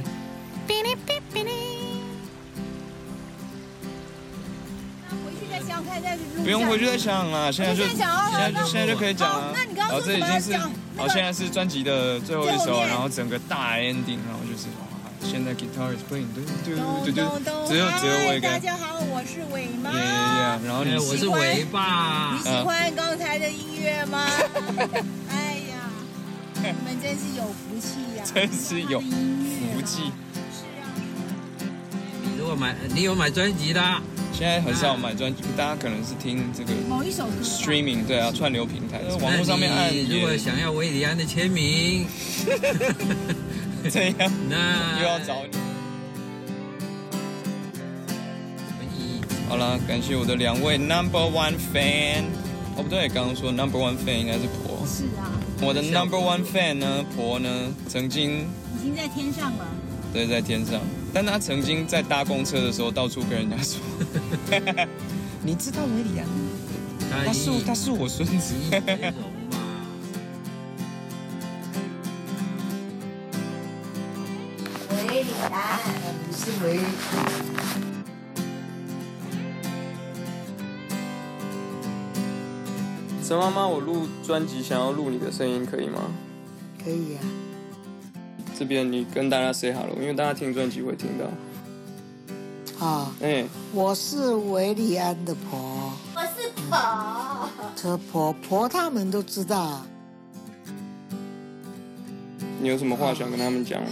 [0.67, 1.51] 哔哩哔哔哩。
[5.11, 6.23] 回去再想，看再录。
[6.43, 9.53] 不用回去再想了，现在就现在就现在就可以讲了。
[9.55, 14.88] 那你刚刚说然后这已经是什么讲，好，个现在是专辑的最后一首，然后整个大 ending，然后就是哇，
[15.31, 17.13] 现在 guitar is playing，对对对对咚对，
[17.45, 19.93] 咚只有只有我一个嗨大，家好，我是伟妈。
[19.93, 24.27] 耶耶耶，然后你哎我是伟爸你喜欢刚才的音乐吗？
[25.31, 25.93] 哎呀，
[26.55, 28.25] 你们真是有福气呀！
[28.35, 30.11] 真是有福气。
[32.23, 34.03] 你如果买，你有买专辑的啊？
[34.33, 42.07] 现在很少买专辑，大家可能是听这个某一首歌 streaming，对啊，串流平台，网络上面按那你如果想要维里安的签名，
[43.91, 45.59] 这样，那又要找你。
[49.49, 52.25] 好了，感谢我的两位 number one fan。
[52.77, 54.87] 哦，不对，刚刚说 number one fan 应该是婆。
[54.87, 55.33] 是啊，
[55.63, 57.49] 我的 number one fan 呢，婆呢，
[57.89, 58.47] 曾经
[58.77, 59.67] 已经在天上了。
[60.13, 60.81] 对在天上，
[61.13, 63.81] 但他曾经在搭公车的时候，到处跟人家说，
[65.43, 67.25] 你知道维里安吗？
[67.27, 68.55] 他是他是我孙子。
[83.27, 86.11] 陈妈妈，我录专辑想要录你的声音，可以吗？
[86.83, 87.21] 可以啊。
[88.59, 91.27] 这边你跟大家 say hello，因为大家听专辑会听到。
[92.87, 93.45] 啊，哎、
[93.75, 97.49] 我是维里安的婆，我是婆。
[97.77, 99.83] 这婆婆他们都知道。
[102.61, 103.89] 你有什么话想跟他们讲吗？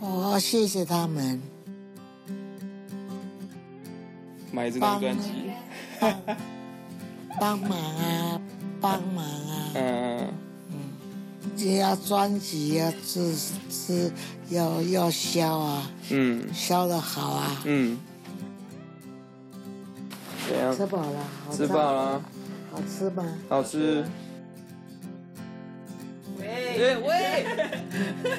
[0.00, 1.40] 我谢谢他们
[4.54, 5.50] 买这张专辑。
[7.40, 8.40] 帮忙啊，
[8.80, 10.28] 帮忙啊，嗯
[10.70, 10.76] 嗯，
[11.56, 13.34] 也要专辑要吃
[13.68, 14.12] 吃
[14.50, 17.98] 要要销啊，嗯，销的好啊，嗯，
[20.48, 20.76] 怎样？
[20.76, 22.22] 吃饱了，好吃饱了，
[22.70, 23.24] 好吃吗？
[23.48, 24.04] 好吃。
[26.38, 27.44] 喂喂。